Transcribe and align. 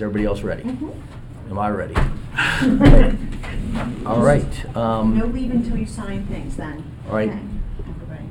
Is 0.00 0.04
everybody 0.04 0.24
else 0.24 0.40
ready? 0.40 0.62
Mm-hmm. 0.62 1.50
Am 1.50 1.58
I 1.58 1.68
ready? 1.68 1.94
All 4.06 4.22
right. 4.22 4.74
um, 4.74 5.18
No 5.18 5.26
leave 5.26 5.50
until 5.50 5.76
you 5.76 5.84
sign 5.84 6.24
things 6.24 6.56
then. 6.56 6.82
All 7.06 7.16
right. 7.16 7.28
Okay, 7.28 7.38
everybody. 7.86 8.24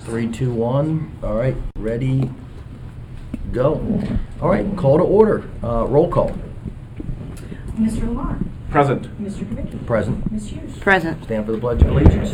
Three, 0.00 0.28
two, 0.28 0.50
one. 0.54 1.14
All 1.22 1.34
right, 1.34 1.54
ready, 1.76 2.30
go. 3.52 4.02
All 4.40 4.48
right, 4.48 4.74
call 4.74 4.96
to 4.96 5.04
order. 5.04 5.50
Uh, 5.62 5.84
Roll 5.86 6.08
call. 6.10 6.30
Mr. 7.72 8.08
Lamar, 8.08 8.38
Present. 8.70 9.02
Mr. 9.22 9.44
Kubicki, 9.44 9.84
Present. 9.84 10.32
Ms. 10.32 10.48
Hughes. 10.48 10.78
Present. 10.78 11.22
Stand 11.24 11.44
for 11.44 11.52
the 11.52 11.58
Pledge 11.58 11.82
of 11.82 11.88
Allegiance. 11.88 12.32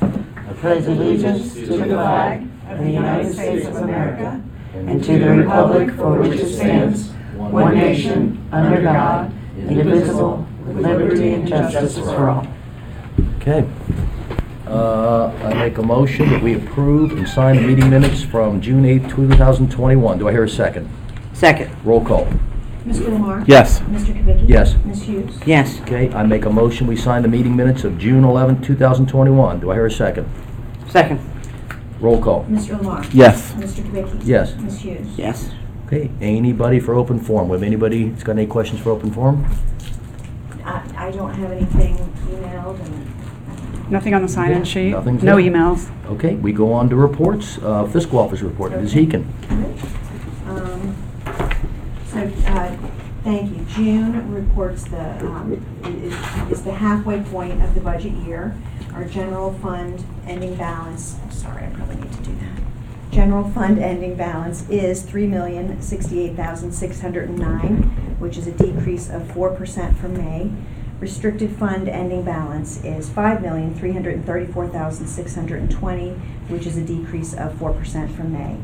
I 0.00 0.52
pledge 0.54 0.86
allegiance 0.86 1.52
to 1.52 1.66
the 1.66 1.84
flag 1.84 2.48
of 2.66 2.78
the 2.78 2.90
United 2.90 3.34
States 3.34 3.66
of 3.66 3.76
America 3.76 4.42
and 4.74 5.02
to 5.04 5.18
the 5.18 5.30
republic 5.30 5.94
for 5.96 6.20
which 6.20 6.40
it 6.40 6.54
stands, 6.54 7.10
one 7.36 7.74
nation, 7.74 8.46
under 8.52 8.82
God, 8.82 9.32
indivisible, 9.56 10.46
with 10.66 10.78
liberty 10.78 11.34
and 11.34 11.46
justice 11.48 11.98
for 11.98 12.28
all. 12.30 12.46
Okay. 13.36 13.68
Uh, 14.66 15.26
I 15.44 15.54
make 15.54 15.78
a 15.78 15.82
motion 15.82 16.30
that 16.30 16.42
we 16.42 16.54
approve 16.54 17.12
and 17.12 17.28
sign 17.28 17.56
the 17.56 17.62
meeting 17.62 17.90
minutes 17.90 18.22
from 18.22 18.60
June 18.60 18.84
8, 18.84 19.08
2021. 19.10 20.18
Do 20.18 20.28
I 20.28 20.32
hear 20.32 20.44
a 20.44 20.48
second? 20.48 20.88
Second. 21.34 21.70
Roll 21.84 22.04
call. 22.04 22.26
Mr. 22.86 23.12
Lamar. 23.12 23.44
Yes. 23.46 23.80
Mr. 23.80 24.14
Kubicki. 24.14 24.48
Yes. 24.48 24.74
Ms. 24.84 25.02
Hughes. 25.02 25.38
Yes. 25.46 25.80
Okay, 25.82 26.12
I 26.12 26.22
make 26.22 26.44
a 26.44 26.50
motion, 26.50 26.86
we 26.86 26.96
sign 26.96 27.22
the 27.22 27.28
meeting 27.28 27.54
minutes 27.54 27.84
of 27.84 27.98
June 27.98 28.24
11, 28.24 28.62
2021. 28.62 29.60
Do 29.60 29.70
I 29.70 29.74
hear 29.74 29.86
a 29.86 29.90
second? 29.90 30.28
Second. 30.88 31.20
Roll 32.04 32.20
call. 32.20 32.44
Mr. 32.44 32.76
Lamar. 32.76 33.02
Yes. 33.14 33.52
Mr. 33.52 33.82
Kubicki. 33.82 34.20
Yes. 34.24 34.54
Ms. 34.56 34.78
Hughes. 34.80 35.06
Yes. 35.16 35.50
Okay, 35.86 36.10
anybody 36.20 36.78
for 36.78 36.94
open 36.94 37.18
forum? 37.18 37.48
Have 37.48 37.62
anybody 37.62 38.10
that's 38.10 38.22
got 38.22 38.32
any 38.32 38.46
questions 38.46 38.82
for 38.82 38.90
open 38.90 39.10
forum? 39.10 39.46
I, 40.66 40.82
I 41.06 41.10
don't 41.12 41.32
have 41.32 41.50
anything 41.50 41.96
emailed 42.28 42.78
and. 42.84 43.90
Nothing 43.90 44.12
on 44.12 44.20
the 44.20 44.28
sign-in 44.28 44.64
sheet? 44.64 44.90
Nothing's 44.90 45.22
No 45.22 45.36
there. 45.36 45.44
emails? 45.50 45.90
Okay, 46.10 46.34
we 46.34 46.52
go 46.52 46.72
on 46.74 46.90
to 46.90 46.96
reports. 46.96 47.56
Uh, 47.62 47.86
Fiscal 47.86 48.18
Office 48.18 48.42
report, 48.42 48.72
Ms. 48.72 48.92
Heekin. 48.92 49.24
Um, 50.46 50.96
So, 52.08 52.18
uh, 52.18 52.76
thank 53.24 53.50
you. 53.50 53.64
June 53.74 54.30
reports 54.30 54.84
the, 54.84 55.26
um, 55.26 55.52
is 55.84 56.14
is 56.58 56.62
the 56.64 56.72
halfway 56.72 57.20
point 57.22 57.62
of 57.62 57.74
the 57.74 57.80
budget 57.80 58.12
year. 58.26 58.54
Our 58.94 59.04
general 59.04 59.54
fund 59.54 60.04
ending 60.26 60.54
balance, 60.56 61.16
sorry, 61.30 61.64
I 61.64 61.70
probably 61.70 61.96
need 61.96 62.12
to 62.12 62.22
do 62.22 62.34
that. 62.36 62.60
General 63.10 63.48
fund 63.50 63.78
ending 63.78 64.16
balance 64.16 64.68
is 64.68 65.02
three 65.02 65.26
million 65.26 65.80
sixty-eight 65.80 66.34
thousand 66.34 66.72
six 66.72 67.00
hundred 67.00 67.28
and 67.28 67.38
nine, 67.38 67.82
which 68.18 68.36
is 68.36 68.46
a 68.46 68.52
decrease 68.52 69.08
of 69.08 69.30
four 69.32 69.50
percent 69.54 69.96
from 69.96 70.14
May. 70.14 70.50
Restricted 71.00 71.50
fund 71.56 71.88
ending 71.88 72.24
balance 72.24 72.82
is 72.84 73.08
five 73.08 73.42
million 73.42 73.74
three 73.74 73.92
hundred 73.92 74.14
and 74.14 74.26
thirty-four 74.26 74.68
thousand 74.68 75.06
six 75.06 75.34
hundred 75.34 75.60
and 75.60 75.70
twenty, 75.70 76.10
which 76.48 76.66
is 76.66 76.76
a 76.76 76.82
decrease 76.82 77.34
of 77.34 77.56
four 77.58 77.72
percent 77.72 78.10
from 78.10 78.32
May. 78.32 78.56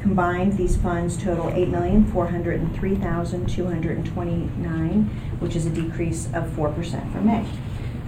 Combined, 0.00 0.56
these 0.56 0.76
funds 0.76 1.16
total 1.16 1.50
eight 1.50 1.68
million, 1.68 2.04
four 2.06 2.28
hundred 2.28 2.60
and 2.60 2.74
three 2.74 2.94
thousand, 2.94 3.48
two 3.48 3.66
hundred 3.66 3.96
and 3.96 4.06
twenty-nine, 4.06 5.04
which 5.40 5.56
is 5.56 5.66
a 5.66 5.70
decrease 5.70 6.28
of 6.32 6.50
four 6.52 6.70
percent 6.70 7.10
from 7.12 7.26
May. 7.26 7.44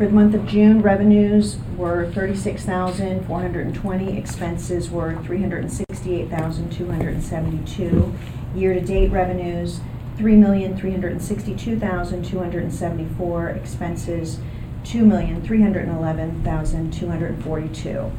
For 0.00 0.06
the 0.06 0.12
month 0.12 0.34
of 0.34 0.46
June, 0.46 0.80
revenues 0.80 1.58
were 1.76 2.10
thirty-six 2.10 2.64
thousand, 2.64 3.26
four 3.26 3.42
hundred 3.42 3.66
and 3.66 3.74
twenty, 3.74 4.16
expenses 4.16 4.88
were 4.90 5.14
three 5.24 5.42
hundred 5.42 5.58
and 5.58 5.70
sixty-eight 5.70 6.30
thousand, 6.30 6.72
two 6.72 6.86
hundred 6.86 7.12
and 7.12 7.22
seventy-two. 7.22 8.14
Year-to-date 8.54 9.10
revenues, 9.10 9.80
three 10.16 10.36
million, 10.36 10.74
three 10.74 10.92
hundred 10.92 11.12
and 11.12 11.20
sixty-two 11.20 11.78
thousand, 11.78 12.24
two 12.24 12.38
hundred 12.38 12.62
and 12.62 12.72
seventy-four, 12.72 13.50
expenses, 13.50 14.38
two 14.84 15.04
million, 15.04 15.42
three 15.42 15.60
hundred 15.60 15.86
and 15.86 15.94
eleven 15.98 16.42
thousand, 16.42 16.94
two 16.94 17.08
hundred 17.08 17.32
and 17.32 17.44
forty-two. 17.44 18.10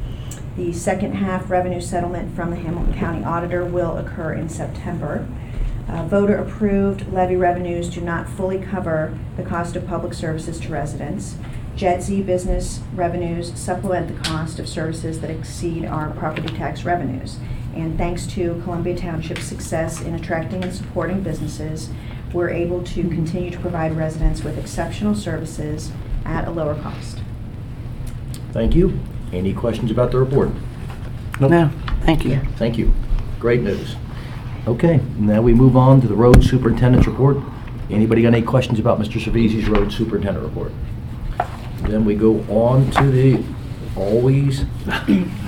The 0.56 0.72
second 0.72 1.14
half 1.14 1.50
revenue 1.50 1.80
settlement 1.80 2.36
from 2.36 2.50
the 2.50 2.56
Hamilton 2.58 2.94
County 2.94 3.24
Auditor 3.24 3.64
will 3.64 3.98
occur 3.98 4.34
in 4.34 4.48
September. 4.48 5.26
Uh, 5.88 6.06
Voter-approved 6.06 7.12
levy 7.12 7.34
revenues 7.34 7.90
do 7.90 8.00
not 8.00 8.28
fully 8.28 8.60
cover 8.60 9.18
the 9.36 9.42
cost 9.42 9.74
of 9.74 9.84
public 9.84 10.14
services 10.14 10.60
to 10.60 10.68
residents. 10.68 11.34
JEDZ 11.76 12.24
business 12.26 12.80
revenues 12.94 13.58
supplement 13.58 14.08
the 14.08 14.28
cost 14.28 14.58
of 14.58 14.68
services 14.68 15.20
that 15.20 15.30
exceed 15.30 15.84
our 15.84 16.10
property 16.10 16.48
tax 16.54 16.84
revenues. 16.84 17.38
And 17.74 17.96
thanks 17.96 18.26
to 18.28 18.60
Columbia 18.64 18.96
Township's 18.96 19.44
success 19.44 20.02
in 20.02 20.14
attracting 20.14 20.62
and 20.62 20.74
supporting 20.74 21.22
businesses, 21.22 21.88
we're 22.32 22.50
able 22.50 22.82
to 22.82 23.08
continue 23.08 23.50
to 23.50 23.58
provide 23.58 23.96
residents 23.96 24.42
with 24.42 24.58
exceptional 24.58 25.14
services 25.14 25.90
at 26.24 26.46
a 26.46 26.50
lower 26.50 26.74
cost. 26.74 27.20
Thank 28.52 28.74
you. 28.74 29.00
Any 29.32 29.54
questions 29.54 29.90
about 29.90 30.10
the 30.10 30.18
report? 30.18 30.50
No, 31.40 31.70
thank 32.02 32.24
you. 32.24 32.40
Thank 32.56 32.76
you. 32.76 32.92
Great 33.40 33.62
news. 33.62 33.96
Okay, 34.66 35.00
now 35.16 35.40
we 35.40 35.54
move 35.54 35.76
on 35.76 36.00
to 36.02 36.06
the 36.06 36.14
road 36.14 36.44
superintendent's 36.44 37.06
report. 37.06 37.38
Anybody 37.90 38.22
got 38.22 38.34
any 38.34 38.42
questions 38.42 38.78
about 38.78 39.00
Mr. 39.00 39.20
Savisi's 39.20 39.68
road 39.68 39.92
superintendent 39.92 40.44
report? 40.44 40.72
Then 41.88 42.04
we 42.04 42.14
go 42.14 42.40
on 42.48 42.90
to 42.92 43.10
the 43.10 43.42
always 43.96 44.64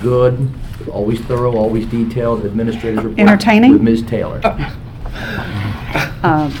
good, 0.01 0.49
always 0.91 1.19
thorough, 1.21 1.55
always 1.55 1.85
detailed 1.87 2.45
administrative 2.45 3.03
report. 3.03 3.19
Entertaining? 3.19 3.73
With 3.73 3.81
Ms. 3.81 4.03
Taylor. 4.03 4.41
Uh, 6.23 6.51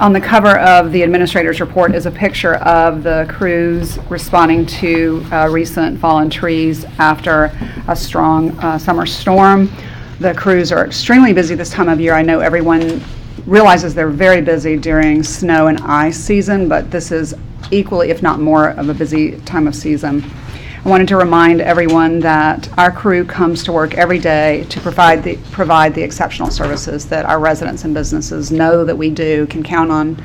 On 0.00 0.12
the 0.12 0.20
cover 0.20 0.58
of 0.58 0.90
the 0.90 1.02
administrator's 1.02 1.60
report 1.60 1.94
is 1.94 2.06
a 2.06 2.10
picture 2.10 2.56
of 2.56 3.04
the 3.04 3.26
crews 3.28 3.96
responding 4.10 4.66
to 4.66 5.24
uh, 5.30 5.48
recent 5.48 6.00
fallen 6.00 6.28
trees 6.28 6.84
after 6.98 7.52
a 7.86 7.94
strong 7.94 8.50
uh, 8.58 8.76
summer 8.76 9.06
storm. 9.06 9.70
The 10.18 10.34
crews 10.34 10.72
are 10.72 10.84
extremely 10.84 11.32
busy 11.32 11.54
this 11.54 11.70
time 11.70 11.88
of 11.88 12.00
year. 12.00 12.14
I 12.14 12.22
know 12.22 12.40
everyone 12.40 13.00
realizes 13.46 13.94
they're 13.94 14.08
very 14.08 14.40
busy 14.40 14.76
during 14.76 15.22
snow 15.22 15.66
and 15.66 15.78
ice 15.80 16.16
season, 16.16 16.68
but 16.68 16.90
this 16.90 17.12
is 17.12 17.34
equally, 17.70 18.10
if 18.10 18.22
not 18.22 18.40
more, 18.40 18.70
of 18.70 18.88
a 18.88 18.94
busy 18.94 19.38
time 19.40 19.66
of 19.66 19.74
season. 19.74 20.24
I 20.84 20.88
wanted 20.88 21.08
to 21.08 21.16
remind 21.16 21.60
everyone 21.62 22.20
that 22.20 22.68
our 22.78 22.92
crew 22.92 23.24
comes 23.24 23.64
to 23.64 23.72
work 23.72 23.94
every 23.94 24.18
day 24.18 24.66
to 24.68 24.80
provide 24.80 25.22
the, 25.22 25.36
provide 25.50 25.94
the 25.94 26.02
exceptional 26.02 26.50
services 26.50 27.06
that 27.06 27.24
our 27.24 27.38
residents 27.38 27.84
and 27.84 27.94
businesses 27.94 28.50
know 28.50 28.84
that 28.84 28.96
we 28.96 29.08
do, 29.08 29.46
can 29.46 29.62
count 29.62 29.90
on 29.90 30.22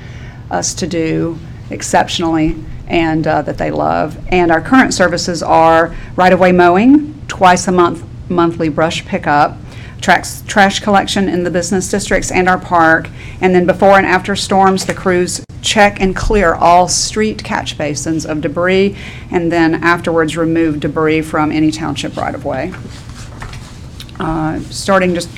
us 0.52 0.74
to 0.74 0.88
do 0.88 1.38
exceptionally, 1.70 2.56
and 2.88 3.28
uh, 3.28 3.42
that 3.44 3.58
they 3.58 3.72
love. 3.72 4.18
And 4.30 4.52
our 4.52 4.62
current 4.62 4.94
services 4.94 5.44
are 5.44 5.96
right-of-way 6.16 6.52
mowing, 6.52 7.22
twice 7.28 7.68
a 7.68 7.72
month, 7.72 8.04
monthly 8.30 8.68
brush 8.70 9.06
pickup, 9.06 9.58
trash, 10.02 10.42
trash 10.42 10.80
collection 10.80 11.30
in 11.30 11.44
the 11.44 11.52
business 11.52 11.90
districts 11.90 12.32
and 12.32 12.48
our 12.48 12.60
park, 12.60 13.10
and 13.42 13.54
then 13.54 13.66
before 13.66 13.98
and 13.98 14.06
after 14.06 14.36
storms, 14.36 14.86
the 14.86 14.94
crews 14.94 15.44
check 15.62 16.00
and 16.00 16.16
clear 16.16 16.54
all 16.54 16.88
street 16.88 17.44
catch 17.44 17.78
basins 17.78 18.26
of 18.26 18.42
debris, 18.42 18.96
and 19.32 19.52
then 19.52 19.76
afterwards 19.76 20.38
remove 20.38 20.80
debris 20.80 21.22
from 21.22 21.52
any 21.52 21.72
township 21.72 22.16
right-of-way. 22.16 22.74
Uh, 24.20 24.60
Starting 24.62 25.14
just 25.14 25.30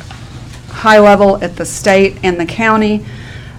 high 0.70 1.00
level 1.00 1.44
at 1.44 1.56
the 1.56 1.66
state 1.66 2.18
and 2.24 2.40
the 2.40 2.46
county, 2.46 3.06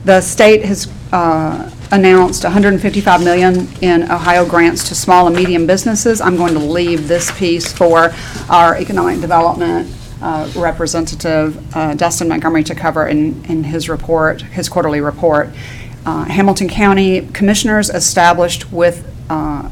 the 0.05 0.21
state 0.21 0.65
has 0.65 0.91
uh, 1.13 1.71
announced 1.93 2.43
155 2.43 3.23
million 3.23 3.69
in 3.81 4.03
Ohio 4.05 4.49
grants 4.49 4.89
to 4.89 4.95
small 4.95 5.27
and 5.27 5.37
medium 5.37 5.67
businesses. 5.67 6.21
I'm 6.21 6.37
going 6.37 6.55
to 6.55 6.59
leave 6.59 7.07
this 7.07 7.31
piece 7.39 7.73
for 7.73 8.13
our 8.49 8.77
economic 8.77 9.21
development 9.21 9.95
uh, 10.23 10.51
representative, 10.57 11.77
uh, 11.77 11.95
Dustin 11.95 12.29
Montgomery, 12.29 12.65
to 12.65 12.75
cover 12.75 13.07
in, 13.07 13.45
in 13.47 13.65
his 13.65 13.89
report, 13.89 14.43
his 14.43 14.69
quarterly 14.69 15.01
report. 15.01 15.49
Uh, 16.07 16.25
Hamilton 16.25 16.69
County 16.69 17.27
Commissioners 17.33 17.89
established 17.91 18.71
with 18.73 19.09
uh, 19.29 19.69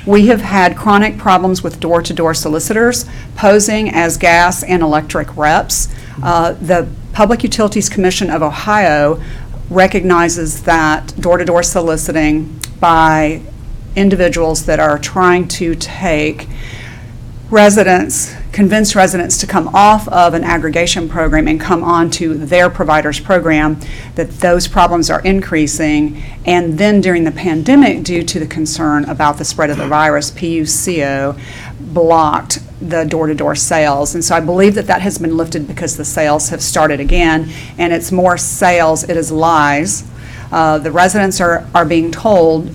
We 0.06 0.26
have 0.26 0.42
had 0.42 0.76
chronic 0.76 1.16
problems 1.16 1.62
with 1.62 1.80
door-to-door 1.80 2.34
solicitors 2.34 3.06
posing 3.36 3.88
as 3.88 4.18
gas 4.18 4.62
and 4.62 4.82
electric 4.82 5.34
reps. 5.34 5.88
Uh, 6.22 6.52
The 6.52 6.86
Public 7.14 7.42
Utilities 7.42 7.88
Commission 7.88 8.28
of 8.28 8.42
Ohio 8.42 9.22
recognizes 9.70 10.62
that 10.64 11.14
door-to-door 11.20 11.62
soliciting 11.62 12.60
by 12.80 13.40
individuals 13.96 14.66
that 14.66 14.80
are 14.80 14.98
trying 14.98 15.48
to 15.48 15.74
take 15.74 16.48
residents, 17.50 18.34
convince 18.54 18.94
residents 18.94 19.36
to 19.38 19.48
come 19.48 19.68
off 19.74 20.06
of 20.08 20.32
an 20.32 20.44
aggregation 20.44 21.08
program 21.08 21.48
and 21.48 21.60
come 21.60 21.82
on 21.82 22.08
to 22.08 22.34
their 22.34 22.70
provider's 22.70 23.18
program, 23.18 23.76
that 24.14 24.30
those 24.38 24.68
problems 24.68 25.10
are 25.10 25.20
increasing. 25.22 26.22
And 26.46 26.78
then 26.78 27.00
during 27.00 27.24
the 27.24 27.32
pandemic, 27.32 28.04
due 28.04 28.22
to 28.22 28.38
the 28.38 28.46
concern 28.46 29.04
about 29.06 29.38
the 29.38 29.44
spread 29.44 29.70
of 29.70 29.76
the 29.76 29.88
virus, 29.88 30.30
PUCO 30.30 31.36
blocked 31.80 32.60
the 32.80 33.02
door-to-door 33.04 33.56
sales. 33.56 34.14
And 34.14 34.24
so 34.24 34.36
I 34.36 34.40
believe 34.40 34.76
that 34.76 34.86
that 34.86 35.02
has 35.02 35.18
been 35.18 35.36
lifted 35.36 35.66
because 35.66 35.96
the 35.96 36.04
sales 36.04 36.50
have 36.50 36.62
started 36.62 37.00
again, 37.00 37.50
and 37.76 37.92
it's 37.92 38.12
more 38.12 38.38
sales, 38.38 39.02
it 39.02 39.16
is 39.16 39.32
lies. 39.32 40.04
Uh, 40.52 40.78
The 40.78 40.92
residents 40.92 41.40
are, 41.40 41.66
are 41.74 41.84
being 41.84 42.12
told 42.12 42.72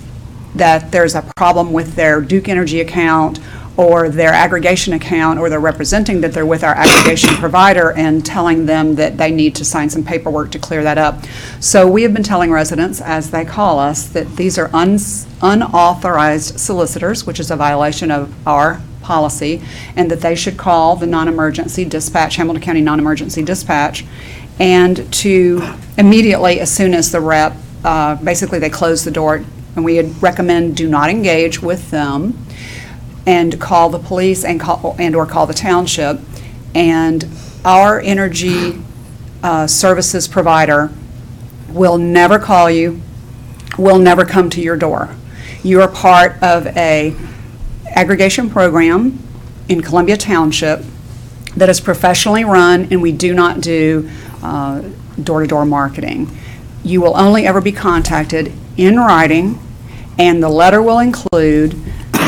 that 0.55 0.91
there's 0.91 1.15
a 1.15 1.21
problem 1.37 1.71
with 1.71 1.95
their 1.95 2.19
Duke 2.19 2.49
Energy 2.49 2.81
account 2.81 3.39
or 3.79 4.09
their 4.09 4.33
aggregation 4.33 4.91
account, 4.91 5.39
or 5.39 5.49
they're 5.49 5.57
representing 5.57 6.19
that 6.19 6.33
they're 6.33 6.45
with 6.45 6.65
our 6.65 6.75
aggregation 6.75 7.33
provider 7.35 7.93
and 7.93 8.25
telling 8.25 8.65
them 8.65 8.95
that 8.95 9.17
they 9.17 9.31
need 9.31 9.55
to 9.55 9.63
sign 9.63 9.89
some 9.89 10.03
paperwork 10.03 10.51
to 10.51 10.59
clear 10.59 10.83
that 10.83 10.97
up. 10.97 11.23
So 11.61 11.87
we 11.87 12.03
have 12.03 12.13
been 12.13 12.21
telling 12.21 12.51
residents, 12.51 12.99
as 12.99 13.31
they 13.31 13.45
call 13.45 13.79
us, 13.79 14.09
that 14.09 14.35
these 14.35 14.57
are 14.57 14.69
unauthorized 14.73 16.59
solicitors, 16.59 17.25
which 17.25 17.39
is 17.39 17.51
a 17.51 17.55
violation 17.55 18.11
of 18.11 18.35
our 18.45 18.81
policy, 19.01 19.61
and 19.95 20.11
that 20.11 20.19
they 20.19 20.35
should 20.35 20.57
call 20.57 20.97
the 20.97 21.07
non-emergency 21.07 21.85
dispatch, 21.85 22.35
Hamilton 22.35 22.61
County 22.61 22.81
Non-Emergency 22.81 23.43
Dispatch, 23.43 24.03
and 24.59 25.11
to 25.13 25.63
immediately, 25.97 26.59
as 26.59 26.69
soon 26.69 26.93
as 26.93 27.13
the 27.13 27.21
rep, 27.21 27.55
uh, 27.85 28.15
basically 28.15 28.59
they 28.59 28.69
close 28.69 29.05
the 29.05 29.11
door, 29.11 29.45
and 29.77 29.85
we 29.85 30.01
recommend 30.01 30.75
do 30.75 30.89
not 30.89 31.09
engage 31.09 31.61
with 31.61 31.89
them, 31.91 32.37
and 33.29 33.61
call 33.61 33.91
the 33.91 33.99
police 33.99 34.43
and 34.43 34.59
call, 34.59 34.95
and/or 34.97 35.25
call 35.27 35.45
the 35.45 35.53
township. 35.53 36.19
And 36.73 37.27
our 37.63 37.99
energy 37.99 38.81
uh, 39.43 39.67
services 39.67 40.27
provider 40.27 40.89
will 41.69 41.99
never 41.99 42.39
call 42.39 42.71
you, 42.71 43.01
will 43.77 43.99
never 43.99 44.25
come 44.25 44.49
to 44.49 44.61
your 44.61 44.77
door. 44.77 45.15
You 45.61 45.79
are 45.81 45.87
part 45.87 46.41
of 46.41 46.65
a 46.75 47.15
aggregation 48.01 48.49
program 48.49 49.19
in 49.67 49.81
Columbia 49.81 50.17
Township 50.17 50.83
that 51.55 51.69
is 51.69 51.79
professionally 51.79 52.43
run, 52.43 52.87
and 52.89 52.99
we 52.99 53.11
do 53.11 53.35
not 53.35 53.61
do 53.61 54.09
uh, 54.41 54.81
door-to-door 55.21 55.65
marketing. 55.65 56.35
You 56.83 57.01
will 57.01 57.15
only 57.15 57.45
ever 57.45 57.61
be 57.61 57.73
contacted 57.73 58.51
in 58.75 58.97
writing, 58.97 59.59
and 60.17 60.41
the 60.41 60.49
letter 60.49 60.81
will 60.81 60.99
include 60.99 61.75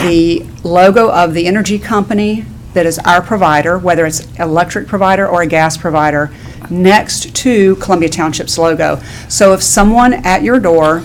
the 0.01 0.45
logo 0.63 1.11
of 1.11 1.33
the 1.33 1.47
energy 1.47 1.77
company 1.77 2.45
that 2.73 2.85
is 2.85 2.99
our 2.99 3.21
provider, 3.21 3.77
whether 3.77 4.05
it's 4.05 4.25
electric 4.39 4.87
provider 4.87 5.27
or 5.27 5.41
a 5.41 5.47
gas 5.47 5.77
provider, 5.77 6.31
next 6.69 7.35
to 7.35 7.75
Columbia 7.77 8.09
Township's 8.09 8.57
logo. 8.57 8.97
So 9.27 9.53
if 9.53 9.61
someone 9.61 10.13
at 10.13 10.41
your 10.43 10.59
door 10.59 11.03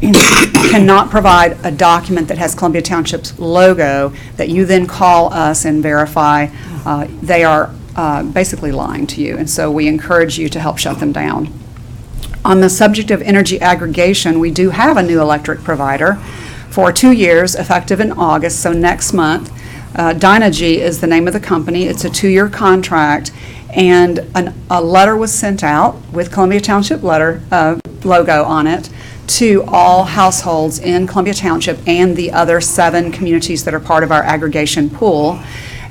cannot 0.00 1.10
provide 1.10 1.64
a 1.64 1.70
document 1.70 2.28
that 2.28 2.38
has 2.38 2.54
Columbia 2.54 2.82
Township's 2.82 3.38
logo, 3.38 4.12
that 4.36 4.48
you 4.48 4.64
then 4.64 4.86
call 4.86 5.32
us 5.32 5.64
and 5.64 5.82
verify, 5.82 6.48
uh, 6.84 7.06
they 7.22 7.44
are 7.44 7.72
uh, 7.96 8.22
basically 8.22 8.72
lying 8.72 9.06
to 9.06 9.22
you. 9.22 9.36
And 9.36 9.48
so 9.48 9.70
we 9.70 9.86
encourage 9.86 10.38
you 10.38 10.48
to 10.48 10.60
help 10.60 10.78
shut 10.78 11.00
them 11.00 11.12
down. 11.12 11.52
On 12.44 12.60
the 12.60 12.70
subject 12.70 13.10
of 13.10 13.20
energy 13.22 13.60
aggregation, 13.60 14.40
we 14.40 14.50
do 14.50 14.70
have 14.70 14.96
a 14.96 15.02
new 15.02 15.20
electric 15.20 15.62
provider 15.62 16.18
for 16.70 16.92
two 16.92 17.12
years, 17.12 17.54
effective 17.54 18.00
in 18.00 18.12
August, 18.12 18.60
so 18.60 18.72
next 18.72 19.12
month. 19.12 19.50
Uh, 19.94 20.14
Dynegy 20.14 20.76
is 20.76 21.00
the 21.00 21.06
name 21.06 21.26
of 21.26 21.32
the 21.32 21.40
company. 21.40 21.84
It's 21.84 22.04
a 22.04 22.10
two-year 22.10 22.48
contract, 22.48 23.32
and 23.74 24.20
an- 24.34 24.54
a 24.70 24.80
letter 24.80 25.16
was 25.16 25.32
sent 25.32 25.64
out 25.64 25.96
with 26.12 26.30
Columbia 26.30 26.60
Township 26.60 27.02
letter, 27.02 27.42
uh, 27.50 27.76
logo 28.04 28.44
on 28.44 28.66
it, 28.68 28.88
to 29.26 29.64
all 29.66 30.04
households 30.04 30.78
in 30.78 31.06
Columbia 31.06 31.34
Township 31.34 31.78
and 31.86 32.16
the 32.16 32.32
other 32.32 32.60
seven 32.60 33.12
communities 33.12 33.64
that 33.64 33.74
are 33.74 33.80
part 33.80 34.02
of 34.02 34.10
our 34.10 34.22
aggregation 34.22 34.90
pool. 34.90 35.40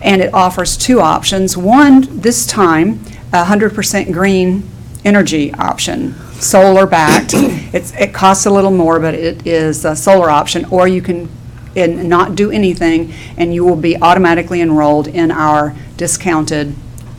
And 0.01 0.21
it 0.21 0.33
offers 0.33 0.77
two 0.77 1.01
options. 1.01 1.57
One, 1.57 2.07
this 2.09 2.45
time, 2.45 3.01
a 3.33 3.43
100% 3.45 4.11
green 4.13 4.63
energy 5.05 5.53
option, 5.53 6.15
solar 6.39 6.85
backed. 6.85 7.33
It's, 7.33 7.93
it 7.93 8.13
costs 8.13 8.45
a 8.45 8.49
little 8.51 8.71
more, 8.71 8.99
but 8.99 9.13
it 9.13 9.45
is 9.45 9.85
a 9.85 9.95
solar 9.95 10.29
option, 10.29 10.65
or 10.65 10.87
you 10.87 11.01
can 11.01 11.29
not 11.75 12.35
do 12.35 12.51
anything, 12.51 13.13
and 13.37 13.53
you 13.53 13.63
will 13.63 13.75
be 13.75 13.95
automatically 14.01 14.61
enrolled 14.61 15.07
in 15.07 15.31
our 15.31 15.75
discounted 15.97 16.75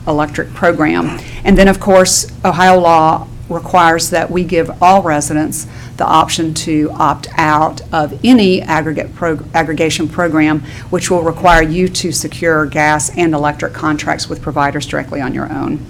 electric 0.06 0.52
program. 0.54 1.20
And 1.44 1.56
then, 1.56 1.68
of 1.68 1.78
course, 1.80 2.30
Ohio 2.44 2.78
law 2.80 3.28
requires 3.48 4.10
that 4.10 4.30
we 4.30 4.44
give 4.44 4.82
all 4.82 5.02
residents 5.02 5.66
the 5.96 6.06
option 6.06 6.54
to 6.54 6.90
opt 6.92 7.28
out 7.36 7.80
of 7.92 8.18
any 8.24 8.62
aggregate 8.62 9.14
prog- 9.14 9.46
aggregation 9.54 10.08
program, 10.08 10.60
which 10.90 11.10
will 11.10 11.22
require 11.22 11.62
you 11.62 11.88
to 11.88 12.12
secure 12.12 12.64
gas 12.66 13.10
and 13.16 13.34
electric 13.34 13.72
contracts 13.72 14.28
with 14.28 14.40
providers 14.40 14.86
directly 14.86 15.20
on 15.20 15.34
your 15.34 15.52
own. 15.52 15.84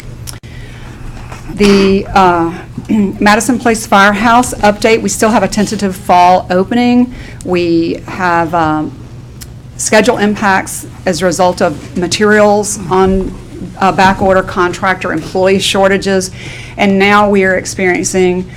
The 1.55 2.06
uh, 2.08 2.67
Madison 3.20 3.58
Place 3.58 3.87
Firehouse 3.87 4.55
update, 4.55 5.02
we 5.02 5.08
still 5.08 5.31
have 5.31 5.43
a 5.43 5.49
tentative 5.49 5.97
fall 5.97 6.47
opening. 6.50 7.14
We 7.44 7.94
have 8.06 8.55
um, 8.55 8.97
schedule 9.76 10.19
impacts 10.19 10.87
as 11.06 11.23
a 11.23 11.26
result 11.26 11.61
of 11.61 11.99
materials 11.99 12.79
on 12.91 13.31
uh, 13.79 13.93
back 13.93 14.23
order, 14.23 14.43
contractor, 14.43 15.12
employee 15.12 15.58
shortages, 15.58 16.31
and 16.76 16.99
now 16.99 17.29
we 17.29 17.44
are 17.44 17.56
experiencing, 17.56 18.50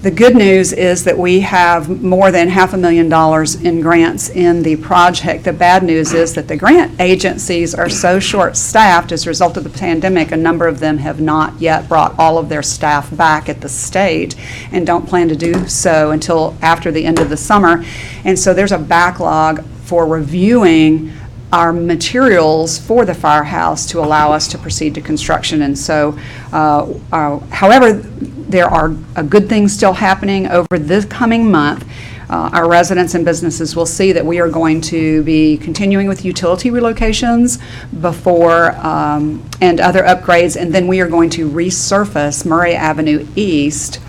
the 0.00 0.10
good 0.12 0.36
news 0.36 0.72
is 0.72 1.02
that 1.04 1.18
we 1.18 1.40
have 1.40 2.02
more 2.02 2.30
than 2.30 2.48
half 2.48 2.72
a 2.72 2.76
million 2.76 3.08
dollars 3.08 3.56
in 3.56 3.80
grants 3.80 4.28
in 4.28 4.62
the 4.62 4.76
project. 4.76 5.42
The 5.42 5.52
bad 5.52 5.82
news 5.82 6.12
is 6.12 6.34
that 6.34 6.46
the 6.46 6.56
grant 6.56 7.00
agencies 7.00 7.74
are 7.74 7.88
so 7.88 8.20
short-staffed 8.20 9.10
as 9.10 9.26
a 9.26 9.28
result 9.28 9.56
of 9.56 9.64
the 9.64 9.70
pandemic, 9.70 10.30
a 10.30 10.36
number 10.36 10.68
of 10.68 10.78
them 10.78 10.98
have 10.98 11.20
not 11.20 11.60
yet 11.60 11.88
brought 11.88 12.16
all 12.16 12.38
of 12.38 12.48
their 12.48 12.62
staff 12.62 13.14
back 13.16 13.48
at 13.48 13.60
the 13.60 13.68
state 13.68 14.36
and 14.70 14.86
don't 14.86 15.08
plan 15.08 15.28
to 15.30 15.36
do 15.36 15.66
so 15.66 16.12
until 16.12 16.56
after 16.62 16.92
the 16.92 17.04
end 17.04 17.18
of 17.18 17.28
the 17.28 17.36
summer. 17.36 17.84
And 18.24 18.38
so 18.38 18.54
there's 18.54 18.72
a 18.72 18.78
backlog 18.78 19.64
for 19.82 20.06
reviewing 20.06 21.12
our 21.52 21.72
materials 21.72 22.78
for 22.78 23.04
the 23.04 23.14
firehouse 23.14 23.86
to 23.86 23.98
allow 23.98 24.30
us 24.30 24.46
to 24.48 24.58
proceed 24.58 24.94
to 24.94 25.00
construction. 25.00 25.62
And 25.62 25.76
so, 25.76 26.16
uh, 26.52 26.92
uh, 27.10 27.38
however, 27.48 28.04
there 28.48 28.66
are 28.66 28.88
good 29.22 29.48
things 29.48 29.72
still 29.72 29.92
happening 29.92 30.46
over 30.48 30.78
this 30.78 31.04
coming 31.04 31.50
month. 31.50 31.84
Uh, 32.30 32.50
Our 32.52 32.68
residents 32.68 33.14
and 33.14 33.24
businesses 33.24 33.74
will 33.74 33.86
see 33.86 34.12
that 34.12 34.24
we 34.24 34.38
are 34.40 34.50
going 34.50 34.80
to 34.82 35.22
be 35.22 35.56
continuing 35.56 36.08
with 36.08 36.24
utility 36.24 36.70
relocations 36.70 37.58
before, 38.00 38.72
um, 38.86 39.48
and 39.60 39.80
other 39.80 40.02
upgrades, 40.02 40.60
and 40.60 40.74
then 40.74 40.86
we 40.86 41.00
are 41.00 41.08
going 41.08 41.30
to 41.30 41.48
resurface 41.48 42.44
Murray 42.44 42.74
Avenue 42.74 43.26
East. 43.34 44.00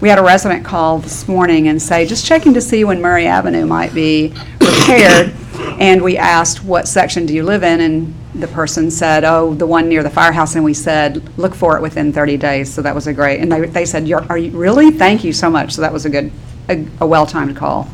We 0.00 0.08
had 0.08 0.18
a 0.18 0.22
resident 0.22 0.64
call 0.64 0.98
this 0.98 1.26
morning 1.26 1.68
and 1.68 1.80
say, 1.80 2.06
just 2.06 2.26
checking 2.26 2.54
to 2.54 2.60
see 2.60 2.84
when 2.84 3.00
Murray 3.00 3.26
Avenue 3.26 3.66
might 3.66 3.94
be 3.94 4.34
repaired. 4.60 5.32
And 5.80 6.02
we 6.02 6.16
asked, 6.16 6.62
what 6.62 6.86
section 6.86 7.26
do 7.26 7.34
you 7.34 7.42
live 7.42 7.62
in? 7.62 7.80
And 7.80 8.14
the 8.34 8.48
person 8.48 8.90
said, 8.90 9.24
oh, 9.24 9.54
the 9.54 9.66
one 9.66 9.88
near 9.88 10.02
the 10.02 10.10
firehouse. 10.10 10.54
And 10.56 10.64
we 10.64 10.74
said, 10.74 11.22
look 11.38 11.54
for 11.54 11.76
it 11.76 11.82
within 11.82 12.12
30 12.12 12.36
days. 12.36 12.72
So 12.72 12.82
that 12.82 12.94
was 12.94 13.06
a 13.06 13.12
great, 13.12 13.40
and 13.40 13.50
they, 13.50 13.66
they 13.66 13.84
said, 13.84 14.08
"You're- 14.08 14.26
are 14.28 14.38
you, 14.38 14.50
really? 14.56 14.90
Thank 14.90 15.24
you 15.24 15.32
so 15.32 15.48
much. 15.48 15.72
So 15.72 15.80
that 15.82 15.92
was 15.92 16.04
a 16.04 16.10
good, 16.10 16.32
a, 16.68 16.84
a 17.00 17.06
well-timed 17.06 17.56
call. 17.56 17.88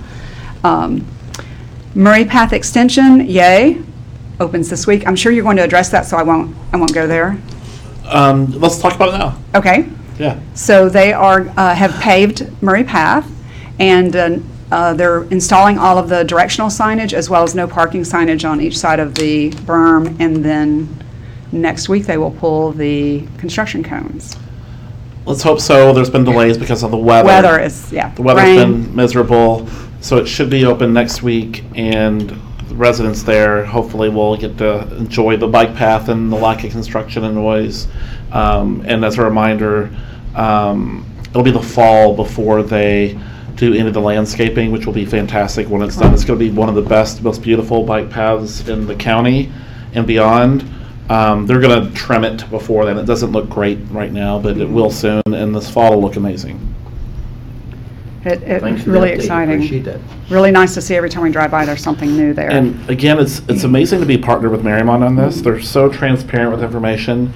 Um, 0.64 1.06
Murray 1.94 2.24
Path 2.24 2.52
Extension, 2.52 3.26
yay, 3.28 3.82
opens 4.38 4.70
this 4.70 4.86
week. 4.86 5.06
I'm 5.06 5.16
sure 5.16 5.32
you're 5.32 5.44
going 5.44 5.56
to 5.58 5.64
address 5.64 5.90
that, 5.90 6.06
so 6.06 6.16
I 6.16 6.22
won't, 6.22 6.56
I 6.72 6.76
won't 6.76 6.94
go 6.94 7.06
there. 7.06 7.38
Um, 8.06 8.46
let's 8.58 8.78
talk 8.78 8.94
about 8.94 9.08
it 9.14 9.18
now. 9.18 9.38
Okay? 9.54 9.88
Yeah. 10.18 10.40
So 10.54 10.88
they 10.88 11.12
are, 11.12 11.48
uh, 11.56 11.74
have 11.74 11.92
paved 12.00 12.50
Murray 12.62 12.84
Path, 12.84 13.30
and 13.78 14.14
uh, 14.16 14.38
uh, 14.70 14.94
they're 14.94 15.24
installing 15.24 15.78
all 15.78 15.98
of 15.98 16.08
the 16.08 16.24
directional 16.24 16.68
signage 16.68 17.12
as 17.12 17.28
well 17.28 17.42
as 17.42 17.54
no 17.54 17.66
parking 17.66 18.02
signage 18.02 18.48
on 18.48 18.60
each 18.60 18.78
side 18.78 19.00
of 19.00 19.14
the 19.14 19.50
berm, 19.50 20.18
and 20.20 20.44
then 20.44 20.88
next 21.52 21.88
week 21.88 22.06
they 22.06 22.16
will 22.16 22.30
pull 22.30 22.72
the 22.72 23.26
construction 23.38 23.82
cones. 23.82 24.36
Let's 25.26 25.42
hope 25.42 25.60
so. 25.60 25.92
There's 25.92 26.10
been 26.10 26.24
delays 26.24 26.56
because 26.56 26.82
of 26.82 26.90
the 26.90 26.96
weather. 26.96 27.26
Weather 27.26 27.60
is, 27.60 27.92
yeah. 27.92 28.14
The 28.14 28.22
weather's 28.22 28.44
rain. 28.44 28.56
been 28.84 28.96
miserable, 28.96 29.68
so 30.00 30.16
it 30.16 30.26
should 30.26 30.50
be 30.50 30.64
open 30.64 30.92
next 30.92 31.22
week. 31.22 31.64
And 31.74 32.40
residents 32.72 33.22
there 33.22 33.64
hopefully 33.64 34.08
will 34.08 34.36
get 34.36 34.56
to 34.58 34.96
enjoy 34.96 35.36
the 35.36 35.46
bike 35.46 35.74
path 35.74 36.08
and 36.08 36.32
the 36.32 36.36
lack 36.36 36.64
of 36.64 36.70
construction 36.70 37.24
and 37.24 37.34
noise. 37.34 37.88
Um, 38.32 38.82
and 38.86 39.04
as 39.04 39.18
a 39.18 39.24
reminder, 39.24 39.94
um, 40.34 41.04
it'll 41.28 41.42
be 41.42 41.50
the 41.50 41.62
fall 41.62 42.14
before 42.14 42.62
they 42.62 43.18
do 43.60 43.74
any 43.74 43.86
of 43.86 43.94
the 43.94 44.00
landscaping, 44.00 44.72
which 44.72 44.86
will 44.86 44.94
be 44.94 45.04
fantastic 45.04 45.68
when 45.68 45.82
it's 45.82 45.96
done. 45.96 46.14
It's 46.14 46.24
going 46.24 46.38
to 46.38 46.44
be 46.44 46.50
one 46.50 46.70
of 46.70 46.74
the 46.74 46.82
best, 46.82 47.22
most 47.22 47.42
beautiful 47.42 47.84
bike 47.84 48.08
paths 48.10 48.66
in 48.68 48.86
the 48.86 48.96
county 48.96 49.52
and 49.92 50.06
beyond. 50.06 50.64
Um, 51.10 51.46
they're 51.46 51.60
going 51.60 51.86
to 51.86 51.94
trim 51.94 52.24
it 52.24 52.48
before 52.50 52.86
then. 52.86 52.96
It 52.96 53.04
doesn't 53.04 53.32
look 53.32 53.50
great 53.50 53.78
right 53.90 54.12
now, 54.12 54.38
but 54.38 54.56
it 54.56 54.68
will 54.68 54.90
soon, 54.90 55.22
and 55.26 55.54
this 55.54 55.68
fall 55.68 55.92
will 55.92 56.00
look 56.00 56.16
amazing. 56.16 56.74
It, 58.24 58.40
Thanks 58.40 58.64
it's 58.64 58.84
for 58.84 58.90
the 58.90 58.92
really 58.92 59.10
update. 59.10 59.16
exciting. 59.16 59.54
Appreciate 59.56 59.84
that. 59.84 60.00
Really 60.30 60.50
nice 60.50 60.74
to 60.74 60.80
see 60.80 60.94
every 60.94 61.10
time 61.10 61.22
we 61.22 61.30
drive 61.30 61.50
by, 61.50 61.64
there's 61.64 61.82
something 61.82 62.16
new 62.16 62.32
there. 62.32 62.50
And 62.50 62.88
again, 62.88 63.18
it's 63.18 63.40
it's 63.48 63.64
amazing 63.64 64.00
to 64.00 64.06
be 64.06 64.18
partnered 64.18 64.52
with 64.52 64.62
Mariemont 64.62 65.04
on 65.04 65.16
this. 65.16 65.40
They're 65.40 65.60
so 65.60 65.88
transparent 65.88 66.52
with 66.52 66.62
information, 66.62 67.32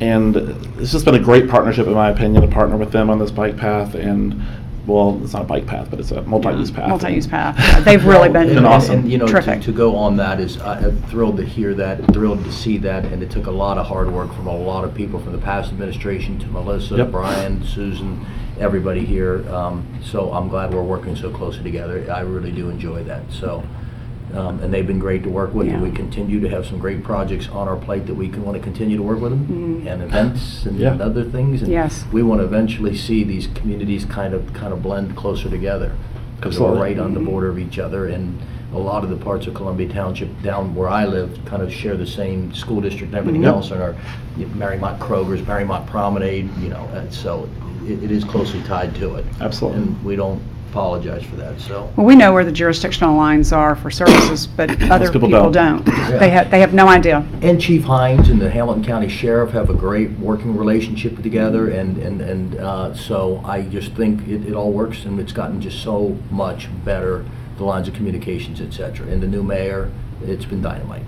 and 0.00 0.36
it's 0.78 0.92
just 0.92 1.04
been 1.04 1.14
a 1.14 1.20
great 1.20 1.48
partnership, 1.48 1.86
in 1.86 1.94
my 1.94 2.10
opinion, 2.10 2.42
to 2.42 2.48
partner 2.48 2.76
with 2.76 2.90
them 2.92 3.08
on 3.08 3.18
this 3.18 3.30
bike 3.30 3.56
path. 3.56 3.94
And 3.94 4.42
well, 4.86 5.20
it's 5.24 5.32
not 5.32 5.42
a 5.42 5.46
bike 5.46 5.66
path, 5.66 5.88
but 5.90 5.98
it's 5.98 6.12
a 6.12 6.22
multi-use 6.22 6.70
path. 6.70 6.88
Multi-use 6.88 7.26
path. 7.26 7.56
Yeah, 7.58 7.80
They've 7.80 8.04
really 8.04 8.28
been 8.28 8.56
and- 8.56 8.66
awesome. 8.66 9.00
And, 9.00 9.10
you 9.10 9.18
know, 9.18 9.26
to 9.26 9.32
terrific. 9.32 9.62
to 9.62 9.72
go 9.72 9.96
on 9.96 10.16
that 10.16 10.38
is, 10.40 10.58
I- 10.60 10.78
I'm 10.78 11.02
thrilled 11.02 11.36
to 11.38 11.44
hear 11.44 11.74
that, 11.74 12.04
thrilled 12.12 12.44
to 12.44 12.52
see 12.52 12.78
that, 12.78 13.04
and 13.06 13.22
it 13.22 13.30
took 13.30 13.46
a 13.46 13.50
lot 13.50 13.78
of 13.78 13.86
hard 13.86 14.12
work 14.12 14.32
from 14.34 14.46
a 14.46 14.56
lot 14.56 14.84
of 14.84 14.94
people, 14.94 15.18
from 15.18 15.32
the 15.32 15.38
past 15.38 15.72
administration 15.72 16.38
to 16.38 16.46
Melissa, 16.46 16.96
Yep. 16.96 17.10
Brian, 17.10 17.64
Susan, 17.64 18.24
everybody 18.60 19.04
here. 19.04 19.44
Um, 19.52 19.84
So 20.04 20.32
I'm 20.32 20.48
glad 20.48 20.72
we're 20.72 20.82
working 20.82 21.16
so 21.16 21.30
closely 21.30 21.64
together. 21.64 22.06
I 22.12 22.20
really 22.20 22.52
do 22.52 22.70
enjoy 22.70 23.02
that, 23.04 23.22
so. 23.30 23.64
Um, 24.34 24.58
And 24.60 24.74
they've 24.74 24.86
been 24.86 24.98
great 24.98 25.22
to 25.22 25.30
work 25.30 25.54
with, 25.54 25.68
and 25.68 25.80
we 25.82 25.90
continue 25.90 26.40
to 26.40 26.48
have 26.48 26.66
some 26.66 26.78
great 26.78 27.04
projects 27.04 27.48
on 27.52 27.68
our 27.68 27.76
plate 27.76 28.06
that 28.06 28.14
we 28.14 28.28
can 28.28 28.44
want 28.44 28.56
to 28.56 28.62
continue 28.62 28.96
to 28.96 29.02
work 29.02 29.20
with 29.20 29.30
them, 29.30 29.46
Mhm. 29.86 29.90
and 29.92 30.02
events 30.02 30.66
and 30.66 30.76
Yeah. 30.78 30.96
other 31.00 31.22
things. 31.22 31.62
and 31.62 31.70
Yes. 31.70 32.04
We 32.12 32.22
want 32.22 32.40
to 32.40 32.44
eventually 32.44 32.94
see 32.96 33.22
these 33.24 33.46
communities 33.54 34.04
kind 34.04 34.34
of, 34.34 34.52
kind 34.52 34.72
of 34.72 34.82
blend 34.82 35.14
closer 35.16 35.48
together. 35.48 35.92
Because 36.38 36.58
we're 36.60 36.74
right 36.78 36.98
on 36.98 37.14
the 37.14 37.20
border 37.20 37.48
of 37.48 37.58
each 37.58 37.78
other, 37.78 38.06
and 38.06 38.36
a 38.74 38.78
lot 38.78 39.04
of 39.04 39.10
the 39.10 39.16
parts 39.16 39.46
of 39.46 39.54
Columbia 39.54 39.88
Township 39.88 40.42
down 40.42 40.74
where 40.74 40.88
I 40.88 41.06
live 41.06 41.38
kind 41.46 41.62
of 41.62 41.72
share 41.72 41.96
the 41.96 42.06
same 42.06 42.52
school 42.52 42.80
district 42.80 43.12
and 43.12 43.18
everything 43.18 43.42
Mhm. 43.42 43.46
else, 43.54 43.70
and 43.70 43.80
our 43.80 43.94
you 44.36 44.44
know, 44.46 44.52
Mariemont 44.66 44.98
Kroger's, 44.98 45.40
Mariemont 45.42 45.86
Promenade, 45.86 46.50
you 46.60 46.68
know, 46.68 46.86
and 46.94 47.10
so 47.12 47.48
it, 47.88 48.02
it 48.02 48.10
is 48.10 48.22
closely 48.24 48.60
tied 48.66 48.94
to 48.96 49.14
it. 49.14 49.24
Absolutely. 49.40 49.82
And 49.82 49.96
we 50.04 50.16
don't 50.16 50.40
apologize 50.76 51.24
for 51.24 51.36
that, 51.36 51.58
so. 51.58 51.90
Well, 51.96 52.04
we 52.04 52.14
know 52.14 52.34
where 52.34 52.44
the 52.44 52.52
jurisdictional 52.52 53.16
lines 53.16 53.50
are 53.50 53.74
for 53.74 53.90
services, 53.90 54.46
but 54.46 54.70
other 54.90 55.10
people 55.10 55.28
people 55.28 55.50
don't. 55.50 55.82
don't. 55.86 56.18
They 56.20 56.28
have, 56.28 56.50
they 56.50 56.60
have 56.60 56.74
no 56.74 56.86
idea. 56.86 57.26
And 57.40 57.58
Chief 57.58 57.82
Hines 57.84 58.28
and 58.28 58.38
the 58.38 58.50
Hamilton 58.50 58.84
County 58.84 59.08
Sheriff 59.08 59.52
have 59.52 59.70
a 59.70 59.74
great 59.74 60.10
working 60.18 60.54
relationship 60.54 61.22
together, 61.22 61.70
and, 61.70 61.96
and, 61.96 62.20
and 62.20 62.56
uh, 62.58 62.94
so 62.94 63.40
I 63.42 63.62
just 63.62 63.92
think 63.92 64.28
it, 64.28 64.46
it 64.46 64.52
all 64.52 64.70
works, 64.70 65.06
and 65.06 65.18
it's 65.18 65.32
gotten 65.32 65.62
just 65.62 65.82
so 65.82 66.18
much 66.30 66.68
better, 66.84 67.24
the 67.56 67.64
lines 67.64 67.88
of 67.88 67.94
communications, 67.94 68.60
et 68.60 68.74
cetera. 68.74 69.06
And 69.06 69.22
the 69.22 69.26
new 69.26 69.42
mayor, 69.42 69.90
it's 70.24 70.44
been 70.44 70.60
dynamite. 70.60 71.04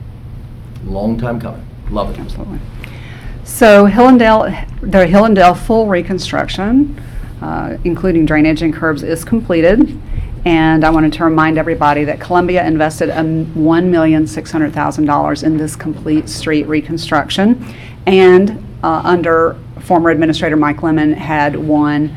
Long 0.85 1.19
time 1.19 1.39
coming. 1.39 1.67
Love 1.91 2.11
it. 2.11 2.19
Absolutely. 2.19 2.61
So 3.45 3.85
Hillendale, 3.85 4.67
the 4.81 5.07
Hillendale 5.07 5.55
full 5.55 5.89
reconstruction, 5.89 7.03
uh, 7.43 7.77
including 7.85 8.27
drainage 8.27 8.63
and 8.63 8.75
curbs, 8.75 9.03
is 9.03 9.25
completed. 9.25 10.01
And 10.45 10.85
I 10.85 10.91
wanted 10.91 11.13
to 11.15 11.25
remind 11.25 11.59
everybody 11.59 12.05
that 12.05 12.21
Columbia 12.21 12.65
invested 12.65 13.11
um, 13.11 13.47
$1,600,000 13.55 15.43
in 15.43 15.57
this 15.57 15.77
complete 15.77 16.29
street 16.29 16.67
reconstruction. 16.67 17.75
And 18.07 18.65
uh, 18.83 19.03
under 19.05 19.59
former 19.81 20.11
Administrator 20.11 20.57
Mike 20.57 20.83
Lemon 20.83 21.13
had 21.13 21.57
won 21.57 22.15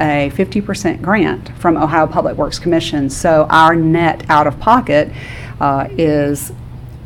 a 0.00 0.30
50% 0.34 1.02
grant 1.02 1.56
from 1.58 1.76
Ohio 1.76 2.06
Public 2.06 2.36
Works 2.36 2.58
Commission. 2.58 3.10
So 3.10 3.46
our 3.50 3.74
net 3.74 4.24
out-of-pocket 4.28 5.12
uh, 5.60 5.88
is 5.90 6.52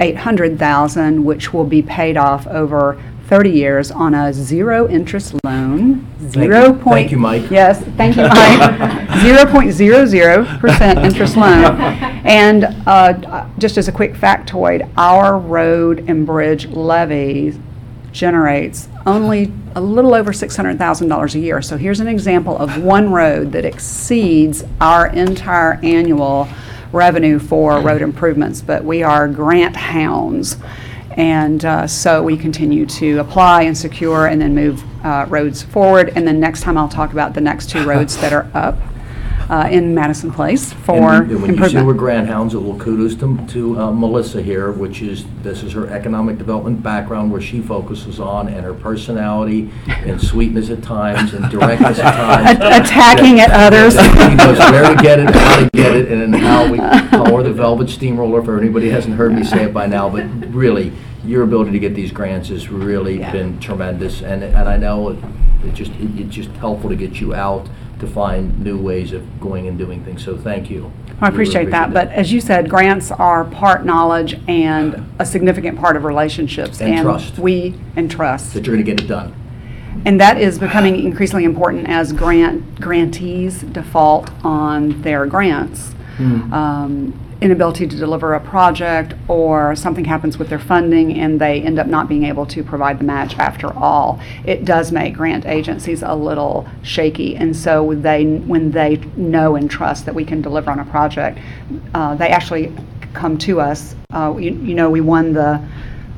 800,000, 0.00 1.24
which 1.24 1.52
will 1.52 1.64
be 1.64 1.82
paid 1.82 2.16
off 2.16 2.46
over 2.46 3.02
30 3.32 3.48
years 3.48 3.90
on 3.90 4.12
a 4.12 4.30
zero-interest 4.30 5.42
loan. 5.42 6.06
Zero 6.28 6.66
you. 6.66 6.72
point. 6.74 6.96
Thank 6.96 7.12
you, 7.12 7.16
Mike. 7.16 7.50
Yes, 7.50 7.82
thank 7.96 8.14
you, 8.14 8.24
Mike. 8.24 8.60
0.00% 9.22 11.02
interest 11.02 11.36
loan. 11.38 11.64
And 12.26 12.64
uh, 12.86 13.48
just 13.56 13.78
as 13.78 13.88
a 13.88 13.92
quick 13.92 14.12
factoid, 14.12 14.86
our 14.98 15.38
road 15.38 16.10
and 16.10 16.26
bridge 16.26 16.66
levy 16.66 17.58
generates 18.12 18.90
only 19.06 19.50
a 19.74 19.80
little 19.80 20.12
over 20.14 20.32
$600,000 20.32 21.34
a 21.34 21.38
year. 21.38 21.62
So 21.62 21.78
here's 21.78 22.00
an 22.00 22.08
example 22.08 22.58
of 22.58 22.82
one 22.82 23.10
road 23.10 23.52
that 23.52 23.64
exceeds 23.64 24.62
our 24.78 25.06
entire 25.06 25.80
annual 25.82 26.48
revenue 26.92 27.38
for 27.38 27.80
road 27.80 28.02
improvements, 28.02 28.60
but 28.60 28.84
we 28.84 29.02
are 29.02 29.26
grant 29.26 29.74
hounds. 29.74 30.58
And 31.16 31.64
uh, 31.64 31.86
so 31.86 32.22
we 32.22 32.36
continue 32.36 32.86
to 32.86 33.18
apply 33.18 33.62
and 33.62 33.76
secure 33.76 34.26
and 34.26 34.40
then 34.40 34.54
move 34.54 34.82
uh, 35.04 35.26
roads 35.28 35.62
forward. 35.62 36.12
And 36.16 36.26
then 36.26 36.40
next 36.40 36.62
time 36.62 36.78
I'll 36.78 36.88
talk 36.88 37.12
about 37.12 37.34
the 37.34 37.40
next 37.40 37.70
two 37.70 37.84
roads 37.84 38.16
that 38.18 38.32
are 38.32 38.50
up 38.54 38.76
uh, 39.50 39.68
in 39.70 39.94
Madison 39.94 40.30
Place 40.30 40.72
for 40.72 40.92
And 41.14 41.28
when- 41.28 41.30
you 41.30 41.36
say 41.36 41.40
we're 41.46 41.66
improvement. 41.66 41.98
grand 41.98 42.26
hounds, 42.28 42.54
a 42.54 42.58
little 42.58 42.78
kudos 42.78 43.14
to, 43.16 43.38
to 43.48 43.78
uh, 43.80 43.90
Melissa 43.92 44.40
here, 44.42 44.70
which 44.72 45.02
is, 45.02 45.24
this 45.42 45.62
is 45.62 45.72
her 45.72 45.86
economic 45.88 46.38
development 46.38 46.82
background 46.82 47.30
where 47.32 47.40
she 47.40 47.60
focuses 47.60 48.18
on, 48.20 48.48
and 48.48 48.64
her 48.64 48.74
personality 48.74 49.70
and 49.86 50.20
sweetness 50.30 50.70
at 50.70 50.82
times, 50.82 51.34
and 51.34 51.50
directness 51.50 51.98
at 51.98 52.14
times. 52.14 52.58
A- 52.60 52.82
Attacking 52.82 53.40
at 53.40 53.50
others. 53.50 53.94
She 53.94 54.34
knows 54.36 54.58
where 54.58 54.94
to 54.94 55.02
get 55.02 55.18
it, 55.20 55.30
how 55.34 55.56
to 55.60 55.70
get 55.72 55.94
it, 55.96 56.10
and 56.10 56.20
then 56.20 56.32
how 56.40 56.70
we, 56.70 56.78
call 56.78 57.36
her 57.36 57.42
the 57.42 57.52
velvet 57.52 57.88
steamroller, 57.90 58.42
for 58.42 58.58
anybody 58.58 58.86
who 58.88 58.92
hasn't 58.94 59.14
heard 59.16 59.32
me 59.34 59.44
say 59.44 59.64
it 59.64 59.74
by 59.74 59.86
now, 59.86 60.08
but 60.08 60.24
really, 60.52 60.92
your 61.24 61.42
ability 61.44 61.70
to 61.72 61.78
get 61.78 61.94
these 61.94 62.10
grants 62.10 62.48
has 62.48 62.68
really 62.68 63.20
Yeah. 63.20 63.30
been 63.32 63.58
tremendous, 63.60 64.22
and, 64.22 64.42
and 64.42 64.68
I 64.68 64.76
know 64.76 65.10
it 65.10 65.18
it 65.64 65.74
just, 65.74 65.92
it- 65.92 66.18
it's 66.20 66.34
just 66.34 66.50
helpful 66.52 66.90
to 66.90 66.96
get 66.96 67.20
you 67.20 67.32
out 67.34 67.68
to 68.02 68.06
find 68.08 68.58
new 68.58 68.76
ways 68.76 69.12
of 69.12 69.40
going 69.40 69.68
and 69.68 69.78
doing 69.78 70.04
things, 70.04 70.24
so 70.24 70.36
thank 70.36 70.68
you. 70.68 70.92
I 71.20 71.28
appreciate 71.28 71.70
that, 71.70 71.94
but 71.94 72.08
as 72.08 72.32
you 72.32 72.40
said, 72.40 72.68
grants 72.68 73.12
are 73.12 73.44
part 73.44 73.86
knowledge 73.86 74.40
and 74.48 75.08
a 75.20 75.24
significant 75.24 75.78
part 75.78 75.96
of 75.96 76.02
relationships. 76.02 76.80
And 76.80 77.02
trust. 77.02 77.38
we, 77.38 77.78
and 77.94 78.10
trust. 78.10 78.54
That 78.54 78.66
you're 78.66 78.74
gonna 78.74 78.84
get 78.84 79.00
it 79.00 79.06
done. 79.06 79.34
And 80.04 80.20
that 80.20 80.40
is 80.40 80.58
becoming 80.58 81.04
increasingly 81.04 81.44
important 81.44 81.88
as 81.88 82.12
grant, 82.12 82.80
grantees 82.80 83.62
default 83.62 84.32
on 84.44 85.00
their 85.02 85.26
grants. 85.26 85.92
Hmm. 86.16 86.52
Um, 86.52 87.21
Inability 87.42 87.88
to 87.88 87.96
deliver 87.96 88.34
a 88.34 88.40
project, 88.40 89.14
or 89.26 89.74
something 89.74 90.04
happens 90.04 90.38
with 90.38 90.48
their 90.48 90.60
funding 90.60 91.18
and 91.18 91.40
they 91.40 91.60
end 91.60 91.80
up 91.80 91.88
not 91.88 92.08
being 92.08 92.24
able 92.24 92.46
to 92.46 92.62
provide 92.62 93.00
the 93.00 93.04
match 93.04 93.36
after 93.36 93.76
all. 93.76 94.20
It 94.44 94.64
does 94.64 94.92
make 94.92 95.14
grant 95.14 95.44
agencies 95.44 96.04
a 96.04 96.14
little 96.14 96.68
shaky, 96.84 97.34
and 97.34 97.56
so 97.56 97.94
they, 97.94 98.24
when 98.24 98.70
they 98.70 98.98
know 99.16 99.56
and 99.56 99.68
trust 99.68 100.06
that 100.06 100.14
we 100.14 100.24
can 100.24 100.40
deliver 100.40 100.70
on 100.70 100.78
a 100.78 100.84
project, 100.84 101.40
uh, 101.94 102.14
they 102.14 102.28
actually 102.28 102.72
come 103.12 103.36
to 103.38 103.60
us. 103.60 103.96
Uh, 104.12 104.36
You 104.38 104.52
you 104.52 104.74
know, 104.74 104.88
we 104.88 105.00
won 105.00 105.32
the 105.32 105.60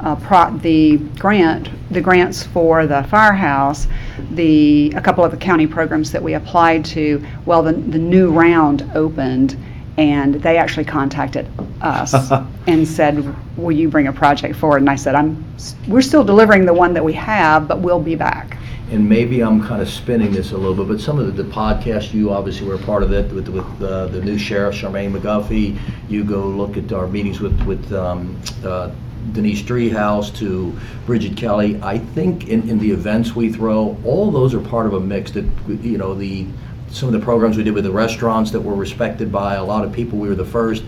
uh, 0.01 0.17
pro, 0.17 0.51
the 0.59 0.99
grant, 1.19 1.71
the 1.91 2.03
grants 2.03 2.43
for 2.43 2.87
the 2.87 3.03
firehouse, 3.05 3.87
the, 4.33 4.93
a 4.95 5.01
couple 5.01 5.25
of 5.25 5.31
the 5.31 5.39
county 5.39 5.67
programs 5.67 6.13
that 6.13 6.23
we 6.23 6.35
applied 6.35 6.85
to, 6.85 7.25
well, 7.47 7.63
the, 7.63 7.73
the 7.73 7.99
new 7.99 8.31
round 8.31 8.91
opened, 8.95 9.57
and 9.97 10.35
they 10.35 10.57
actually 10.57 10.85
contacted 10.85 11.49
us 11.81 12.15
and 12.67 12.87
said, 12.87 13.35
will 13.57 13.73
you 13.73 13.89
bring 13.89 14.09
a 14.09 14.13
project 14.13 14.57
forward? 14.57 14.79
And 14.79 14.91
I 14.91 14.97
said, 14.97 15.15
I'm, 15.15 15.45
we're 15.87 16.03
still 16.03 16.25
delivering 16.25 16.67
the 16.67 16.75
one 16.75 16.95
that 16.95 17.05
we 17.05 17.13
have, 17.15 17.69
but 17.69 17.81
we'll 17.81 18.01
be 18.01 18.15
back. 18.15 18.59
And 18.91 19.09
maybe 19.09 19.43
I'm 19.43 19.63
kind 19.63 19.81
of 19.81 19.89
spinning 19.89 20.33
this 20.33 20.53
a 20.53 20.59
little 20.59 20.75
bit, 20.75 20.89
but 20.89 21.01
some 21.01 21.19
of 21.19 21.35
the, 21.35 21.43
the 21.43 21.51
podcasts, 21.51 22.13
you 22.13 22.31
obviously 22.31 22.67
were 22.67 22.75
a 22.75 22.79
part 22.79 23.03
of 23.03 23.13
it 23.13 23.33
with, 23.33 23.49
with 23.49 23.65
uh, 23.83 24.07
the 24.09 24.21
new 24.21 24.37
sheriff, 24.37 24.75
Charmaine 24.75 25.17
McGuffey. 25.19 25.79
You 26.09 26.23
go 26.23 26.47
look 26.47 26.77
at 26.77 26.93
our 26.93 27.07
meetings 27.07 27.41
with, 27.41 27.59
with 27.63 27.93
um, 27.93 28.39
uh, 28.65 28.91
Denise 29.33 29.63
Driehaus 29.63 30.35
to 30.37 30.79
Bridget 31.07 31.37
Kelly. 31.37 31.81
I 31.83 31.99
think 31.99 32.49
in, 32.49 32.69
in 32.69 32.79
the 32.79 32.91
events 32.91 33.35
we 33.35 33.51
throw, 33.51 33.97
all 34.05 34.31
those 34.31 34.53
are 34.55 34.61
part 34.61 34.87
of 34.87 34.93
a 34.93 35.01
mix 35.01 35.31
that, 35.33 35.47
you 35.67 35.97
know, 35.97 36.15
the, 36.15 36.47
some 36.95 37.09
of 37.09 37.13
the 37.13 37.21
programs 37.21 37.57
we 37.57 37.65
did 37.65 37.75
with 37.75 37.85
the 37.85 37.91
restaurants 37.91 38.53
that 38.53 38.61
were 38.61 38.77
respected 38.77 39.33
by 39.33 39.57
a 39.57 39.65
lot 39.65 39.85
of 39.85 39.93
people, 39.93 40.17
we 40.17 40.29
were 40.29 40.37
the 40.37 40.45
first. 40.45 40.85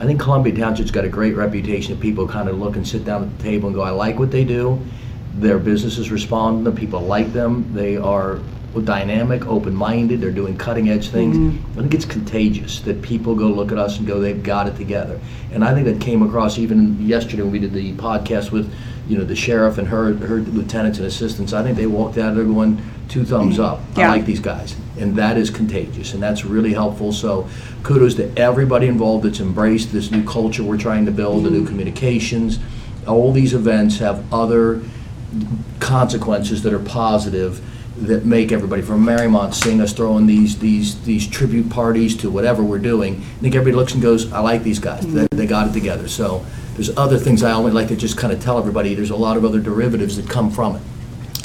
I 0.00 0.04
think 0.04 0.18
Columbia 0.18 0.54
Township's 0.56 0.90
got 0.90 1.04
a 1.04 1.10
great 1.10 1.36
reputation 1.36 1.92
of 1.92 2.00
people 2.00 2.26
kind 2.26 2.48
of 2.48 2.58
look 2.58 2.76
and 2.76 2.88
sit 2.88 3.04
down 3.04 3.22
at 3.22 3.36
the 3.36 3.42
table 3.42 3.68
and 3.68 3.74
go, 3.74 3.82
I 3.82 3.90
like 3.90 4.18
what 4.18 4.30
they 4.30 4.44
do. 4.44 4.80
Their 5.34 5.58
businesses 5.58 6.10
respond 6.10 6.64
to 6.64 6.70
them, 6.70 6.78
people 6.78 7.00
like 7.00 7.32
them. 7.34 7.70
They 7.74 7.98
are 7.98 8.40
dynamic, 8.84 9.46
open-minded, 9.46 10.20
they're 10.20 10.30
doing 10.30 10.56
cutting-edge 10.56 11.08
things. 11.08 11.36
Mm-hmm. 11.36 11.78
I 11.78 11.82
think 11.82 11.94
it's 11.94 12.04
contagious 12.04 12.80
that 12.80 13.00
people 13.00 13.34
go 13.34 13.48
look 13.48 13.72
at 13.72 13.78
us 13.78 13.98
and 13.98 14.06
go, 14.06 14.20
they've 14.20 14.42
got 14.42 14.68
it 14.68 14.76
together. 14.76 15.18
And 15.50 15.64
I 15.64 15.72
think 15.72 15.86
that 15.86 15.98
came 15.98 16.22
across 16.22 16.58
even 16.58 17.00
yesterday 17.00 17.42
when 17.42 17.52
we 17.52 17.58
did 17.58 17.72
the 17.72 17.94
podcast 17.94 18.50
with, 18.50 18.70
you 19.08 19.16
know, 19.16 19.24
the 19.24 19.36
sheriff 19.36 19.78
and 19.78 19.88
her, 19.88 20.12
her 20.14 20.40
lieutenants 20.40 20.98
and 20.98 21.06
assistants. 21.06 21.54
I 21.54 21.62
think 21.62 21.78
they 21.78 21.86
walked 21.86 22.18
out 22.18 22.30
of 22.30 22.36
there 22.36 22.44
going, 22.44 22.82
two 23.08 23.24
thumbs 23.24 23.58
up. 23.58 23.80
I 23.96 24.00
Yeah. 24.00 24.10
like 24.10 24.26
these 24.26 24.40
guys. 24.40 24.74
And 24.98 25.16
that 25.16 25.36
is 25.36 25.50
contagious, 25.50 26.14
and 26.14 26.22
that's 26.22 26.44
really 26.44 26.72
helpful. 26.72 27.12
So 27.12 27.46
kudos 27.82 28.14
to 28.14 28.30
everybody 28.36 28.86
involved 28.86 29.24
that's 29.24 29.40
embraced 29.40 29.92
this 29.92 30.10
new 30.10 30.24
culture 30.24 30.62
we're 30.62 30.78
trying 30.78 31.06
to 31.06 31.12
build, 31.12 31.44
the 31.44 31.50
new 31.50 31.58
mm-hmm. 31.58 31.68
communications. 31.68 32.58
All 33.06 33.32
these 33.32 33.54
events 33.54 33.98
have 33.98 34.24
other 34.32 34.80
consequences 35.80 36.62
that 36.62 36.72
are 36.72 36.78
positive 36.78 37.60
that 37.98 38.24
make 38.26 38.52
everybody 38.52 38.82
from 38.82 39.04
Mariemont 39.04 39.54
seeing 39.54 39.80
us 39.80 39.92
throwing 39.92 40.26
these 40.26 40.58
these 40.58 41.00
these 41.04 41.26
tribute 41.26 41.70
parties 41.70 42.16
to 42.16 42.30
whatever 42.30 42.62
we're 42.62 42.78
doing. 42.78 43.14
I 43.14 43.40
think 43.40 43.54
everybody 43.54 43.76
looks 43.76 43.94
and 43.94 44.02
goes, 44.02 44.30
I 44.32 44.40
like 44.40 44.62
these 44.62 44.78
guys. 44.78 45.06
They, 45.06 45.24
mm-hmm. 45.24 45.36
they 45.36 45.46
got 45.46 45.68
it 45.68 45.72
together. 45.72 46.08
So 46.08 46.44
there's 46.74 46.94
other 46.96 47.16
things 47.18 47.42
I 47.42 47.52
only 47.52 47.72
like 47.72 47.88
to 47.88 47.96
just 47.96 48.18
kind 48.18 48.32
of 48.32 48.40
tell 48.40 48.58
everybody. 48.58 48.94
There's 48.94 49.10
a 49.10 49.16
lot 49.16 49.36
of 49.36 49.44
other 49.44 49.60
derivatives 49.60 50.16
that 50.16 50.28
come 50.28 50.50
from 50.50 50.76
it. 50.76 50.82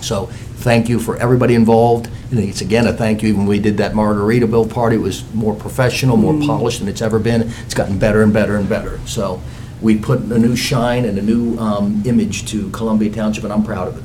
So 0.03 0.29
thank 0.61 0.89
you 0.89 0.99
for 0.99 1.17
everybody 1.17 1.55
involved. 1.55 2.09
And 2.31 2.39
it's 2.39 2.61
again 2.61 2.87
a 2.87 2.93
thank 2.93 3.21
you. 3.21 3.29
Even 3.29 3.41
when 3.41 3.47
we 3.47 3.59
did 3.59 3.77
that 3.77 3.93
Margaritaville 3.93 4.69
party, 4.73 4.95
it 4.95 4.99
was 4.99 5.31
more 5.33 5.53
professional, 5.53 6.17
more 6.17 6.39
polished 6.45 6.79
than 6.79 6.87
it's 6.87 7.01
ever 7.01 7.19
been. 7.19 7.51
It's 7.65 7.73
gotten 7.73 7.97
better 7.99 8.23
and 8.23 8.31
better 8.31 8.55
and 8.55 8.67
better. 8.69 8.99
So 9.05 9.41
we 9.81 9.97
put 9.97 10.19
a 10.21 10.37
new 10.37 10.55
shine 10.55 11.05
and 11.05 11.17
a 11.17 11.21
new 11.21 11.57
um, 11.57 12.03
image 12.05 12.45
to 12.51 12.69
Columbia 12.69 13.11
Township, 13.11 13.43
and 13.43 13.51
I'm 13.51 13.63
proud 13.63 13.87
of 13.87 13.97
it. 13.97 14.03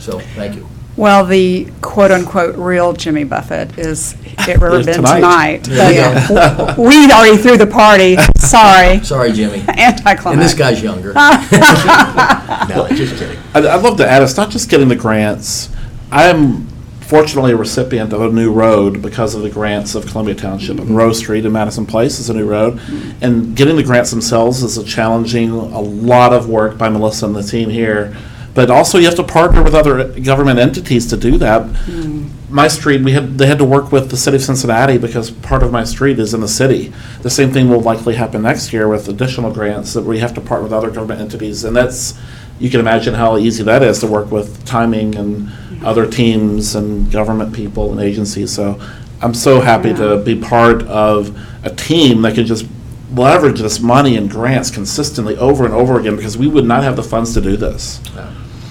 So 0.00 0.18
thank 0.18 0.56
you. 0.56 0.68
Well, 0.96 1.24
the 1.24 1.70
quote-unquote 1.80 2.56
real 2.56 2.92
Jimmy 2.92 3.22
Buffett 3.22 3.78
is 3.78 4.16
at 4.36 4.60
Riverbend 4.60 4.96
tonight. 4.96 5.62
tonight. 5.62 6.26
But 6.28 6.76
We 6.78 7.08
already 7.12 7.36
threw 7.36 7.56
the 7.56 7.68
party, 7.68 8.16
sorry. 8.36 8.98
Sorry, 9.04 9.30
Jimmy. 9.30 9.58
Anticlimactic. 9.68 10.26
And 10.26 10.40
this 10.42 10.54
guy's 10.54 10.82
younger. 10.82 11.12
no, 11.14 12.88
just 12.96 13.16
kidding. 13.16 13.38
I'd, 13.54 13.64
I'd 13.64 13.80
love 13.80 13.96
to 13.98 14.08
add, 14.08 14.24
it's 14.24 14.36
not 14.36 14.50
just 14.50 14.68
getting 14.68 14.88
the 14.88 14.96
grants. 14.96 15.68
I'm 16.10 16.66
fortunately 17.00 17.52
a 17.52 17.56
recipient 17.56 18.12
of 18.12 18.20
a 18.20 18.28
new 18.28 18.52
road 18.52 19.00
because 19.00 19.34
of 19.34 19.42
the 19.42 19.48
grants 19.48 19.94
of 19.94 20.06
Columbia 20.06 20.34
Township. 20.34 20.76
Mm-hmm. 20.76 20.88
And 20.88 20.96
Rose 20.96 21.18
Street 21.18 21.46
in 21.46 21.52
Madison 21.52 21.86
Place 21.86 22.18
is 22.18 22.28
a 22.28 22.34
new 22.34 22.46
road. 22.46 22.80
And 23.22 23.56
getting 23.56 23.76
the 23.76 23.82
grants 23.82 24.10
themselves 24.10 24.62
is 24.62 24.76
a 24.76 24.84
challenging, 24.84 25.50
a 25.50 25.80
lot 25.80 26.32
of 26.32 26.48
work 26.48 26.76
by 26.76 26.88
Melissa 26.90 27.26
and 27.26 27.34
the 27.34 27.42
team 27.42 27.70
here. 27.70 28.14
But 28.54 28.70
also 28.70 28.98
you 28.98 29.06
have 29.06 29.14
to 29.16 29.24
partner 29.24 29.62
with 29.62 29.74
other 29.74 30.20
government 30.20 30.58
entities 30.58 31.06
to 31.08 31.16
do 31.16 31.38
that. 31.38 31.62
Mm-hmm. 31.62 32.54
My 32.54 32.66
street, 32.68 33.02
we 33.02 33.12
had, 33.12 33.38
they 33.38 33.46
had 33.46 33.58
to 33.58 33.64
work 33.64 33.92
with 33.92 34.10
the 34.10 34.16
city 34.16 34.36
of 34.36 34.42
Cincinnati 34.42 34.98
because 34.98 35.30
part 35.30 35.62
of 35.62 35.70
my 35.70 35.84
street 35.84 36.18
is 36.18 36.34
in 36.34 36.40
the 36.40 36.48
city. 36.48 36.92
The 37.22 37.30
same 37.30 37.52
thing 37.52 37.68
will 37.68 37.80
likely 37.80 38.16
happen 38.16 38.42
next 38.42 38.72
year 38.72 38.88
with 38.88 39.08
additional 39.08 39.52
grants 39.52 39.92
that 39.92 40.04
we 40.04 40.18
have 40.18 40.34
to 40.34 40.40
partner 40.40 40.64
with 40.64 40.72
other 40.72 40.90
government 40.90 41.20
entities. 41.20 41.64
And 41.64 41.76
that's, 41.76 42.18
you 42.58 42.70
can 42.70 42.80
imagine 42.80 43.14
how 43.14 43.36
easy 43.36 43.62
that 43.62 43.82
is 43.82 44.00
to 44.00 44.06
work 44.06 44.30
with 44.30 44.64
timing 44.64 45.14
and 45.16 45.50
other 45.84 46.06
teams 46.06 46.74
and 46.74 47.10
government 47.10 47.54
people 47.54 47.92
and 47.92 48.00
agencies. 48.00 48.52
So 48.52 48.80
I'm 49.22 49.34
so 49.34 49.60
happy 49.60 49.94
to 49.94 50.18
be 50.18 50.40
part 50.40 50.82
of 50.84 51.38
a 51.64 51.70
team 51.70 52.22
that 52.22 52.34
can 52.34 52.46
just 52.46 52.66
leverage 53.12 53.60
this 53.60 53.80
money 53.80 54.16
and 54.16 54.30
grants 54.30 54.70
consistently 54.70 55.36
over 55.38 55.64
and 55.64 55.72
over 55.72 55.98
again 55.98 56.16
because 56.16 56.36
we 56.36 56.46
would 56.46 56.64
not 56.64 56.82
have 56.82 56.96
the 56.96 57.02
funds 57.02 57.32
to 57.34 57.40
do 57.40 57.56
this. 57.56 58.00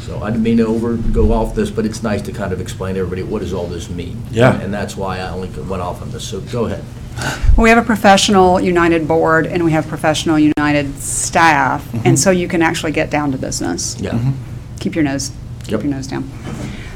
So 0.01 0.21
I 0.21 0.29
didn't 0.29 0.43
mean 0.43 0.57
to 0.57 0.67
over, 0.67 0.95
go 0.95 1.33
off 1.33 1.53
this, 1.55 1.69
but 1.69 1.85
it's 1.85 2.01
nice 2.01 2.21
to 2.23 2.31
kind 2.31 2.53
of 2.53 2.61
explain 2.61 2.95
to 2.95 3.01
everybody, 3.01 3.23
what 3.23 3.39
does 3.39 3.53
all 3.53 3.67
this 3.67 3.89
mean? 3.89 4.21
Yeah. 4.31 4.59
And 4.59 4.73
that's 4.73 4.95
why 4.95 5.19
I 5.19 5.29
only 5.29 5.49
went 5.49 5.81
off 5.81 6.01
on 6.01 6.11
this, 6.11 6.27
so 6.27 6.39
go 6.41 6.65
ahead. 6.65 6.83
We 7.57 7.69
have 7.69 7.77
a 7.79 7.85
professional 7.85 8.59
United 8.61 9.07
Board, 9.07 9.47
and 9.47 9.63
we 9.65 9.71
have 9.71 9.87
professional 9.87 10.37
United 10.37 10.97
staff, 10.99 11.83
and 12.05 12.17
so 12.19 12.29
you 12.31 12.47
can 12.47 12.61
actually 12.61 12.91
get 12.91 13.09
down 13.09 13.31
to 13.31 13.37
business. 13.37 13.99
Yeah. 13.99 14.33
Keep 14.79 14.95
your 14.95 15.03
nose, 15.03 15.31
keep 15.63 15.71
Yep. 15.71 15.83
your 15.83 15.91
nose 15.91 16.07
down. 16.07 16.29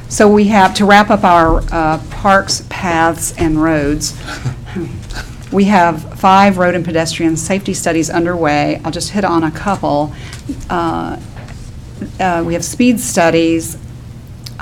So 0.08 0.28
we 0.28 0.44
have, 0.48 0.74
to 0.74 0.84
wrap 0.84 1.10
up 1.10 1.24
our 1.24 1.62
uh, 1.72 1.98
parks, 2.10 2.64
paths, 2.68 3.34
and 3.38 3.60
roads, 3.60 4.16
we 5.52 5.64
have 5.64 6.18
five 6.20 6.58
road 6.58 6.74
and 6.74 6.84
pedestrian 6.84 7.36
safety 7.36 7.74
studies 7.74 8.08
underway. 8.08 8.80
I'll 8.84 8.92
just 8.92 9.10
hit 9.10 9.24
on 9.24 9.42
a 9.42 9.50
couple. 9.50 10.14
Uh, 10.70 11.18
uh, 12.20 12.42
We 12.46 12.54
have 12.54 12.64
speed 12.64 13.00
studies 13.00 13.76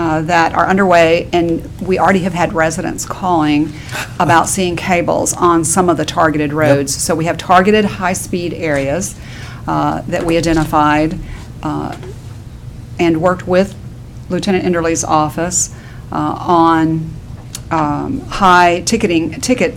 uh, 0.01 0.23
that 0.23 0.55
are 0.55 0.67
underway, 0.67 1.29
and 1.31 1.63
we 1.79 1.99
already 1.99 2.21
have 2.21 2.33
had 2.33 2.55
residents 2.55 3.05
calling 3.05 3.71
about 4.19 4.49
seeing 4.49 4.75
cables 4.75 5.35
on 5.35 5.63
some 5.63 5.91
of 5.91 5.99
the 5.99 6.07
targeted 6.07 6.55
roads. 6.55 6.95
So 6.95 7.15
we 7.15 7.27
have 7.27 7.37
targeted 7.37 7.85
high-speed 7.85 8.55
areas 8.55 9.21
uh, 9.69 10.01
that 10.09 10.25
we 10.25 10.39
identified 10.39 11.19
uh, 11.63 11.95
and 12.99 13.21
worked 13.21 13.47
with 13.47 13.77
Lieutenant 14.31 14.65
Enderle's 14.65 15.05
office 15.05 15.75
uh, 16.11 16.17
on 16.17 17.11
um, 17.71 18.21
high 18.21 18.81
ticketing, 18.87 19.39
ticket 19.43 19.75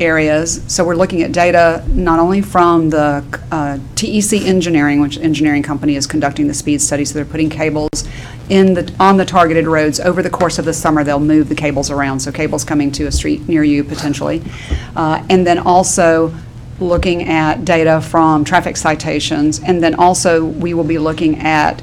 areas. 0.00 0.62
So 0.66 0.84
we're 0.84 0.96
looking 0.96 1.22
at 1.22 1.32
data 1.32 1.84
not 1.88 2.18
only 2.18 2.40
from 2.40 2.90
the 2.90 3.24
uh, 3.52 3.78
TEC 3.94 4.42
Engineering, 4.42 5.00
which 5.00 5.18
engineering 5.18 5.62
company 5.62 5.96
is 5.96 6.06
conducting 6.06 6.48
the 6.48 6.54
speed 6.54 6.80
study, 6.80 7.04
so 7.04 7.14
they're 7.14 7.24
putting 7.24 7.50
cables 7.50 7.90
in 8.48 8.74
the, 8.74 8.92
on 8.98 9.16
the 9.16 9.24
targeted 9.24 9.66
roads. 9.66 10.00
Over 10.00 10.22
the 10.22 10.30
course 10.30 10.58
of 10.58 10.64
the 10.64 10.72
summer, 10.72 11.04
they'll 11.04 11.20
move 11.20 11.48
the 11.48 11.54
cables 11.54 11.90
around, 11.90 12.20
so 12.20 12.32
cables 12.32 12.64
coming 12.64 12.90
to 12.92 13.06
a 13.06 13.12
street 13.12 13.48
near 13.48 13.62
you 13.62 13.84
potentially. 13.84 14.42
Uh, 14.96 15.24
And 15.28 15.46
then 15.46 15.58
also 15.58 16.34
looking 16.80 17.28
at 17.28 17.64
data 17.64 18.00
from 18.00 18.42
traffic 18.42 18.76
citations. 18.76 19.60
And 19.60 19.82
then 19.82 19.94
also, 19.94 20.44
we 20.44 20.72
will 20.74 20.84
be 20.84 20.98
looking 20.98 21.38
at 21.40 21.82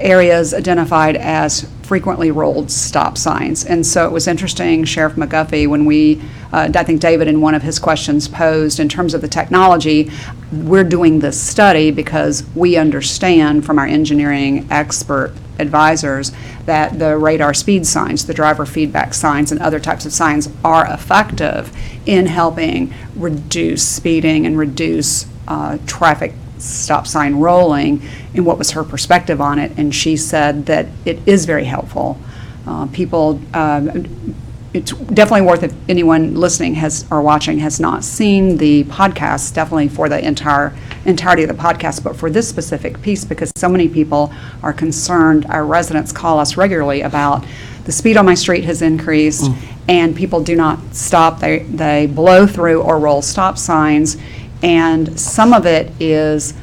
areas 0.00 0.54
identified 0.54 1.16
as 1.16 1.68
frequently 1.82 2.30
rolled 2.30 2.70
stop 2.70 3.18
signs. 3.18 3.64
And 3.64 3.84
so 3.84 4.06
it 4.06 4.12
was 4.12 4.28
interesting, 4.28 4.84
Sheriff 4.84 5.14
McGuffey, 5.14 5.66
when 5.66 5.84
we, 5.84 6.22
uh, 6.52 6.70
I 6.72 6.84
think 6.84 7.00
David 7.00 7.26
in 7.26 7.40
one 7.40 7.54
of 7.54 7.62
his 7.62 7.78
questions 7.78 8.28
posed, 8.28 8.78
in 8.78 8.88
terms 8.88 9.12
of 9.12 9.20
the 9.20 9.28
technology, 9.28 10.10
we're 10.52 10.84
doing 10.84 11.18
this 11.18 11.40
study 11.40 11.90
because 11.90 12.44
we 12.54 12.76
understand 12.76 13.64
from 13.66 13.78
our 13.78 13.86
engineering 13.86 14.68
expert 14.70 15.34
advisors 15.58 16.32
that 16.64 16.98
the 16.98 17.16
radar 17.16 17.52
speed 17.52 17.86
signs, 17.86 18.26
the 18.26 18.34
driver 18.34 18.64
feedback 18.64 19.12
signs, 19.12 19.50
and 19.52 19.60
other 19.60 19.80
types 19.80 20.06
of 20.06 20.12
signs 20.12 20.48
are 20.64 20.86
effective 20.92 21.76
in 22.06 22.26
helping 22.26 22.94
reduce 23.16 23.86
speeding 23.86 24.46
and 24.46 24.56
reduce 24.56 25.26
uh, 25.48 25.76
traffic 25.86 26.34
stop 26.60 27.06
sign 27.06 27.36
rolling 27.36 28.02
and 28.34 28.44
what 28.44 28.58
was 28.58 28.72
her 28.72 28.84
perspective 28.84 29.40
on 29.40 29.58
it. 29.58 29.72
And 29.76 29.94
she 29.94 30.16
said 30.16 30.66
that 30.66 30.86
it 31.04 31.18
is 31.26 31.46
very 31.46 31.64
helpful. 31.64 32.18
Uh, 32.66 32.86
People, 32.86 33.40
um, 33.54 34.36
it's 34.72 34.92
definitely 34.92 35.46
worth, 35.46 35.64
if 35.64 35.74
anyone 35.88 36.34
listening 36.34 36.74
has, 36.74 37.04
or 37.10 37.22
watching 37.22 37.58
has 37.58 37.80
not 37.80 38.04
seen 38.04 38.56
the 38.56 38.84
podcast, 38.84 39.52
definitely 39.54 39.88
for 39.88 40.08
the 40.08 40.24
entire, 40.24 40.72
entirety 41.04 41.42
of 41.42 41.48
the 41.48 41.60
podcast, 41.60 42.04
but 42.04 42.14
for 42.14 42.30
this 42.30 42.48
specific 42.48 43.02
piece, 43.02 43.24
because 43.24 43.50
so 43.56 43.68
many 43.68 43.88
people 43.88 44.32
are 44.62 44.72
concerned, 44.72 45.44
our 45.46 45.64
residents 45.66 46.12
call 46.12 46.38
us 46.38 46.56
regularly 46.56 47.00
about, 47.00 47.44
the 47.84 47.92
speed 47.92 48.16
on 48.16 48.24
my 48.26 48.34
street 48.34 48.62
has 48.62 48.82
increased, 48.82 49.50
and 49.88 50.14
people 50.14 50.40
do 50.40 50.54
not 50.54 50.78
stop, 50.94 51.40
they, 51.40 51.60
they 51.60 52.06
blow 52.06 52.46
through 52.46 52.82
or 52.82 53.00
roll 53.00 53.22
stop 53.22 53.58
signs, 53.58 54.18
and 54.62 55.18
some 55.18 55.52
of 55.52 55.66
it 55.66 55.92
is 56.00 56.54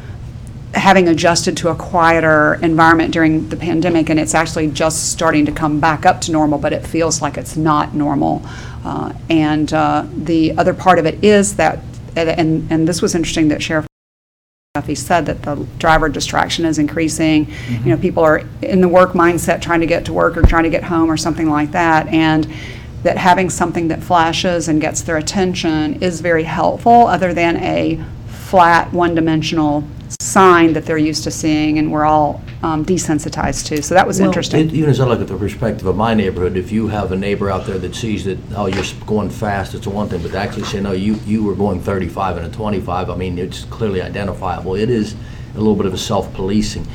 having 0.73 1.07
adjusted 1.07 1.57
to 1.57 1.69
a 1.69 1.75
quieter 1.75 2.59
environment 2.61 3.11
during 3.13 3.49
the 3.49 3.57
pandemic, 3.57 4.09
and 4.09 4.19
it's 4.19 4.35
actually 4.35 4.67
just 4.67 5.11
starting 5.11 5.45
to 5.45 5.51
come 5.51 5.79
back 5.79 6.05
up 6.05 6.21
to 6.21 6.31
normal, 6.31 6.59
but 6.59 6.73
it 6.73 6.85
feels 6.85 7.21
like 7.21 7.37
it's 7.37 7.55
not 7.57 7.93
normal. 7.93 8.41
Uh, 8.83 9.11
And 9.29 9.73
uh, 9.73 10.05
the 10.15 10.57
other 10.57 10.73
part 10.73 10.99
of 10.99 11.05
it 11.05 11.23
is 11.23 11.55
that, 11.55 11.79
and, 12.15 12.71
and 12.71 12.87
this 12.87 13.01
was 13.01 13.15
interesting 13.15 13.47
that 13.49 13.61
Sheriff 13.61 13.87
Duffy 14.75 14.95
said 14.95 15.25
that 15.25 15.41
the 15.41 15.55
driver 15.79 16.09
distraction 16.09 16.65
is 16.65 16.77
increasing. 16.77 17.47
You 17.83 17.91
know, 17.91 17.97
people 17.97 18.23
are 18.23 18.43
in 18.61 18.79
the 18.81 18.87
work 18.87 19.13
mindset, 19.13 19.61
trying 19.61 19.79
to 19.81 19.87
get 19.87 20.05
to 20.05 20.13
work 20.13 20.37
or 20.37 20.43
trying 20.43 20.63
to 20.63 20.69
get 20.69 20.83
home 20.83 21.09
or 21.09 21.17
something 21.17 21.49
like 21.49 21.71
that. 21.71 22.07
And 22.07 22.47
that 23.07 23.15
having 23.17 23.49
something 23.49 23.87
that 23.87 24.03
flashes 24.03 24.67
and 24.67 24.81
gets 24.81 24.99
their 25.01 25.15
attention 25.15 26.03
is 26.03 26.19
very 26.19 26.43
helpful, 26.43 27.07
other 27.07 27.33
than 27.33 27.55
a 27.63 28.03
flat, 28.27 28.91
one-dimensional 28.91 29.81
sign 30.19 30.73
that 30.73 30.85
they're 30.85 30.97
used 30.97 31.23
to 31.23 31.31
seeing 31.31 31.79
and 31.79 31.89
we're 31.89 32.03
all 32.03 32.41
um, 32.63 32.83
desensitized 32.85 33.65
to. 33.67 33.81
So 33.81 33.95
that 33.95 34.05
was 34.05 34.19
Well, 34.19 34.27
interesting. 34.27 34.67
it- 34.67 34.73
Even 34.73 34.89
as 34.89 34.99
I 34.99 35.05
look 35.07 35.21
at 35.21 35.27
the 35.29 35.37
perspective 35.37 35.87
of 35.87 35.95
my 35.95 36.13
neighborhood, 36.13 36.57
if 36.57 36.69
you 36.69 36.89
have 36.89 37.13
a 37.13 37.15
neighbor 37.15 37.49
out 37.49 37.65
there 37.65 37.77
that 37.77 37.95
sees 37.95 38.25
that, 38.25 38.37
oh, 38.57 38.65
you're 38.65 38.79
s- 38.79 38.91
going 39.05 39.29
fast, 39.29 39.73
it's 39.73 39.87
one 39.87 40.09
thing, 40.09 40.21
but 40.21 40.31
to 40.31 40.37
actually 40.37 40.63
say, 40.65 40.81
no, 40.81 40.91
you, 40.91 41.15
you 41.25 41.43
were 41.45 41.55
going 41.55 41.79
35 41.81 42.35
and 42.37 42.45
a 42.45 42.49
25, 42.49 43.09
I 43.09 43.15
mean, 43.15 43.37
it's 43.37 43.63
clearly 43.65 44.01
identifiable. 44.01 44.75
It 44.75 44.89
is, 44.89 45.15
a 45.57 45.59
little 45.59 45.75
bit 45.75 45.85
of 45.85 45.93
a 45.93 45.97
self-policing. 45.97 46.87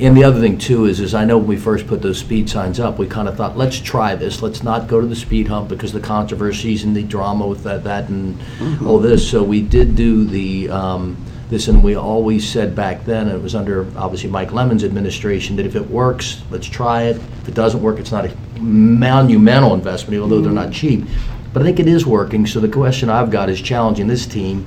And 0.00 0.16
the 0.16 0.24
other 0.24 0.40
thing 0.40 0.58
too 0.58 0.84
is, 0.86 1.00
is 1.00 1.14
I 1.14 1.24
know 1.24 1.38
when 1.38 1.46
we 1.46 1.56
first 1.56 1.86
put 1.86 2.02
those 2.02 2.18
speed 2.18 2.50
signs 2.50 2.78
up, 2.80 2.98
we 2.98 3.06
kind 3.06 3.28
of 3.28 3.36
thought, 3.36 3.56
let's 3.56 3.78
try 3.78 4.14
this, 4.14 4.42
let's 4.42 4.62
not 4.62 4.88
go 4.88 5.00
to 5.00 5.06
the 5.06 5.16
speed 5.16 5.48
hump 5.48 5.68
because 5.68 5.92
the 5.92 6.00
controversies 6.00 6.84
and 6.84 6.94
the 6.94 7.02
drama 7.02 7.46
with 7.46 7.62
that, 7.64 7.84
that 7.84 8.08
and 8.08 8.38
all 8.86 8.98
this. 8.98 9.28
So 9.28 9.42
we 9.42 9.62
did 9.62 9.96
do 9.96 10.24
the, 10.24 10.68
um, 10.70 11.16
this, 11.48 11.68
and 11.68 11.82
we 11.82 11.94
always 11.94 12.46
said 12.46 12.76
back 12.76 13.04
then, 13.06 13.28
and 13.28 13.36
it 13.36 13.42
was 13.42 13.54
under, 13.54 13.86
obviously, 13.96 14.28
Mike 14.28 14.52
Lemon's 14.52 14.84
administration, 14.84 15.56
that 15.56 15.64
if 15.64 15.76
it 15.76 15.88
works, 15.88 16.42
let's 16.50 16.66
try 16.66 17.04
it. 17.04 17.16
If 17.16 17.48
it 17.48 17.54
doesn't 17.54 17.80
work, 17.80 17.98
it's 17.98 18.12
not 18.12 18.26
a 18.26 18.60
monumental 18.60 19.72
investment, 19.72 20.20
although 20.20 20.42
they're 20.42 20.52
not 20.52 20.72
cheap. 20.72 21.06
But 21.54 21.62
I 21.62 21.64
think 21.64 21.80
it 21.80 21.88
is 21.88 22.04
working, 22.04 22.46
so 22.46 22.60
the 22.60 22.68
question 22.68 23.08
I've 23.08 23.30
got 23.30 23.48
is 23.48 23.62
challenging 23.62 24.08
this 24.08 24.26
team. 24.26 24.66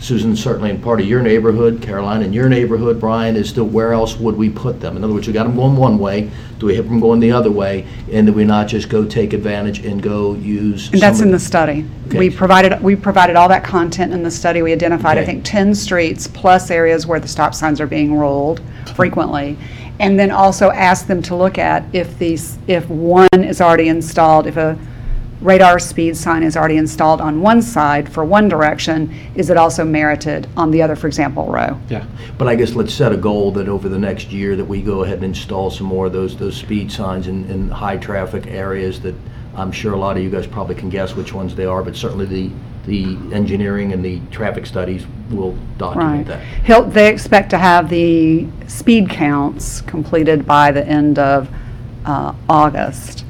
Susan, 0.00 0.34
certainly 0.34 0.70
in 0.70 0.80
part 0.80 0.98
of 0.98 1.06
your 1.06 1.20
neighborhood, 1.20 1.82
Caroline, 1.82 2.22
in 2.22 2.32
your 2.32 2.48
neighborhood, 2.48 2.98
Brian, 2.98 3.36
is 3.36 3.52
to 3.52 3.62
where 3.62 3.92
else 3.92 4.16
would 4.16 4.34
we 4.34 4.48
put 4.48 4.80
them? 4.80 4.96
In 4.96 5.04
other 5.04 5.12
words, 5.12 5.26
we 5.26 5.34
got 5.34 5.44
them 5.44 5.54
going 5.54 5.76
one 5.76 5.98
way, 5.98 6.30
do 6.58 6.66
we 6.66 6.74
have 6.76 6.88
them 6.88 7.00
going 7.00 7.20
the 7.20 7.30
other 7.30 7.50
way? 7.50 7.86
And 8.10 8.26
do 8.26 8.32
we 8.32 8.44
not 8.44 8.66
just 8.66 8.88
go 8.88 9.04
take 9.04 9.34
advantage 9.34 9.84
and 9.84 10.02
go 10.02 10.34
use? 10.34 10.90
And 10.90 11.02
that's 11.02 11.20
in 11.20 11.30
the 11.30 11.38
study. 11.38 11.84
Okay. 12.08 12.18
We 12.18 12.30
provided, 12.30 12.80
we 12.82 12.96
provided 12.96 13.36
all 13.36 13.48
that 13.50 13.62
content 13.62 14.14
in 14.14 14.22
the 14.22 14.30
study. 14.30 14.62
We 14.62 14.72
identified, 14.72 15.18
I 15.18 15.22
Okay. 15.22 15.32
think, 15.32 15.44
10 15.44 15.74
streets 15.74 16.26
plus 16.26 16.70
areas 16.70 17.06
where 17.06 17.20
the 17.20 17.28
stop 17.28 17.54
signs 17.54 17.78
are 17.78 17.86
being 17.86 18.16
rolled 18.16 18.62
frequently. 18.94 19.58
And 19.98 20.18
then 20.18 20.30
also 20.30 20.70
asked 20.70 21.08
them 21.08 21.20
to 21.22 21.34
look 21.34 21.58
at 21.58 21.84
if 21.92 22.18
these, 22.18 22.56
if 22.66 22.88
one 22.88 23.28
is 23.34 23.60
already 23.60 23.88
installed, 23.88 24.46
if 24.46 24.56
a 24.56 24.78
radar 25.40 25.78
speed 25.78 26.16
sign 26.16 26.42
is 26.42 26.56
already 26.56 26.76
installed 26.76 27.20
on 27.20 27.40
one 27.40 27.62
side 27.62 28.12
for 28.12 28.24
one 28.24 28.48
direction, 28.48 29.14
is 29.34 29.48
it 29.50 29.56
also 29.56 29.84
merited 29.84 30.46
on 30.56 30.70
the 30.70 30.82
other, 30.82 30.94
for 30.94 31.06
example, 31.06 31.46
row? 31.46 31.78
Yeah. 31.88 32.04
But 32.36 32.48
I 32.48 32.54
guess 32.56 32.74
let's 32.74 32.92
set 32.92 33.12
a 33.12 33.16
goal 33.16 33.50
that 33.52 33.68
over 33.68 33.88
the 33.88 33.98
next 33.98 34.30
year 34.32 34.56
that 34.56 34.64
we 34.64 34.82
go 34.82 35.02
ahead 35.04 35.16
and 35.16 35.24
install 35.24 35.70
some 35.70 35.86
more 35.86 36.06
of 36.06 36.12
those, 36.12 36.36
those 36.36 36.56
speed 36.56 36.92
signs 36.92 37.26
in, 37.26 37.48
in 37.50 37.68
high-traffic 37.68 38.46
areas 38.48 39.00
that 39.00 39.14
I'm 39.56 39.72
sure 39.72 39.94
a 39.94 39.98
lot 39.98 40.16
of 40.16 40.22
you 40.22 40.30
guys 40.30 40.46
probably 40.46 40.74
can 40.74 40.90
guess 40.90 41.16
which 41.16 41.32
ones 41.32 41.54
they 41.54 41.64
are, 41.66 41.82
but 41.82 41.96
certainly 41.96 42.26
the, 42.26 42.50
the 42.86 43.34
engineering 43.34 43.92
and 43.92 44.04
the 44.04 44.20
traffic 44.30 44.66
studies 44.66 45.06
will 45.30 45.56
document 45.78 46.28
Right. 46.28 46.38
that. 46.38 46.42
He'll, 46.64 46.82
they 46.84 47.08
expect 47.08 47.50
to 47.50 47.58
have 47.58 47.88
the 47.88 48.46
speed 48.68 49.08
counts 49.08 49.80
completed 49.80 50.46
by 50.46 50.70
the 50.70 50.86
end 50.86 51.18
of 51.18 51.48
uh, 52.04 52.34
August. 52.48 53.24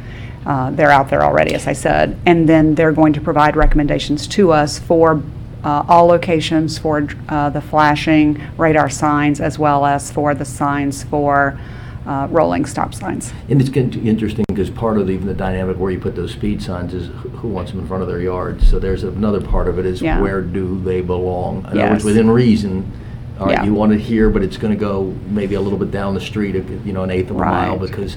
Uh, 0.50 0.68
They're 0.72 0.90
out 0.90 1.08
there 1.08 1.22
already, 1.22 1.54
as 1.54 1.68
I 1.68 1.72
said. 1.74 2.18
And 2.26 2.48
then 2.48 2.74
they're 2.74 2.90
going 2.90 3.12
to 3.12 3.20
provide 3.20 3.54
recommendations 3.54 4.26
to 4.28 4.50
us 4.50 4.80
for 4.80 5.22
uh, 5.62 5.84
all 5.88 6.06
locations 6.06 6.76
for 6.76 7.06
uh, 7.28 7.50
the 7.50 7.60
flashing 7.60 8.42
radar 8.58 8.90
signs 8.90 9.40
as 9.40 9.60
well 9.60 9.86
as 9.86 10.10
for 10.10 10.34
the 10.34 10.44
signs 10.44 11.04
for 11.04 11.56
uh, 12.04 12.26
rolling 12.32 12.64
stop 12.64 12.92
signs. 12.94 13.32
And 13.48 13.60
it's 13.60 13.70
getting 13.70 14.04
interesting 14.04 14.44
because 14.48 14.70
part 14.70 14.98
of 14.98 15.08
even 15.08 15.28
the 15.28 15.34
dynamic 15.34 15.76
where 15.78 15.92
you 15.92 16.00
put 16.00 16.16
those 16.16 16.32
speed 16.32 16.60
signs 16.60 16.94
is 16.94 17.06
who 17.06 17.28
who 17.40 17.48
wants 17.48 17.70
them 17.70 17.78
in 17.80 17.86
front 17.86 18.02
of 18.02 18.08
their 18.08 18.20
yard. 18.20 18.60
So 18.62 18.80
there's 18.80 19.04
another 19.04 19.40
part 19.40 19.68
of 19.68 19.78
it 19.78 19.86
is 19.86 20.02
Yeah. 20.02 20.20
where 20.20 20.40
do 20.42 20.80
they 20.82 21.00
belong? 21.00 21.58
In 21.58 21.66
other 21.66 21.76
Yes. 21.76 21.90
words, 21.92 22.04
within 22.06 22.28
reason, 22.30 22.90
all 23.38 23.46
right, 23.46 23.52
Yeah. 23.58 23.64
you 23.64 23.72
want 23.74 23.92
it 23.92 24.00
here, 24.00 24.28
but 24.30 24.42
it's 24.42 24.56
going 24.56 24.74
to 24.74 24.80
go 24.80 25.14
maybe 25.30 25.54
a 25.54 25.60
little 25.60 25.78
bit 25.78 25.90
down 25.92 26.14
the 26.14 26.20
street, 26.20 26.54
you 26.84 26.92
know, 26.92 27.04
an 27.04 27.10
eighth 27.10 27.30
of 27.30 27.36
a 27.36 27.38
mile 27.38 27.76
Right. 27.78 27.80
because, 27.88 28.16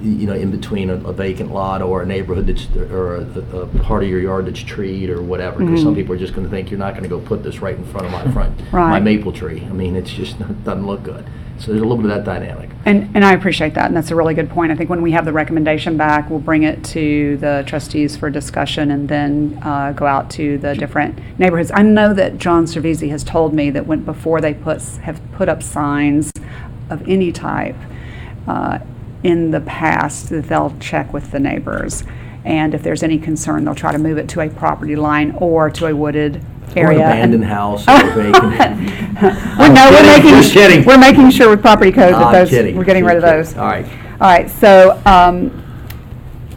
you 0.00 0.26
know, 0.26 0.34
in 0.34 0.50
between 0.50 0.90
a 0.90 0.94
a 1.08 1.12
vacant 1.12 1.52
lot 1.52 1.82
or 1.82 2.02
a 2.02 2.06
neighborhood 2.06 2.46
that's, 2.46 2.66
or 2.76 3.16
a, 3.16 3.22
a 3.56 3.66
part 3.82 4.02
of 4.02 4.08
your 4.08 4.20
yard 4.20 4.46
that's 4.46 4.60
treed 4.60 5.10
or 5.10 5.22
whatever. 5.22 5.64
Because 5.64 5.82
some 5.82 5.94
people 5.94 6.14
are 6.14 6.18
just 6.18 6.34
going 6.34 6.44
to 6.44 6.50
think 6.50 6.70
you're 6.70 6.78
not 6.78 6.92
going 6.92 7.02
to 7.04 7.08
go 7.08 7.18
put 7.20 7.42
this 7.42 7.60
right 7.60 7.76
in 7.76 7.84
front 7.84 8.06
of 8.06 8.12
my 8.12 8.22
front, 8.32 8.58
my 8.72 8.98
Mm-hmm. 8.98 9.04
Maple 9.04 9.32
tree. 9.32 9.62
I 9.64 9.72
mean, 9.72 9.96
it's 9.96 10.10
just, 10.10 10.38
doesn't 10.64 10.86
look 10.86 11.02
good. 11.02 11.24
So 11.58 11.72
there's 11.72 11.82
a 11.82 11.84
little 11.84 11.96
bit 12.02 12.10
of 12.10 12.16
that 12.16 12.24
dynamic. 12.24 12.70
And, 12.84 13.10
and 13.16 13.24
I 13.24 13.32
appreciate 13.32 13.74
that, 13.74 13.86
and 13.86 13.96
that's 13.96 14.12
a 14.12 14.14
really 14.14 14.34
good 14.34 14.48
point. 14.48 14.70
I 14.70 14.76
think 14.76 14.88
when 14.88 15.02
we 15.02 15.10
have 15.12 15.24
the 15.24 15.32
recommendation 15.32 15.96
back, 15.96 16.30
we'll 16.30 16.38
bring 16.38 16.62
it 16.62 16.84
to 16.86 17.36
the 17.38 17.64
trustees 17.66 18.16
for 18.16 18.30
discussion 18.30 18.92
and 18.92 19.08
then 19.08 19.58
uh, 19.62 19.92
go 19.92 20.06
out 20.06 20.30
to 20.32 20.58
the 20.58 20.74
different 20.74 21.18
neighborhoods. 21.38 21.72
I 21.74 21.82
know 21.82 22.14
that 22.14 22.38
John 22.38 22.66
Cervisi 22.66 23.10
has 23.10 23.24
told 23.24 23.54
me 23.54 23.70
that 23.70 23.86
when, 23.86 24.04
before 24.04 24.40
they 24.40 24.54
put, 24.54 24.80
have 25.02 25.20
put 25.32 25.48
up 25.48 25.62
signs 25.62 26.30
of 26.90 27.06
any 27.08 27.32
type 27.32 27.76
uh, 28.46 28.78
in 29.22 29.50
the 29.50 29.60
past, 29.60 30.28
that 30.30 30.44
they'll 30.48 30.74
check 30.80 31.12
with 31.12 31.30
the 31.30 31.40
neighbors. 31.40 32.04
And 32.44 32.74
if 32.74 32.82
there's 32.82 33.02
any 33.02 33.18
concern, 33.18 33.64
they'll 33.64 33.74
try 33.74 33.92
to 33.92 33.98
move 33.98 34.16
it 34.18 34.28
to 34.30 34.40
a 34.40 34.48
property 34.48 34.96
line 34.96 35.32
or 35.38 35.68
to 35.70 35.86
a 35.86 35.94
wooded 35.94 36.36
Or 36.76 36.78
area. 36.78 37.00
an 37.00 37.10
abandoned 37.12 37.44
house 37.56 37.86
or 37.88 38.10
vacant. 38.14 38.94
Well, 39.58 39.72
no, 39.72 39.90
we're 39.90 39.98
kidding, 40.02 40.32
making, 40.32 40.50
kidding. 40.52 40.84
we're 40.84 40.96
making 40.98 41.30
sure 41.30 41.50
with 41.50 41.60
property 41.60 41.90
code 41.90 42.14
that 42.14 42.22
I'm 42.22 42.32
those, 42.32 42.50
kidding, 42.50 42.76
we're 42.76 42.84
getting 42.84 43.04
rid 43.04 43.16
of 43.16 43.22
those. 43.22 43.56
All 43.56 43.66
right. 43.66 43.84
All 43.84 44.28
right, 44.28 44.48
so, 44.48 45.00
um, 45.04 45.64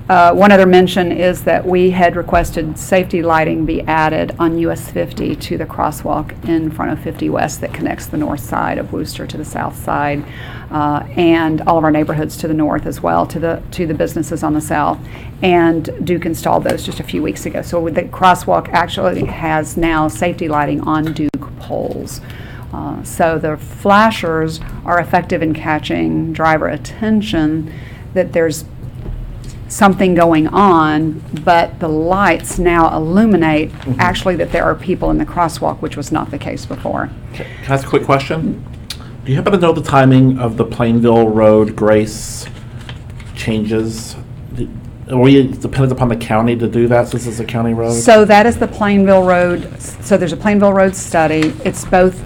uh, 0.10 0.34
one 0.34 0.52
other 0.52 0.66
mention 0.68 1.12
is 1.12 1.44
that 1.46 1.66
we 1.66 1.90
had 1.92 2.16
requested 2.16 2.78
safety 2.78 3.22
lighting 3.24 3.66
be 3.66 3.82
added 3.84 4.36
on 4.40 4.58
US 4.60 4.92
50 4.92 5.36
to 5.38 5.58
the 5.58 5.66
crosswalk 5.66 6.48
in 6.48 6.70
front 6.70 6.92
of 6.92 7.00
50 7.00 7.30
West 7.30 7.62
that 7.62 7.74
connects 7.74 8.08
the 8.08 8.18
north 8.18 8.42
side 8.42 8.78
of 8.78 8.92
Wooster 8.94 9.26
to 9.26 9.38
the 9.38 9.46
south 9.46 9.76
side, 9.82 10.24
uh, 10.72 11.06
and 11.18 11.62
all 11.62 11.78
of 11.78 11.84
our 11.84 11.92
neighborhoods 11.92 12.38
to 12.38 12.48
the 12.48 12.54
north 12.54 12.86
as 12.86 13.02
well, 13.02 13.26
to 13.28 13.40
the, 13.40 13.62
to 13.72 13.86
the 13.86 13.94
businesses 13.94 14.42
on 14.44 14.54
the 14.54 14.62
south. 14.62 15.00
And 15.42 15.90
Duke 16.06 16.26
installed 16.26 16.64
those 16.64 16.86
just 16.86 17.00
a 17.00 17.04
few 17.04 17.22
weeks 17.22 17.46
ago. 17.46 17.62
So 17.62 17.90
the 17.90 18.04
crosswalk 18.04 18.70
actually 18.70 19.26
has 19.26 19.76
now 19.76 20.08
safety 20.08 20.48
lighting 20.48 20.82
on 20.82 21.14
Duke 21.14 21.58
poles. 21.60 22.22
Uh, 22.74 23.04
So 23.04 23.38
the 23.38 23.58
flashers 23.58 24.62
are 24.86 25.00
effective 25.00 25.42
in 25.42 25.54
catching 25.54 26.32
driver 26.32 26.70
attention 26.70 27.74
that 28.14 28.32
there's 28.32 28.64
something 29.68 30.14
going 30.16 30.48
on, 30.48 31.22
but 31.44 31.80
the 31.80 31.88
lights 31.88 32.60
now 32.60 32.94
illuminate 32.96 33.72
actually 33.98 34.36
that 34.36 34.52
there 34.52 34.64
are 34.64 34.76
people 34.76 35.10
in 35.10 35.18
the 35.18 35.26
crosswalk, 35.26 35.80
which 35.82 35.96
was 35.96 36.12
not 36.12 36.30
the 36.30 36.38
case 36.38 36.66
before. 36.66 37.10
Can 37.34 37.46
I 37.68 37.74
ask 37.74 37.88
a 37.88 37.90
quick 37.90 38.04
question? 38.04 38.64
Do 39.24 39.32
you 39.32 39.36
happen 39.36 39.52
to 39.54 39.60
know 39.60 39.72
the 39.72 39.84
timing 39.84 40.40
of 40.40 40.58
the 40.58 40.66
Plainville 40.66 41.30
Road 41.30 41.76
Grace 41.76 42.48
changes? 43.36 44.16
Are 45.10 45.20
we 45.20 45.44
dependent 45.48 45.92
upon 45.92 46.08
the 46.10 46.16
county 46.16 46.56
to 46.56 46.68
do 46.68 46.88
that 46.88 47.10
since 47.10 47.28
it's 47.28 47.40
a 47.40 47.46
county 47.46 47.74
road? 47.76 47.94
So 47.94 48.26
that 48.26 48.48
is 48.48 48.58
the 48.58 48.68
Plainville 48.68 49.24
Road, 49.24 49.80
so 49.80 50.18
there's 50.18 50.34
a 50.34 50.38
Plainville 50.38 50.74
Road 50.74 50.96
study. 50.96 51.54
It's 51.64 51.86
both, 51.86 52.20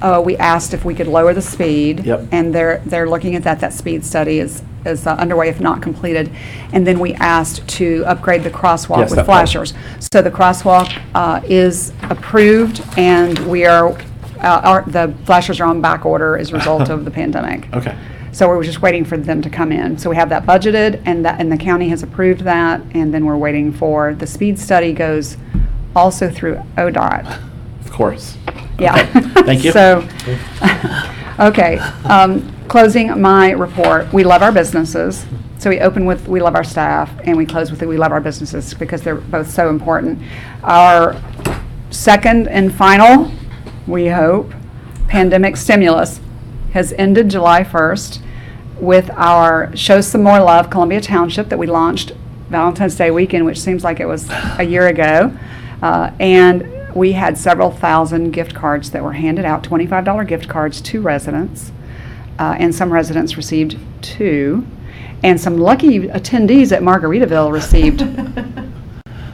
uh, 0.00 0.22
we 0.24 0.36
asked 0.36 0.72
if 0.72 0.84
we 0.84 0.94
could 0.94 1.08
lower 1.08 1.34
the 1.34 1.42
speed. 1.42 2.04
Yep. 2.04 2.28
And 2.30 2.54
they're, 2.54 2.80
they're 2.86 3.08
looking 3.08 3.34
at 3.34 3.42
that. 3.42 3.58
That 3.58 3.72
speed 3.72 4.04
study 4.04 4.38
is, 4.38 4.62
is 4.84 5.04
uh, 5.06 5.14
underway 5.14 5.48
if 5.48 5.60
not 5.60 5.82
completed. 5.82 6.30
And 6.72 6.86
then 6.86 7.00
we 7.00 7.14
asked 7.14 7.66
to 7.70 8.04
upgrade 8.06 8.44
the 8.44 8.50
crosswalk 8.50 8.98
Yes, 8.98 9.10
with 9.10 9.16
that 9.16 9.26
part. 9.26 9.48
flashers. 9.48 9.74
So 9.98 10.22
the 10.22 10.30
crosswalk 10.30 10.96
uh, 11.16 11.40
is 11.44 11.92
approved 12.02 12.84
and 12.96 13.36
we 13.50 13.64
are, 13.64 13.98
uh, 14.38 14.60
our, 14.64 14.82
the 14.82 15.14
flashers 15.24 15.60
are 15.60 15.66
on 15.66 15.80
back 15.80 16.04
order 16.04 16.36
as 16.36 16.50
a 16.50 16.54
result 16.54 16.88
of 16.88 17.04
the 17.04 17.10
pandemic. 17.22 17.72
Okay. 17.74 17.96
So 18.32 18.48
we're 18.48 18.62
just 18.64 18.82
waiting 18.82 19.04
for 19.04 19.16
them 19.16 19.40
to 19.40 19.48
come 19.48 19.72
in. 19.72 19.96
So 19.96 20.10
we 20.10 20.16
have 20.16 20.28
that 20.28 20.44
budgeted, 20.44 21.02
and 21.06 21.24
that, 21.24 21.40
and 21.40 21.50
the 21.50 21.56
county 21.56 21.88
has 21.88 22.02
approved 22.02 22.42
that, 22.42 22.82
and 22.92 23.14
then 23.14 23.24
we're 23.24 23.38
waiting 23.38 23.72
for, 23.72 24.12
the 24.14 24.26
speed 24.26 24.58
study 24.58 24.92
goes 24.92 25.38
also 25.94 26.30
through 26.30 26.56
ODOT. 26.76 27.24
Of 27.80 27.90
course. 27.90 28.36
Yeah. 28.78 29.08
Okay, 29.16 29.20
Thank 29.42 29.64
you. 29.64 29.72
So, 29.72 30.06
okay, 31.48 31.78
um, 32.04 32.54
closing 32.68 33.18
my 33.18 33.52
report, 33.52 34.12
we 34.12 34.22
love 34.22 34.42
our 34.42 34.52
businesses. 34.52 35.24
So 35.58 35.70
we 35.70 35.80
open 35.80 36.04
with, 36.04 36.28
we 36.28 36.42
love 36.42 36.54
our 36.54 36.64
staff, 36.64 37.10
and 37.24 37.38
we 37.38 37.46
close 37.46 37.70
with, 37.70 37.80
we 37.82 37.96
love 37.96 38.12
our 38.12 38.20
businesses, 38.20 38.74
because 38.74 39.00
they're 39.00 39.14
both 39.14 39.48
so 39.48 39.70
important. 39.70 40.20
Our 40.62 41.16
second 41.88 42.48
and 42.48 42.74
final, 42.74 43.30
we 43.86 44.08
hope, 44.08 44.52
pandemic 45.08 45.56
stimulus 45.56 46.20
has 46.72 46.92
ended 46.94 47.28
July 47.28 47.62
1st 47.62 48.20
with 48.80 49.10
our 49.12 49.74
Show 49.76 50.00
Some 50.00 50.22
More 50.22 50.40
Love 50.40 50.68
Columbia 50.70 51.00
Township 51.00 51.48
that 51.48 51.58
we 51.58 51.66
launched 51.66 52.12
Valentine's 52.50 52.96
Day 52.96 53.10
weekend, 53.10 53.44
which 53.46 53.60
seems 53.60 53.84
like 53.84 54.00
it 54.00 54.06
was 54.06 54.28
a 54.58 54.64
year 54.64 54.86
ago. 54.88 55.36
Uh, 55.82 56.10
And 56.20 56.72
we 56.94 57.12
had 57.12 57.36
several 57.38 57.70
thousand 57.70 58.30
gift 58.32 58.54
cards 58.54 58.90
that 58.90 59.02
were 59.02 59.12
handed 59.12 59.44
out, 59.44 59.62
$25 59.62 60.26
gift 60.26 60.48
cards 60.48 60.80
to 60.82 61.00
residents. 61.00 61.72
Uh, 62.38 62.56
And 62.58 62.74
some 62.74 62.92
residents 62.92 63.36
received 63.36 63.78
two. 64.02 64.66
And 65.22 65.40
some 65.40 65.56
lucky 65.58 66.00
attendees 66.08 66.72
at 66.72 66.82
Margaritaville 66.82 67.50
received 67.52 68.00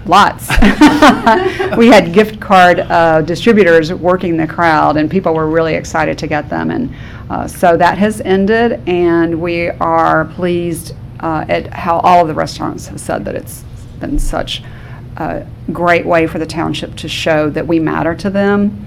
Lots. 0.05 0.49
we 1.77 1.87
had 1.87 2.13
gift 2.13 2.41
card 2.41 2.81
uh, 2.81 3.23
distributors 3.23 3.93
working 3.93 4.37
the 4.37 4.47
crowd, 4.49 4.97
and 4.97 5.09
people 5.09 5.33
were 5.33 5.49
really 5.49 5.75
excited 5.75 6.19
to 6.19 6.27
get 6.27 6.49
them. 6.49 6.71
And 6.73 6.93
uh, 7.31 7.47
so 7.47 7.77
that 7.77 7.99
has 7.99 8.21
ended, 8.21 8.81
and 8.89 9.41
we 9.41 9.69
are 9.69 10.25
pleased 10.25 10.95
uh, 11.21 11.45
at 11.49 11.73
how 11.73 12.01
all 12.01 12.23
of 12.23 12.29
the 12.29 12.35
restaurants 12.35 12.89
have 12.89 12.99
said 12.99 13.25
that 13.27 13.37
it's 13.37 13.63
been 14.01 14.19
such 14.19 14.65
a 15.19 15.47
great 15.73 16.05
way 16.05 16.27
for 16.27 16.41
the 16.41 16.47
township 16.47 16.97
to 16.97 17.09
show 17.09 17.49
that 17.51 17.65
we 17.67 17.79
matter 17.79 18.15
to 18.17 18.29
them. 18.31 18.87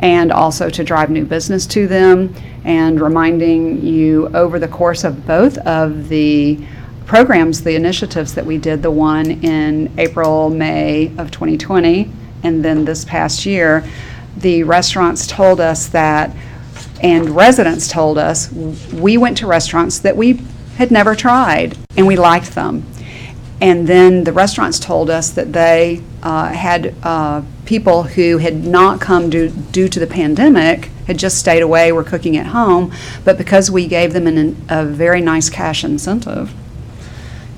and 0.00 0.30
also 0.30 0.68
to 0.68 0.84
drive 0.84 1.08
new 1.10 1.24
business 1.24 1.66
to 1.66 1.86
them, 1.86 2.34
and 2.64 3.00
reminding 3.00 3.82
you 3.82 4.28
over 4.34 4.58
the 4.58 4.68
course 4.68 5.04
of 5.04 5.26
both 5.26 5.56
of 5.58 6.08
the 6.08 6.58
programs, 7.06 7.62
the 7.62 7.76
initiatives 7.76 8.34
that 8.34 8.44
we 8.44 8.58
did, 8.58 8.82
the 8.82 8.90
one 8.90 9.30
in 9.30 9.90
April, 9.98 10.50
May 10.50 11.12
of 11.16 11.30
2020, 11.30 12.10
and 12.42 12.64
then 12.64 12.84
this 12.84 13.04
past 13.04 13.46
year, 13.46 13.88
the 14.36 14.64
restaurants 14.64 15.26
told 15.26 15.60
us 15.60 15.86
that, 15.88 16.34
and 17.02 17.30
residents 17.30 17.88
told 17.88 18.18
us, 18.18 18.52
we 18.92 19.16
went 19.16 19.38
to 19.38 19.46
restaurants 19.46 20.00
that 20.00 20.16
we 20.16 20.42
had 20.76 20.90
never 20.90 21.14
tried, 21.14 21.78
and 21.96 22.06
we 22.06 22.16
liked 22.16 22.54
them. 22.54 22.84
And 23.60 23.86
then 23.86 24.24
the 24.24 24.32
restaurants 24.32 24.78
told 24.78 25.08
us 25.08 25.30
that 25.30 25.52
they 25.52 26.02
uh, 26.22 26.48
had 26.48 26.94
uh, 27.02 27.42
people 27.64 28.02
who 28.02 28.38
had 28.38 28.64
not 28.64 29.00
come 29.00 29.30
due, 29.30 29.48
due 29.48 29.88
to 29.88 29.98
the 29.98 30.06
pandemic, 30.06 30.90
had 31.06 31.18
just 31.18 31.38
stayed 31.38 31.62
away, 31.62 31.92
were 31.92 32.04
cooking 32.04 32.36
at 32.36 32.46
home, 32.46 32.92
but 33.24 33.38
because 33.38 33.70
we 33.70 33.86
gave 33.86 34.12
them 34.12 34.26
an, 34.26 34.62
a 34.68 34.84
very 34.84 35.22
nice 35.22 35.48
cash 35.48 35.84
incentive, 35.84 36.52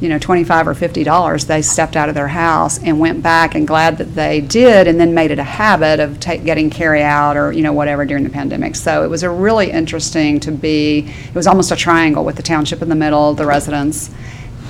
you 0.00 0.08
know, 0.08 0.18
25 0.18 0.68
or 0.68 0.74
50 0.74 1.02
dollars, 1.02 1.46
they 1.46 1.60
stepped 1.60 1.96
out 1.96 2.08
of 2.08 2.14
their 2.14 2.28
house 2.28 2.78
and 2.82 3.00
went 3.00 3.22
back 3.22 3.54
and 3.54 3.66
glad 3.66 3.98
that 3.98 4.14
they 4.14 4.40
did, 4.40 4.86
and 4.86 5.00
then 5.00 5.12
made 5.12 5.30
it 5.30 5.38
a 5.38 5.44
habit 5.44 5.98
of 5.98 6.20
getting 6.20 6.70
carry 6.70 7.02
out 7.02 7.36
or, 7.36 7.52
you 7.52 7.62
know, 7.62 7.72
whatever 7.72 8.04
during 8.04 8.24
the 8.24 8.30
pandemic. 8.30 8.76
So 8.76 9.02
it 9.02 9.08
was 9.08 9.22
a 9.22 9.30
really 9.30 9.70
interesting 9.70 10.38
to 10.40 10.52
be, 10.52 11.00
it 11.28 11.34
was 11.34 11.46
almost 11.46 11.72
a 11.72 11.76
triangle 11.76 12.24
with 12.24 12.36
the 12.36 12.42
township 12.42 12.80
in 12.80 12.88
the 12.88 12.94
middle, 12.94 13.34
the 13.34 13.46
residents, 13.46 14.10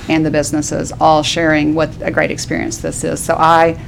and 0.09 0.25
the 0.25 0.31
businesses 0.31 0.93
all 0.93 1.23
sharing 1.23 1.75
what 1.75 1.91
a 2.01 2.11
great 2.11 2.31
experience 2.31 2.79
this 2.79 3.05
is. 3.05 3.23
So 3.23 3.35
I 3.35 3.79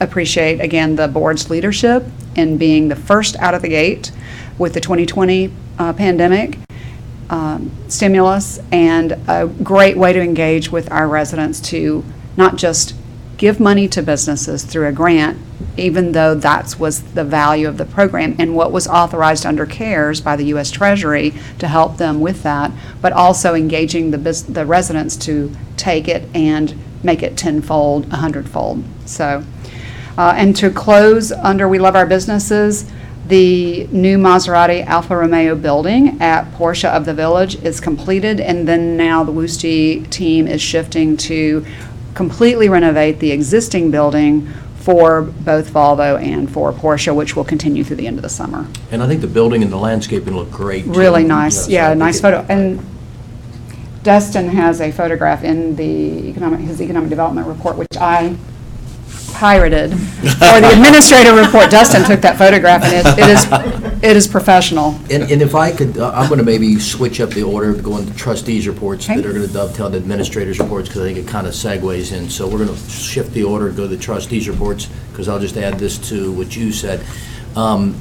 appreciate, 0.00 0.60
again, 0.60 0.96
the 0.96 1.06
board's 1.06 1.48
leadership 1.48 2.04
in 2.34 2.58
being 2.58 2.88
the 2.88 2.96
first 2.96 3.36
out 3.36 3.54
of 3.54 3.62
the 3.62 3.68
gate 3.68 4.10
with 4.58 4.74
the 4.74 4.80
2020 4.80 5.52
uh, 5.78 5.92
pandemic 5.92 6.58
um, 7.32 7.70
stimulus 7.88 8.60
and 8.70 9.12
a 9.26 9.46
great 9.62 9.96
way 9.96 10.12
to 10.12 10.20
engage 10.20 10.70
with 10.70 10.92
our 10.92 11.08
residents 11.08 11.60
to 11.60 12.04
not 12.36 12.56
just 12.56 12.94
give 13.38 13.58
money 13.58 13.88
to 13.88 14.02
businesses 14.02 14.62
through 14.62 14.86
a 14.86 14.92
grant, 14.92 15.38
even 15.78 16.12
though 16.12 16.34
that 16.34 16.78
was 16.78 17.02
the 17.14 17.24
value 17.24 17.66
of 17.66 17.78
the 17.78 17.86
program 17.86 18.36
and 18.38 18.54
what 18.54 18.70
was 18.70 18.86
authorized 18.86 19.46
under 19.46 19.64
CARES 19.64 20.20
by 20.20 20.36
the 20.36 20.44
U.S. 20.44 20.70
Treasury 20.70 21.32
to 21.58 21.66
help 21.66 21.96
them 21.96 22.20
with 22.20 22.42
that, 22.42 22.70
but 23.00 23.14
also 23.14 23.54
engaging 23.54 24.10
the, 24.10 24.18
bus- 24.18 24.42
the 24.42 24.66
residents 24.66 25.16
to 25.16 25.50
take 25.78 26.08
it 26.08 26.28
and 26.34 26.74
make 27.02 27.22
it 27.22 27.36
tenfold, 27.36 28.12
a 28.12 28.16
hundredfold. 28.16 28.84
So, 29.06 29.42
uh, 30.18 30.34
and 30.36 30.54
to 30.56 30.70
close 30.70 31.32
under 31.32 31.66
We 31.66 31.78
Love 31.78 31.96
Our 31.96 32.06
Businesses, 32.06 32.92
the 33.32 33.86
new 33.86 34.18
Maserati 34.18 34.84
Alfa 34.84 35.16
Romeo 35.16 35.54
building 35.54 36.20
at 36.20 36.44
Porsche 36.52 36.84
of 36.90 37.06
the 37.06 37.14
Village 37.14 37.54
is 37.62 37.80
completed, 37.80 38.40
and 38.40 38.68
then 38.68 38.94
now 38.98 39.24
the 39.24 39.32
Woostie 39.32 40.06
team 40.10 40.46
is 40.46 40.60
shifting 40.60 41.16
to 41.16 41.64
completely 42.12 42.68
renovate 42.68 43.20
the 43.20 43.30
existing 43.30 43.90
building 43.90 44.46
for 44.76 45.22
both 45.22 45.70
Volvo 45.70 46.22
and 46.22 46.50
for 46.52 46.72
Porsche, 46.74 47.14
which 47.16 47.34
will 47.34 47.44
continue 47.44 47.82
through 47.82 47.96
the 47.96 48.06
end 48.06 48.18
of 48.18 48.22
the 48.22 48.28
summer. 48.28 48.66
And 48.90 49.02
I 49.02 49.06
think 49.06 49.22
the 49.22 49.26
building 49.28 49.62
and 49.62 49.72
the 49.72 49.78
landscaping 49.78 50.36
look 50.36 50.50
great. 50.50 50.84
too. 50.84 50.92
Really 50.92 51.24
nice, 51.24 51.56
Yes, 51.56 51.68
I 51.68 51.72
yeah, 51.72 51.88
think 51.88 51.98
nice 52.00 52.18
it- 52.18 52.22
photo. 52.22 52.46
And 52.50 52.80
Dustin 54.02 54.48
has 54.50 54.82
a 54.82 54.90
photograph 54.92 55.42
in 55.42 55.74
the 55.76 56.28
economic, 56.28 56.60
his 56.60 56.82
economic 56.82 57.08
development 57.08 57.46
report, 57.46 57.78
which 57.78 57.96
I 57.98 58.36
pirated, 59.34 59.92
or 59.92 60.60
the 60.60 60.70
administrator 60.72 61.34
report. 61.34 61.70
Dustin 61.70 62.04
took 62.04 62.20
that 62.20 62.38
photograph, 62.38 62.84
and 62.84 62.92
it 62.94 63.18
it 63.18 63.28
is, 63.28 63.46
it 64.02 64.16
is 64.16 64.28
professional. 64.28 64.94
And, 65.10 65.24
and 65.30 65.42
if 65.42 65.54
I 65.54 65.72
could, 65.72 65.98
uh, 65.98 66.12
I'm 66.14 66.28
going 66.28 66.38
to 66.38 66.44
maybe 66.44 66.78
switch 66.78 67.20
up 67.20 67.30
the 67.30 67.42
order, 67.42 67.74
go 67.74 67.96
into 67.96 68.14
trustees' 68.14 68.68
reports 68.68 69.06
that 69.06 69.18
Okay. 69.18 69.28
are 69.28 69.32
going 69.32 69.46
to 69.46 69.52
dovetail 69.52 69.90
the 69.90 69.98
administrators' 69.98 70.58
reports, 70.58 70.88
because 70.88 71.02
I 71.02 71.04
think 71.06 71.18
it 71.18 71.26
kind 71.26 71.46
of 71.46 71.54
segues 71.54 72.12
in. 72.12 72.28
So 72.30 72.46
we're 72.48 72.64
going 72.64 72.74
to 72.74 72.90
shift 72.90 73.32
the 73.32 73.44
order, 73.44 73.70
go 73.70 73.82
to 73.82 73.88
the 73.88 73.96
trustees' 73.96 74.48
reports, 74.48 74.88
because 75.10 75.28
I'll 75.28 75.40
just 75.40 75.56
add 75.56 75.78
this 75.78 75.98
to 76.10 76.32
what 76.32 76.54
you 76.54 76.72
said. 76.72 77.04
Um, 77.56 77.94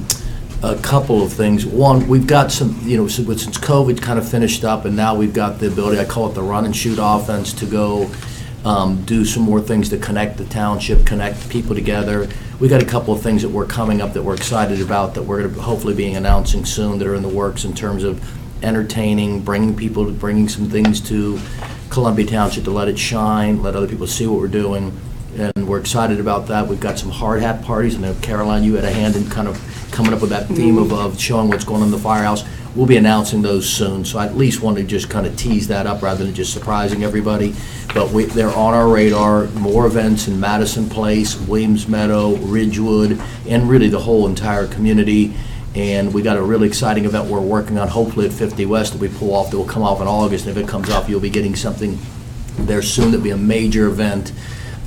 A 0.64 0.76
couple 0.76 1.24
of 1.24 1.34
things. 1.34 1.66
One, 1.66 2.08
we've 2.08 2.28
got 2.28 2.52
some, 2.52 2.80
you 2.84 2.96
know, 2.96 3.08
since 3.08 3.42
since 3.42 3.58
COVID 3.58 4.00
kind 4.00 4.20
of 4.20 4.30
finished 4.30 4.64
up, 4.64 4.86
and 4.86 4.96
now 4.96 5.16
we've 5.16 5.34
got 5.34 5.58
the 5.58 5.66
ability, 5.66 6.00
I 6.00 6.06
call 6.06 6.30
it 6.30 6.36
the 6.36 6.44
run 6.44 6.66
and 6.66 6.76
shoot 6.76 7.00
offense, 7.02 7.52
to 7.54 7.66
go 7.66 8.12
um, 8.66 9.04
do 9.04 9.26
some 9.26 9.44
more 9.44 9.62
things 9.62 9.90
to 9.90 9.98
connect 9.98 10.38
the 10.38 10.46
township, 10.46 11.06
connect 11.06 11.50
people 11.50 11.76
together. 11.76 12.30
We 12.60 12.68
got 12.68 12.82
a 12.82 12.86
couple 12.86 13.14
of 13.14 13.22
things 13.22 13.42
that 13.42 13.50
we're 13.50 13.66
coming 13.66 14.02
up 14.02 14.14
that 14.14 14.22
we're 14.22 14.36
excited 14.36 14.82
about 14.82 15.16
that 15.16 15.24
we're 15.24 15.42
going 15.42 15.54
to 15.54 15.62
hopefully 15.62 15.96
being 15.96 16.16
announcing 16.16 16.66
soon 16.66 17.00
that 17.00 17.08
are 17.08 17.16
in 17.16 17.24
the 17.24 17.30
works 17.30 17.66
in 17.66 17.74
terms 17.74 18.04
of 18.04 18.24
entertaining, 18.64 19.42
bringing 19.42 19.76
people, 19.76 20.12
bringing 20.12 20.48
some 20.48 20.70
things 20.70 21.02
to 21.02 21.40
Columbia 21.90 22.26
Township 22.26 22.64
to 22.66 22.72
let 22.72 22.88
it 22.88 23.00
shine, 23.00 23.64
let 23.64 23.76
other 23.76 23.88
people 23.88 24.06
see 24.06 24.28
what 24.28 24.40
we're 24.40 24.48
doing. 24.48 24.98
And 25.38 25.68
we're 25.68 25.80
excited 25.80 26.20
about 26.20 26.48
that. 26.48 26.68
We've 26.68 26.80
got 26.80 27.00
some 27.00 27.10
hard 27.10 27.42
hat 27.42 27.64
parties. 27.64 27.96
I 27.96 28.00
know 28.00 28.16
Caroline, 28.22 28.64
you 28.64 28.76
had 28.76 28.84
a 28.84 28.92
hand 28.92 29.16
in 29.16 29.30
kind 29.30 29.48
of 29.48 29.60
coming 29.92 30.14
up 30.14 30.22
with 30.22 30.30
that 30.30 30.48
theme 30.48 30.78
of, 30.78 30.94
of 30.94 31.20
showing 31.20 31.50
what's 31.50 31.64
going 31.64 31.82
on 31.82 31.88
in 31.88 31.92
the 31.92 31.98
firehouse. 31.98 32.44
We'll 32.74 32.88
be 32.88 32.96
announcing 32.96 33.42
those 33.42 33.68
soon, 33.68 34.06
so 34.06 34.18
I 34.18 34.26
at 34.28 34.38
least 34.38 34.62
want 34.62 34.78
to 34.78 34.84
just 34.84 35.10
kind 35.10 35.28
of 35.28 35.36
tease 35.36 35.68
that 35.68 35.86
up 35.88 36.02
rather 36.02 36.24
than 36.24 36.34
just 36.34 36.54
surprising 36.54 37.04
everybody. 37.04 37.54
But 37.94 38.12
we, 38.12 38.24
they're 38.26 38.48
on 38.48 38.74
our 38.74 38.88
radar, 38.88 39.48
more 39.48 39.86
events 39.86 40.30
in 40.30 40.40
Madison 40.40 40.90
Place, 40.90 41.36
Williams 41.36 41.90
Meadow, 41.90 42.38
Ridgewood, 42.38 43.20
and 43.46 43.70
really 43.70 43.90
the 43.90 44.00
whole 44.00 44.26
entire 44.26 44.68
community. 44.68 45.34
And 45.76 46.14
we 46.14 46.22
got 46.22 46.38
a 46.38 46.42
really 46.42 46.70
exciting 46.70 47.04
event 47.04 47.30
we're 47.30 47.42
working 47.42 47.78
on, 47.78 47.90
hopefully 47.90 48.26
at 48.28 48.32
50 48.32 48.66
West, 48.66 48.94
that 48.94 49.02
we 49.02 49.10
pull 49.10 49.36
off, 49.36 49.52
that 49.52 49.58
will 49.58 49.66
come 49.66 49.84
off 49.84 50.00
in 50.00 50.08
August. 50.08 50.48
And 50.48 50.58
if 50.58 50.64
it 50.64 50.70
comes 50.70 50.90
off, 50.90 51.10
you'll 51.10 51.20
be 51.20 51.30
getting 51.30 51.58
something 51.58 52.00
there 52.58 52.82
soon. 52.82 53.12
That'll 53.12 53.24
be 53.24 53.32
a 53.32 53.38
major 53.38 53.88
event. 53.88 54.32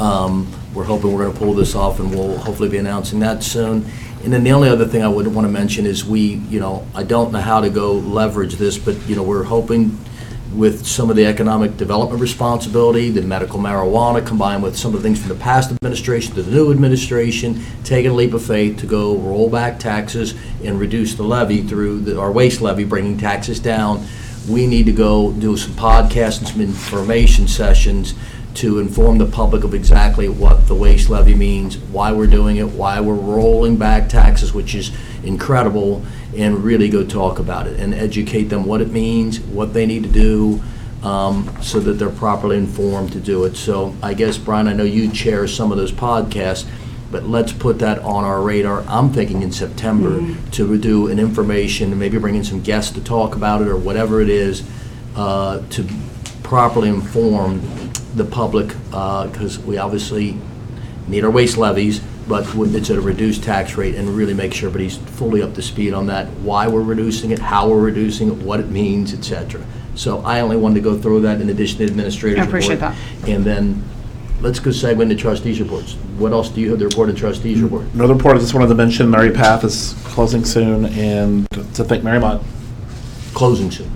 Um, 0.01 0.51
We're 0.75 0.85
hoping 0.85 1.13
we're 1.13 1.25
going 1.25 1.33
to 1.35 1.39
pull 1.39 1.55
this 1.55 1.75
off, 1.75 2.01
and 2.01 2.11
we'll 2.11 2.39
hopefully 2.39 2.71
be 2.71 2.79
announcing 2.79 3.21
that 3.21 3.43
soon. 3.45 3.87
And 4.25 4.33
then 4.33 4.43
the 4.43 4.53
only 4.53 4.71
other 4.71 4.87
thing 4.87 5.03
I 5.03 5.09
would 5.09 5.27
want 5.27 5.47
to 5.47 5.53
mention 5.53 5.85
is 5.85 6.03
we, 6.03 6.21
you 6.49 6.59
know, 6.59 6.87
I 6.95 7.03
don't 7.03 7.31
know 7.31 7.41
how 7.41 7.61
to 7.61 7.69
go 7.69 7.93
leverage 7.93 8.55
this, 8.55 8.79
but, 8.79 8.97
you 9.07 9.15
know, 9.15 9.23
we're 9.23 9.43
hoping 9.43 9.99
with 10.55 10.87
some 10.87 11.11
of 11.11 11.17
the 11.17 11.27
economic 11.27 11.77
development 11.77 12.23
responsibility, 12.23 13.11
the 13.11 13.21
medical 13.21 13.59
marijuana, 13.59 14.25
combined 14.25 14.63
with 14.63 14.79
some 14.79 14.95
of 14.95 15.03
the 15.03 15.07
things 15.07 15.19
from 15.19 15.29
the 15.29 15.35
past 15.35 15.71
administration 15.73 16.35
to 16.37 16.43
the 16.43 16.51
new 16.51 16.71
administration, 16.71 17.63
taking 17.83 18.13
a 18.13 18.15
leap 18.15 18.33
of 18.33 18.43
faith 18.43 18.79
to 18.79 18.87
go 18.87 19.17
roll 19.19 19.51
back 19.51 19.79
taxes 19.79 20.35
and 20.65 20.81
reduce 20.81 21.15
the 21.15 21.23
levy 21.23 21.61
through 21.61 22.01
the- 22.01 22.19
our 22.19 22.33
waste 22.33 22.63
levy, 22.63 22.85
bringing 22.85 23.19
taxes 23.19 23.59
down. 23.59 24.07
We 24.49 24.67
need 24.67 24.87
to 24.87 24.93
go 24.93 25.33
do 25.33 25.57
some 25.59 25.73
podcasts 25.73 26.39
and 26.39 26.49
some 26.49 26.61
information 26.63 27.47
sessions 27.47 28.15
to 28.55 28.79
inform 28.79 29.19
the 29.19 29.27
public 29.27 29.65
of 29.65 29.75
exactly 29.75 30.29
what 30.29 30.69
the 30.69 30.75
waste 30.75 31.11
levy 31.11 31.35
means, 31.35 31.77
why 31.77 32.13
we're 32.13 32.27
doing 32.27 32.57
it, 32.57 32.69
why 32.69 33.01
we're 33.01 33.15
rolling 33.15 33.77
back 33.77 34.09
taxes, 34.09 34.53
which 34.53 34.75
is 34.75 34.93
incredible, 35.25 36.05
and 36.37 36.63
really 36.63 36.89
go 36.89 37.05
talk 37.05 37.39
about 37.39 37.67
it 37.67 37.79
and 37.81 37.93
educate 37.95 38.45
them 38.45 38.65
what 38.65 38.81
it 38.81 38.91
means, 38.91 39.41
what 39.41 39.73
they 39.75 39.87
need 39.87 40.05
to 40.05 40.09
do, 40.09 40.63
um, 41.03 41.53
so 41.61 41.81
that 41.81 41.95
they're 41.95 42.11
properly 42.11 42.57
informed 42.57 43.13
to 43.13 43.21
do 43.21 43.45
it. 43.45 43.57
So 43.57 43.95
I 44.03 44.15
guess, 44.15 44.39
Brian, 44.39 44.69
I 44.69 44.73
know 44.73 44.85
you 44.85 45.11
chair 45.11 45.47
some 45.49 45.73
of 45.73 45.79
those 45.79 45.93
podcasts, 45.93 46.67
but 47.11 47.25
let's 47.25 47.53
put 47.53 47.79
that 47.81 47.99
on 48.01 48.25
our 48.25 48.41
radar. 48.41 48.83
I'm 48.89 49.13
thinking 49.13 49.43
in 49.43 49.53
September 49.53 50.35
to 50.53 50.79
do 50.79 51.09
an 51.09 51.19
information, 51.19 51.97
maybe 51.99 52.19
bring 52.19 52.35
in 52.35 52.45
some 52.45 52.61
guests 52.61 52.93
to 52.93 53.01
talk 53.03 53.37
about 53.37 53.63
it 53.63 53.69
or 53.69 53.77
whatever 53.77 54.21
it 54.21 54.29
is, 54.29 54.69
uh, 55.15 55.63
to 55.71 55.87
properly 56.43 56.89
inform 56.89 57.61
the 58.15 58.25
public, 58.25 58.69
because 58.69 59.59
we 59.59 59.79
obviously 59.79 60.37
need 61.09 61.25
our 61.25 61.31
waste 61.31 61.57
levies, 61.57 62.01
but 62.29 62.47
it's 62.57 62.89
at 62.91 62.97
a 62.97 63.01
reduced 63.01 63.43
tax 63.43 63.77
rate, 63.77 63.95
and 63.95 64.09
really 64.09 64.35
make 64.35 64.55
sure 64.55 64.69
everybody's 64.69 64.97
fully 64.97 65.43
up 65.43 65.55
to 65.55 65.63
speed 65.63 65.93
on 65.93 66.07
that, 66.07 66.27
why 66.41 66.67
we're 66.67 66.81
reducing 66.83 67.31
it, 67.31 67.39
how 67.39 67.69
we're 67.69 67.81
reducing 67.81 68.29
it, 68.29 68.35
what 68.37 68.61
it 68.61 68.69
means, 68.71 69.13
et 69.13 69.23
cetera. 69.25 69.63
So 69.95 70.21
I 70.21 70.41
only 70.41 70.57
wanted 70.57 70.77
to 70.77 70.81
go 70.81 70.99
through 70.99 71.21
that 71.23 71.41
in 71.41 71.51
addition 71.51 71.79
to 71.79 71.85
the 71.87 71.91
administrator's 71.93 72.39
I 72.39 72.43
report. 72.43 72.65
appreciate 72.65 72.81
that. 72.81 72.97
And 73.29 73.45
then, 73.45 73.85
let's 74.41 74.59
go 74.59 74.71
segue 74.71 75.01
into 75.03 75.15
trustees' 75.17 75.61
reports. 75.61 75.95
What 76.19 76.33
else 76.33 76.49
do 76.49 76.61
you 76.61 76.71
have 76.71 76.79
to 76.81 76.87
report 76.87 77.11
in 77.11 77.17
trustees' 77.17 77.61
report? 77.61 77.85
Another 77.95 78.15
report, 78.15 78.37
I 78.37 78.41
just 78.41 78.55
wanted 78.55 78.69
to 78.69 78.75
mention, 78.75 79.09
Murray 79.09 79.31
Path 79.31 79.63
is 79.65 79.95
closing 80.05 80.45
soon, 80.45 80.87
and 80.87 81.47
to 81.51 81.85
thank 81.85 82.03
Mariemont, 82.03 82.43
Closing 83.35 83.71
soon. 83.71 83.91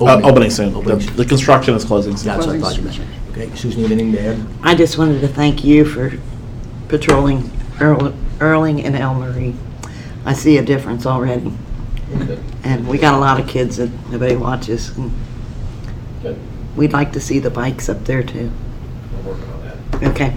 uh, 0.00 0.20
opening 0.22 0.50
soon. 0.50 0.72
The 0.72 0.78
Opening 0.80 1.00
soon. 1.00 1.16
the 1.16 1.24
construction 1.24 1.74
is 1.74 1.84
closing 1.84 2.16
soon. 2.16 2.26
That's 2.26 2.46
what 2.46 2.56
I 2.56 2.60
thought 2.60 2.76
you 2.76 2.82
meant. 2.82 3.00
Okay, 3.36 3.52
Susan, 3.56 3.80
you 3.80 3.88
have 3.88 3.92
anything 3.98 4.12
to 4.12 4.20
add? 4.20 4.46
I 4.62 4.76
just 4.76 4.96
wanted 4.96 5.20
to 5.20 5.28
thank 5.28 5.64
you 5.64 5.84
for 5.84 6.12
patrolling 6.88 7.50
Earl- 7.80 8.14
Erling 8.40 8.84
and 8.84 8.94
El 8.94 9.14
Marie. 9.16 9.56
I 10.24 10.32
see 10.34 10.56
a 10.56 10.62
difference 10.62 11.04
already. 11.04 11.52
And 12.62 12.86
we 12.86 12.96
got 12.96 13.14
a 13.14 13.18
lot 13.18 13.40
of 13.40 13.48
kids 13.48 13.78
that 13.78 13.90
nobody 14.08 14.36
watches. 14.36 14.96
and 14.96 15.10
We'd 16.76 16.92
like 16.92 17.12
to 17.12 17.20
see 17.20 17.40
the 17.40 17.50
bikes 17.50 17.88
up 17.88 18.04
there 18.04 18.22
too. 18.22 18.52
Okay, 20.02 20.34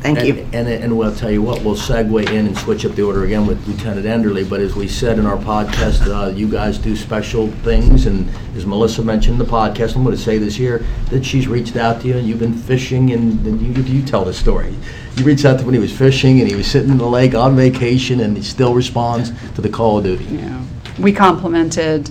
thank 0.00 0.24
you. 0.24 0.34
And, 0.52 0.54
and 0.54 0.68
and 0.84 0.98
we'll 0.98 1.14
tell 1.14 1.30
you 1.30 1.42
what, 1.42 1.62
we'll 1.62 1.76
segue 1.76 2.28
in 2.28 2.46
and 2.46 2.56
switch 2.58 2.84
up 2.84 2.92
the 2.92 3.02
order 3.02 3.24
again 3.24 3.46
with 3.46 3.66
Lieutenant 3.66 4.06
Enderly, 4.06 4.48
but 4.48 4.60
as 4.60 4.74
we 4.74 4.88
said 4.88 5.18
in 5.18 5.26
our 5.26 5.36
podcast, 5.36 6.06
uh, 6.06 6.30
you 6.30 6.48
guys 6.48 6.78
do 6.78 6.94
special 6.96 7.48
things, 7.62 8.06
and 8.06 8.28
as 8.56 8.66
Melissa 8.66 9.02
mentioned 9.02 9.40
in 9.40 9.46
the 9.46 9.50
podcast, 9.50 9.96
I'm 9.96 10.04
gonna 10.04 10.16
say 10.16 10.38
this 10.38 10.56
here, 10.56 10.84
that 11.10 11.24
she's 11.24 11.48
reached 11.48 11.76
out 11.76 12.00
to 12.02 12.08
you, 12.08 12.16
and 12.16 12.26
you've 12.26 12.40
been 12.40 12.54
fishing, 12.56 13.12
and 13.12 13.46
and 13.46 13.60
you, 13.60 13.82
you 13.82 14.02
tell 14.04 14.24
the 14.24 14.34
story. 14.34 14.74
You 15.16 15.24
reached 15.24 15.44
out 15.44 15.54
to 15.54 15.58
him 15.60 15.66
when 15.66 15.74
he 15.74 15.80
was 15.80 15.96
fishing, 15.96 16.40
and 16.40 16.48
he 16.48 16.56
was 16.56 16.66
sitting 16.66 16.90
in 16.90 16.98
the 16.98 17.06
lake 17.06 17.34
on 17.34 17.56
vacation, 17.56 18.20
and 18.20 18.36
he 18.36 18.42
still 18.42 18.74
responds 18.74 19.32
to 19.54 19.60
the 19.60 19.68
call 19.68 19.98
of 19.98 20.04
duty. 20.04 20.24
Yeah. 20.24 20.62
We 20.98 21.12
complimented 21.12 22.10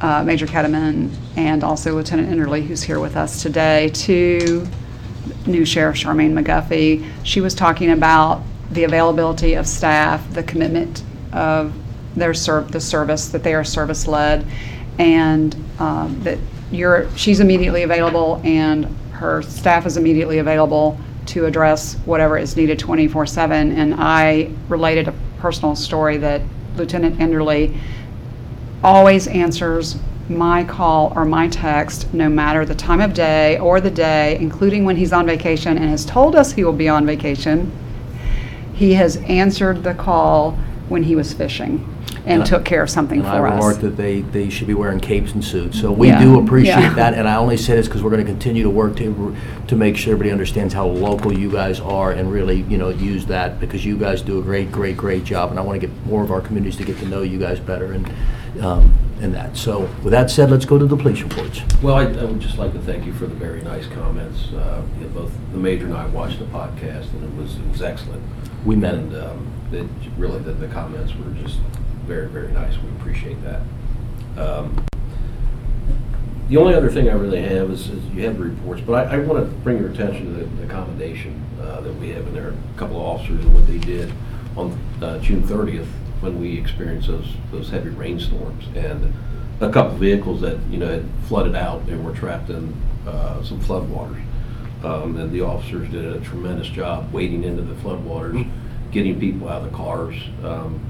uh, 0.00 0.22
Major 0.22 0.46
Ketteman 0.46 1.10
and 1.36 1.64
also 1.64 1.94
Lieutenant 1.94 2.28
Enderly, 2.28 2.66
who's 2.66 2.82
here 2.82 3.00
with 3.00 3.16
us 3.16 3.42
today, 3.42 3.90
to 3.90 4.66
new 5.46 5.64
Sheriff 5.64 5.96
Charmaine 5.96 6.32
McGuffey. 6.32 7.08
She 7.24 7.40
was 7.40 7.54
talking 7.54 7.90
about 7.90 8.42
the 8.70 8.84
availability 8.84 9.54
of 9.54 9.66
staff, 9.66 10.28
the 10.32 10.42
commitment 10.42 11.02
of 11.32 11.72
their 12.16 12.34
serv, 12.34 12.72
the 12.72 12.80
service, 12.80 13.28
that 13.28 13.42
they 13.42 13.54
are 13.54 13.64
service-led, 13.64 14.46
and 14.98 15.54
um, 15.78 16.20
that 16.22 16.38
you're, 16.70 17.08
she's 17.16 17.40
immediately 17.40 17.82
available, 17.82 18.40
and 18.44 18.84
her 19.12 19.42
staff 19.42 19.86
is 19.86 19.96
immediately 19.96 20.38
available 20.38 20.98
to 21.26 21.46
address 21.46 21.94
whatever 22.04 22.38
is 22.38 22.56
needed 22.56 22.78
24/7. 22.78 23.50
And 23.50 23.94
I 23.96 24.50
related 24.68 25.08
a 25.08 25.14
personal 25.38 25.76
story 25.76 26.16
that 26.18 26.42
Lieutenant 26.76 27.18
Enderly 27.18 27.78
always 28.82 29.26
answers 29.26 29.96
my 30.28 30.62
call 30.64 31.12
or 31.16 31.24
my 31.24 31.48
text, 31.48 32.12
no 32.12 32.28
matter 32.28 32.64
the 32.64 32.74
time 32.74 33.00
of 33.00 33.14
day 33.14 33.58
or 33.58 33.80
the 33.80 33.90
day, 33.90 34.36
including 34.40 34.84
when 34.84 34.96
he's 34.96 35.12
on 35.12 35.26
vacation, 35.26 35.76
and 35.78 35.88
has 35.88 36.04
told 36.04 36.36
us 36.36 36.52
he 36.52 36.64
will 36.64 36.72
be 36.72 36.88
on 36.88 37.06
vacation. 37.06 37.70
He 38.74 38.94
has 38.94 39.16
answered 39.16 39.82
the 39.82 39.94
call 39.94 40.52
when 40.88 41.02
he 41.02 41.16
was 41.16 41.32
fishing 41.32 41.94
and 42.24 42.26
And 42.34 42.42
I- 42.42 42.46
took 42.46 42.64
care 42.64 42.82
of 42.82 42.90
something 42.90 43.20
And 43.20 43.28
I 43.28 43.38
for 43.38 43.46
us. 43.46 43.52
remarked 43.54 43.80
that 43.82 43.96
they, 43.96 44.20
they 44.20 44.50
should 44.50 44.66
be 44.66 44.74
wearing 44.74 45.00
capes 45.00 45.32
and 45.32 45.42
suits. 45.44 45.80
So 45.80 45.90
we 45.92 46.08
Yeah, 46.08 46.18
do 46.22 46.32
yeah. 46.34 46.38
appreciate 46.42 46.94
that, 46.96 47.14
and 47.14 47.26
I 47.28 47.36
only 47.36 47.56
say 47.56 47.76
this 47.76 47.86
because 47.88 48.02
we're 48.02 48.10
going 48.10 48.24
to 48.24 48.30
continue 48.30 48.62
to 48.62 48.70
work 48.70 48.96
to, 48.96 49.34
to 49.66 49.76
make 49.76 49.96
sure 49.96 50.12
everybody 50.12 50.30
understands 50.30 50.74
how 50.74 50.86
local 50.86 51.32
you 51.32 51.50
guys 51.50 51.80
are 51.80 52.12
and 52.12 52.30
really, 52.30 52.62
you 52.68 52.76
know, 52.78 52.90
use 52.90 53.24
that 53.26 53.60
because 53.60 53.84
you 53.84 53.96
guys 53.96 54.20
do 54.22 54.38
a 54.38 54.42
great, 54.42 54.70
great, 54.70 54.96
great 54.96 55.24
job. 55.24 55.50
And 55.50 55.58
I 55.58 55.62
want 55.62 55.80
to 55.80 55.86
get 55.86 56.06
more 56.06 56.22
of 56.22 56.30
our 56.30 56.40
communities 56.42 56.76
to 56.76 56.84
get 56.84 56.98
to 56.98 57.06
know 57.06 57.22
you 57.22 57.38
guys 57.38 57.60
better 57.60 57.92
and, 57.92 58.10
um, 58.60 58.96
and 59.20 59.34
that. 59.34 59.56
So 59.56 59.80
with 60.02 60.12
that 60.12 60.30
said, 60.30 60.50
let's 60.50 60.64
go 60.64 60.78
to 60.78 60.86
the 60.86 60.96
police 60.96 61.22
reports. 61.22 61.62
Well, 61.82 61.96
I 61.96 62.04
I 62.04 62.24
would 62.24 62.40
just 62.40 62.58
like 62.58 62.72
to 62.72 62.78
thank 62.80 63.04
you 63.06 63.12
for 63.12 63.26
the 63.26 63.34
very 63.34 63.62
nice 63.62 63.86
comments. 63.86 64.52
Uh, 64.52 64.82
you 64.98 65.04
know, 65.06 65.10
Both 65.10 65.32
the 65.52 65.58
major 65.58 65.86
and 65.86 65.94
I 65.94 66.06
watched 66.06 66.38
the 66.38 66.44
podcast, 66.46 67.12
and 67.12 67.24
it 67.24 67.34
was, 67.40 67.56
it 67.56 67.68
was 67.68 67.82
excellent. 67.82 68.22
We 68.64 68.76
it. 68.76 68.84
And 68.84 69.14
um, 69.14 69.52
it, 69.72 69.86
really, 70.16 70.38
the, 70.40 70.52
the 70.52 70.68
comments 70.68 71.12
were 71.14 71.30
just 71.42 71.58
very, 72.06 72.28
very 72.28 72.52
nice. 72.52 72.74
We 72.78 72.88
appreciate 72.90 73.38
that. 73.44 73.60
Um, 74.36 74.84
The 76.48 76.56
only 76.56 76.74
other 76.74 76.88
thing 76.88 77.10
I 77.10 77.12
really 77.12 77.42
have 77.42 77.70
is, 77.70 77.88
is 77.90 78.02
you 78.06 78.24
have 78.24 78.38
the 78.38 78.44
reports, 78.44 78.80
but 78.80 78.94
I, 78.94 79.16
I 79.16 79.18
want 79.18 79.44
to 79.44 79.54
bring 79.58 79.78
your 79.78 79.90
attention 79.90 80.26
to 80.26 80.32
the 80.32 80.44
the 80.56 80.64
accommodation 80.64 81.44
uh, 81.60 81.80
that 81.82 81.92
we 81.96 82.08
have 82.10 82.26
in 82.26 82.34
there, 82.34 82.54
a 82.54 82.78
couple 82.78 82.96
of 82.96 83.02
officers 83.02 83.44
and 83.44 83.54
what 83.54 83.66
they 83.66 83.78
did 83.78 84.10
on 84.56 84.78
uh, 85.02 85.18
June 85.18 85.42
30th 85.42 85.86
when 86.20 86.40
we 86.40 86.58
experienced 86.58 87.08
those, 87.08 87.28
those 87.50 87.70
heavy 87.70 87.90
rainstorms. 87.90 88.64
And 88.74 89.12
a 89.60 89.70
couple 89.70 89.96
vehicles 89.96 90.40
that, 90.40 90.58
you 90.70 90.78
know, 90.78 90.88
had 90.88 91.04
flooded 91.26 91.54
out 91.54 91.82
and 91.82 92.04
were 92.04 92.12
trapped 92.12 92.50
in 92.50 92.74
uh, 93.06 93.42
some 93.42 93.60
floodwaters. 93.60 94.22
Um, 94.84 95.16
And 95.16 95.32
the 95.32 95.40
officers 95.40 95.88
did 95.90 96.04
a 96.04 96.20
tremendous 96.20 96.68
job 96.68 97.12
wading 97.12 97.42
into 97.44 97.62
the 97.62 97.74
floodwaters, 97.74 98.48
getting 98.92 99.18
people 99.18 99.48
out 99.48 99.62
of 99.62 99.70
the 99.70 99.76
cars. 99.76 100.16
Um, 100.44 100.80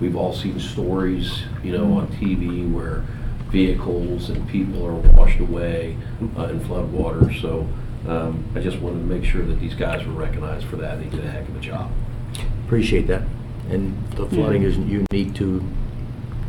We've 0.00 0.16
all 0.16 0.32
seen 0.32 0.58
stories, 0.58 1.42
you 1.62 1.76
know, 1.76 1.92
on 1.98 2.06
TV 2.08 2.70
where 2.72 3.04
vehicles 3.50 4.30
and 4.30 4.48
people 4.48 4.86
are 4.86 4.94
washed 4.94 5.40
away 5.40 5.98
uh, 6.38 6.44
in 6.44 6.60
floodwaters. 6.60 7.40
So 7.42 7.68
um, 8.08 8.44
I 8.54 8.60
just 8.60 8.78
wanted 8.78 9.00
to 9.00 9.04
make 9.04 9.24
sure 9.24 9.44
that 9.44 9.60
these 9.60 9.74
guys 9.74 10.06
were 10.06 10.14
recognized 10.14 10.64
for 10.66 10.76
that. 10.76 10.98
They 11.00 11.08
did 11.14 11.22
a 11.22 11.30
heck 11.30 11.46
of 11.48 11.56
a 11.56 11.60
job. 11.60 11.90
Appreciate 12.64 13.08
that. 13.08 13.22
And 13.70 13.96
the 14.16 14.26
flooding 14.26 14.62
isn't 14.62 14.88
unique 14.88 15.34
to 15.34 15.62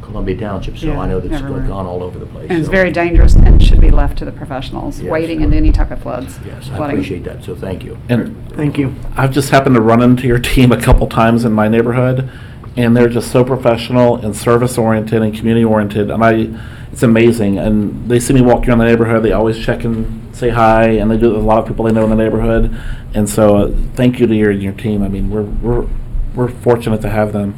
Columbia 0.02 0.36
Township, 0.38 0.78
so 0.78 0.94
I 0.94 1.08
know 1.08 1.20
that's 1.20 1.42
everywhere. 1.42 1.62
gone 1.68 1.86
all 1.86 2.04
over 2.04 2.20
the 2.20 2.26
place. 2.26 2.48
And 2.50 2.60
it's 2.60 2.68
so- 2.68 2.72
very 2.72 2.92
dangerous 2.92 3.36
and 3.36 3.64
should 3.64 3.80
be 3.80 3.92
left 3.92 4.18
to 4.18 4.26
the 4.26 4.32
professionals, 4.32 5.00
Yes. 5.02 5.10
wading 5.12 5.42
into 5.42 5.56
any 5.56 5.72
type 5.72 5.92
of 5.92 6.00
floods. 6.00 6.40
Yes, 6.46 6.70
I 6.74 6.78
flooding. 6.78 6.98
appreciate 6.98 7.24
that, 7.26 7.44
so 7.44 7.56
thank 7.56 7.84
you. 7.86 7.98
And 8.10 8.36
Thank 8.56 8.78
you. 8.78 8.94
I've 9.16 9.32
just 9.32 9.52
happened 9.52 9.76
to 9.76 9.82
run 9.82 10.02
into 10.02 10.28
your 10.28 10.40
team 10.40 10.72
a 10.72 10.78
couple 10.82 11.08
times 11.08 11.46
in 11.46 11.54
my 11.54 11.68
neighborhood, 11.70 12.28
and 12.76 12.98
they're 12.98 13.08
just 13.08 13.32
so 13.32 13.44
professional 13.46 14.18
and 14.18 14.36
service 14.36 14.78
oriented 14.78 15.22
and 15.22 15.34
community 15.34 15.64
oriented, 15.64 16.10
and 16.12 16.24
I, 16.24 16.50
it's 16.92 17.04
amazing. 17.04 17.58
And 17.58 18.10
they 18.10 18.20
see 18.20 18.34
me 18.34 18.42
walking 18.42 18.70
around 18.70 18.80
the 18.80 18.86
neighborhood, 18.86 19.24
they 19.24 19.32
always 19.32 19.58
check 19.58 19.86
and 19.86 20.22
say 20.34 20.50
hi, 20.50 20.86
and 20.86 21.10
they 21.10 21.18
do 21.18 21.30
with 21.30 21.38
a 21.42 21.46
lot 21.46 21.60
of 21.60 21.68
people 21.68 21.86
they 21.86 21.94
know 21.94 22.04
in 22.04 22.10
the 22.10 22.16
neighborhood. 22.18 22.76
And 23.14 23.30
so, 23.30 23.56
uh, 23.58 23.72
thank 23.94 24.20
you 24.20 24.28
to 24.28 24.36
your 24.36 24.52
your 24.52 24.74
team. 24.74 25.04
I 25.04 25.08
mean, 25.08 25.30
we're 25.30 25.44
we're 25.44 25.86
we're 26.36 26.48
fortunate 26.50 27.02
to 27.02 27.10
have 27.10 27.34
them. 27.34 27.54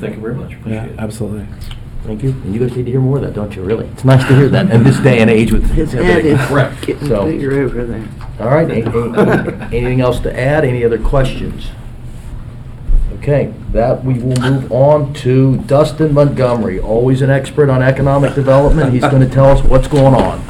Thank 0.00 0.16
you 0.16 0.20
very 0.20 0.34
much. 0.34 0.52
Yeah, 0.66 0.84
it. 0.84 0.98
absolutely. 0.98 1.46
Thank 2.04 2.22
you. 2.24 2.30
And 2.30 2.52
you 2.54 2.60
guys 2.66 2.76
need 2.76 2.86
to 2.86 2.90
hear 2.90 3.00
more 3.00 3.16
of 3.18 3.22
that, 3.22 3.32
don't 3.34 3.54
you, 3.54 3.62
really? 3.62 3.86
It's 3.86 4.04
nice 4.04 4.26
to 4.26 4.34
hear 4.34 4.48
that 4.48 4.70
in 4.72 4.82
this 4.82 4.98
day 4.98 5.20
and 5.20 5.30
age 5.30 5.52
with. 5.52 5.64
His 5.70 5.92
head 5.92 6.24
is 6.26 6.40
Correct. 6.40 6.84
getting 6.84 7.06
So- 7.08 7.26
bigger 7.26 7.60
over 7.62 7.84
there. 7.84 8.04
All 8.40 8.48
right, 8.48 8.68
any- 8.68 8.82
any- 8.82 9.76
anything 9.76 10.00
else 10.00 10.18
to 10.20 10.36
add? 10.38 10.64
Any 10.64 10.84
other 10.84 10.98
questions? 10.98 11.68
Okay, 13.18 13.54
that, 13.72 14.04
we 14.04 14.14
will 14.14 14.34
move 14.40 14.72
on 14.72 15.12
to 15.14 15.58
Dustin 15.58 16.12
Montgomery, 16.12 16.80
always 16.80 17.22
an 17.22 17.30
expert 17.30 17.70
on 17.70 17.80
economic 17.80 18.34
development. 18.34 18.92
He's 18.92 19.02
going 19.02 19.20
to 19.22 19.28
tell 19.32 19.46
us 19.46 19.62
what's 19.62 19.86
going 19.86 20.14
on. 20.14 20.40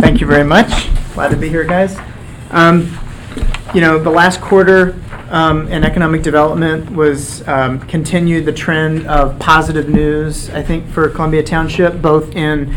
Thank 0.00 0.20
you 0.20 0.26
very 0.26 0.42
much. 0.42 0.88
Glad 1.14 1.28
to 1.28 1.36
be 1.36 1.48
here, 1.48 1.62
guys. 1.64 1.96
Um, 2.50 2.98
You 3.74 3.80
know, 3.80 3.98
the 3.98 4.10
last 4.10 4.40
quarter 4.42 4.96
um, 5.32 5.66
in 5.68 5.82
economic 5.82 6.22
development 6.22 6.90
was 6.90 7.46
um, 7.48 7.80
continued 7.80 8.44
the 8.44 8.52
trend 8.52 9.06
of 9.06 9.38
positive 9.38 9.88
news, 9.88 10.50
I 10.50 10.62
think, 10.62 10.86
for 10.90 11.08
Columbia 11.08 11.42
Township, 11.42 12.02
both 12.02 12.36
in 12.36 12.76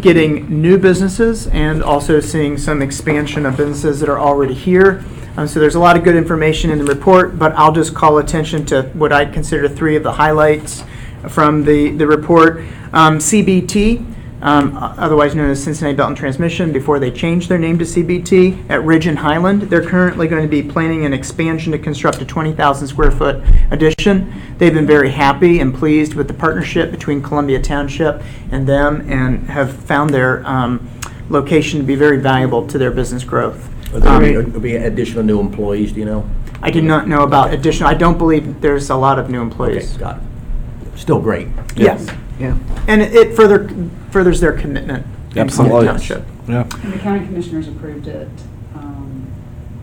getting 0.00 0.62
new 0.62 0.78
businesses 0.78 1.48
and 1.48 1.82
also 1.82 2.20
seeing 2.20 2.56
some 2.56 2.80
expansion 2.80 3.44
of 3.44 3.56
businesses 3.56 3.98
that 4.00 4.08
are 4.08 4.20
already 4.20 4.54
here. 4.54 5.04
Um, 5.36 5.48
So 5.48 5.58
there's 5.58 5.74
a 5.74 5.80
lot 5.80 5.96
of 5.96 6.04
good 6.04 6.14
information 6.14 6.70
in 6.70 6.78
the 6.78 6.84
report, 6.84 7.36
but 7.36 7.52
I'll 7.54 7.72
just 7.72 7.92
call 7.92 8.18
attention 8.18 8.64
to 8.66 8.82
what 8.94 9.12
I 9.12 9.24
consider 9.24 9.68
three 9.68 9.96
of 9.96 10.04
the 10.04 10.12
highlights 10.12 10.84
from 11.28 11.64
the, 11.64 11.90
the 11.90 12.06
report. 12.06 12.58
Um, 12.92 13.18
CBT, 13.18 14.15
um, 14.46 14.76
otherwise 14.76 15.34
known 15.34 15.50
as 15.50 15.62
Cincinnati 15.62 15.96
Belt 15.96 16.06
and 16.10 16.16
Transmission, 16.16 16.72
before 16.72 17.00
they 17.00 17.10
changed 17.10 17.48
their 17.48 17.58
name 17.58 17.78
to 17.80 17.84
CBT, 17.84 18.70
at 18.70 18.82
Ridge 18.84 19.08
and 19.08 19.18
Highland. 19.18 19.62
They're 19.62 19.84
currently 19.84 20.28
going 20.28 20.42
to 20.42 20.48
be 20.48 20.62
planning 20.62 21.04
an 21.04 21.12
expansion 21.12 21.72
to 21.72 21.78
construct 21.78 22.22
a 22.22 22.24
20,000 22.24 22.86
square 22.86 23.10
foot 23.10 23.42
addition. 23.72 24.32
They've 24.58 24.72
been 24.72 24.86
very 24.86 25.10
happy 25.10 25.58
and 25.58 25.74
pleased 25.74 26.14
with 26.14 26.28
the 26.28 26.34
partnership 26.34 26.92
between 26.92 27.22
Columbia 27.22 27.60
Township 27.60 28.22
and 28.52 28.68
them 28.68 29.00
and 29.10 29.50
have 29.50 29.72
found 29.74 30.10
their 30.10 30.46
um, 30.46 30.88
location 31.28 31.80
to 31.80 31.84
be 31.84 31.96
very 31.96 32.18
valuable 32.18 32.64
to 32.68 32.78
their 32.78 32.92
business 32.92 33.24
growth. 33.24 33.68
Are 33.92 33.98
there 33.98 34.12
Um, 34.12 34.24
any- 34.24 34.36
will 34.36 34.60
be 34.60 34.76
additional 34.76 35.24
new 35.24 35.40
employees, 35.40 35.90
do 35.90 35.98
you 35.98 36.06
know? 36.06 36.24
I 36.62 36.70
do 36.70 36.80
not 36.80 37.08
know 37.08 37.24
about 37.24 37.52
additional, 37.52 37.90
I 37.90 37.94
don't 37.94 38.16
believe 38.16 38.60
there's 38.60 38.90
a 38.90 38.94
lot 38.96 39.18
of 39.18 39.28
new 39.28 39.38
Okay, 39.38 39.44
employees. 39.44 39.96
got 39.96 40.18
it. 40.18 40.98
Still 40.98 41.18
great. 41.20 41.48
Yes. 41.74 42.06
Yeah. 42.38 42.54
And 42.86 43.02
it- 43.02 43.12
it 43.12 43.34
further, 43.34 43.68
furthers 44.16 44.40
their 44.40 44.54
commitment 44.54 45.04
in 45.04 45.10
Columbia 45.10 45.42
Absolutely. 45.42 45.86
Township. 45.88 46.24
Yeah. 46.48 46.84
And 46.84 46.92
the 46.94 46.98
county 46.98 47.26
commissioners 47.26 47.68
approved 47.68 48.08
it 48.08 48.30
um, 48.74 49.30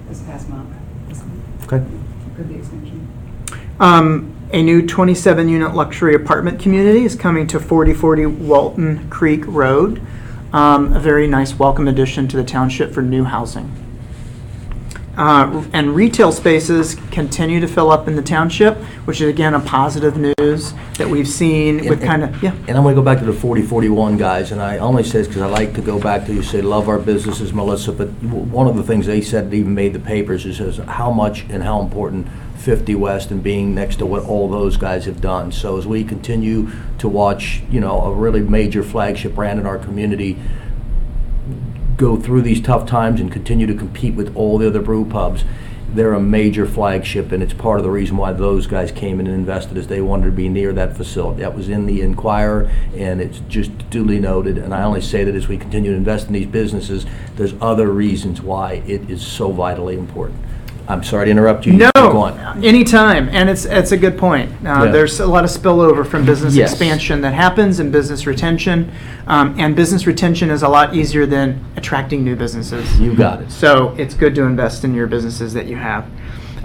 this 0.10 0.22
past 0.24 0.50
month, 0.50 0.76
Okay. 1.66 1.86
approved 2.26 2.50
the 2.50 2.56
extension. 2.56 3.08
Um, 3.80 4.34
a 4.52 4.64
new 4.64 4.82
27-unit 4.82 5.76
luxury 5.76 6.16
apartment 6.16 6.60
community 6.60 7.06
is 7.06 7.14
coming 7.16 7.46
to 7.46 7.60
4040 7.60 8.26
Walton 8.26 9.08
Creek 9.12 9.44
Road. 9.46 10.02
Um, 10.52 10.94
a 10.94 11.00
very 11.00 11.28
nice 11.28 11.54
welcome 11.54 11.88
addition 11.88 12.28
to 12.30 12.36
the 12.36 12.44
township 12.44 12.92
for 12.92 13.04
new 13.04 13.26
housing. 13.26 13.72
Uh, 15.16 15.64
and 15.74 15.96
retail 15.96 16.32
spaces 16.32 16.96
continue 17.12 17.60
to 17.60 17.68
fill 17.68 17.92
up 17.92 18.08
in 18.08 18.16
the 18.16 18.22
township, 18.22 18.76
which 19.06 19.22
is 19.22 19.30
again 19.30 19.54
a 19.54 19.60
positive 19.60 20.18
news 20.18 20.74
that 20.98 21.08
we've 21.08 21.28
seen 21.28 21.88
with 21.88 22.02
kind 22.02 22.24
of, 22.24 22.42
yeah. 22.42 22.52
And 22.68 22.78
I'm 22.78 22.84
going 22.84 22.96
to 22.96 23.02
go 23.02 23.06
back 23.06 23.20
to 23.20 23.26
the 23.26 23.34
4041 23.34 24.18
guys, 24.18 24.52
and 24.52 24.60
I 24.62 24.80
only 24.80 25.04
say 25.04 25.20
this 25.20 25.28
because 25.28 25.44
I 25.44 25.48
like 25.48 25.76
to 25.76 25.82
go 25.82 26.00
back 26.00 26.26
to, 26.26 26.34
you 26.34 26.42
say, 26.42 26.62
love 26.62 26.90
our 26.90 26.98
businesses, 26.98 27.54
Melissa, 27.54 27.92
but 27.92 28.08
w- 28.22 28.44
one 28.46 28.68
of 28.68 28.76
the 28.76 28.84
things 28.84 29.06
they 29.06 29.22
said 29.22 29.52
that 29.52 29.56
even 29.56 29.76
made 29.76 29.94
the 29.94 30.00
papers 30.00 30.48
is 30.48 30.60
is 30.60 30.78
how 30.78 31.12
much 31.12 31.44
and 31.50 31.62
how 31.62 31.80
important 31.80 32.28
50 32.58 32.96
West 32.96 33.30
and 33.30 33.44
being 33.44 33.76
next 33.76 33.98
to 33.98 34.06
what 34.06 34.24
all 34.24 34.50
those 34.50 34.78
guys 34.78 35.06
have 35.06 35.22
done. 35.22 35.52
So 35.52 35.78
as 35.78 35.86
we 35.86 36.04
continue 36.04 36.72
to 37.00 37.10
watch, 37.10 37.62
you 37.70 37.80
know, 37.82 38.02
a 38.02 38.14
really 38.14 38.40
major 38.40 38.82
flagship 38.82 39.36
brand 39.36 39.60
in 39.60 39.66
our 39.66 39.78
community 39.78 40.40
go 41.98 42.18
through 42.18 42.42
these 42.42 42.62
tough 42.62 42.86
times 42.88 43.20
and 43.22 43.32
continue 43.32 43.68
to 43.68 43.74
compete 43.74 44.16
with 44.16 44.36
all 44.36 44.58
the 44.58 44.68
other 44.68 44.82
brew 44.82 45.06
pubs, 45.06 45.44
they're 45.90 46.14
a 46.14 46.20
major 46.20 46.66
flagship, 46.66 47.32
and 47.32 47.44
it's 47.44 47.54
part 47.54 47.78
of 47.78 47.84
the 47.84 47.92
reason 47.92 48.18
why 48.18 48.34
those 48.34 48.66
guys 48.66 48.92
came 48.92 49.20
in 49.20 49.28
and 49.28 49.36
invested, 49.36 49.78
is 49.78 49.86
they 49.86 50.02
wanted 50.02 50.26
to 50.26 50.32
be 50.32 50.50
near 50.50 50.74
that 50.74 50.98
facility. 50.98 51.42
That 51.42 51.56
was 51.56 51.70
in 51.70 51.86
the 51.86 52.02
Inquirer, 52.02 52.72
and 52.96 53.22
it's 53.22 53.42
just 53.48 53.92
duly 53.92 54.20
noted, 54.20 54.58
and 54.58 54.74
I 54.74 54.84
only 54.84 55.02
say 55.02 55.24
that 55.24 55.36
as 55.36 55.48
we 55.48 55.58
continue 55.58 55.92
to 55.92 55.98
invest 55.98 56.28
in 56.28 56.34
these 56.34 56.48
businesses, 56.48 57.06
there's 57.36 57.54
other 57.62 57.90
reasons 57.90 58.42
why 58.42 58.84
it 58.88 59.08
is 59.08 59.26
so 59.26 59.52
vitally 59.52 59.96
important. 59.96 60.40
I'm 60.88 61.04
sorry 61.04 61.26
to 61.26 61.32
interrupt 61.32 61.66
you. 61.66 61.74
You 61.74 61.80
No, 61.80 61.92
keep 61.96 62.12
going. 62.12 62.38
anytime, 62.64 63.30
and 63.32 63.50
it's, 63.50 63.64
it's 63.66 63.92
a 63.94 63.98
good 63.98 64.18
point. 64.18 64.52
Uh, 64.66 64.84
Yeah. 64.86 64.92
There's 64.92 65.20
a 65.22 65.26
lot 65.26 65.44
of 65.46 65.50
spillover 65.50 66.06
from 66.06 66.26
business 66.26 66.56
Yes. 66.56 66.72
expansion 66.72 67.22
that 67.22 67.34
happens 67.34 67.80
and 67.80 67.92
business 67.92 68.28
retention. 68.28 68.92
Um, 69.28 69.56
And 69.58 69.76
business 69.76 70.06
retention 70.06 70.50
is 70.50 70.62
a 70.62 70.68
lot 70.68 70.94
easier 70.94 71.26
than 71.26 71.60
attracting 71.78 72.24
new 72.24 72.36
businesses. 72.36 73.00
You 73.00 73.14
got 73.16 73.42
it. 73.42 73.52
So 73.52 73.94
it's 73.98 74.14
good 74.14 74.36
to 74.36 74.44
invest 74.44 74.84
in 74.84 74.94
your 74.94 75.08
businesses 75.08 75.54
that 75.54 75.68
you 75.68 75.78
have. 75.78 76.04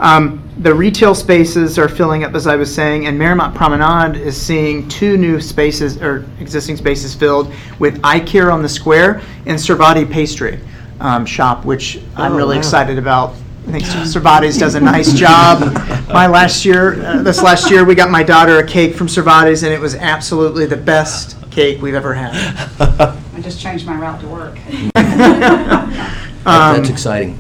Um, 0.01 0.41
The 0.61 0.75
retail 0.75 1.15
spaces 1.15 1.79
are 1.79 1.89
filling 1.89 2.25
up, 2.25 2.35
as 2.35 2.49
I 2.49 2.57
was 2.57 2.75
saying, 2.75 3.07
and 3.07 3.17
Mariemont 3.21 3.55
Promenade 3.55 4.17
is 4.21 4.37
seeing 4.37 4.89
two 4.89 5.17
new 5.17 5.41
spaces, 5.41 5.97
or 6.03 6.25
existing 6.41 6.77
spaces 6.77 7.15
filled 7.15 7.53
with 7.79 8.01
eye 8.03 8.19
care 8.19 8.51
on 8.51 8.63
the 8.63 8.69
square 8.69 9.21
and 9.47 9.57
Servatii 9.57 10.11
Pastry 10.11 10.59
um, 11.01 11.25
Shop, 11.25 11.65
which 11.65 12.01
I'm 12.17 12.33
Oh, 12.33 12.37
really 12.37 12.57
wow. 12.57 12.61
excited 12.63 12.99
about. 12.99 13.35
I 13.69 13.71
think 13.71 13.85
Servatii's 13.85 14.57
does 14.57 14.75
a 14.77 14.81
nice 14.81 15.13
job. 15.13 15.61
My 16.09 16.27
last 16.27 16.65
year, 16.65 17.03
uh, 17.05 17.23
this 17.23 17.43
last 17.43 17.71
year, 17.71 17.85
we 17.85 17.95
got 17.95 18.11
my 18.11 18.23
daughter 18.23 18.57
a 18.59 18.67
cake 18.67 18.95
from 18.95 19.09
Servatii's, 19.09 19.63
and 19.63 19.75
it 19.75 19.81
was 19.81 19.95
absolutely 19.95 20.65
the 20.65 20.77
best 20.79 21.37
cake 21.51 21.83
we've 21.83 21.95
ever 21.95 22.15
had. 22.15 22.33
I 22.81 23.41
just 23.43 23.61
changed 23.61 23.85
my 23.87 23.95
route 23.99 24.21
to 24.23 24.27
work. 24.27 24.59
That- 24.95 26.15
That's 26.45 26.87
Um, 26.89 26.91
exciting. 26.93 27.39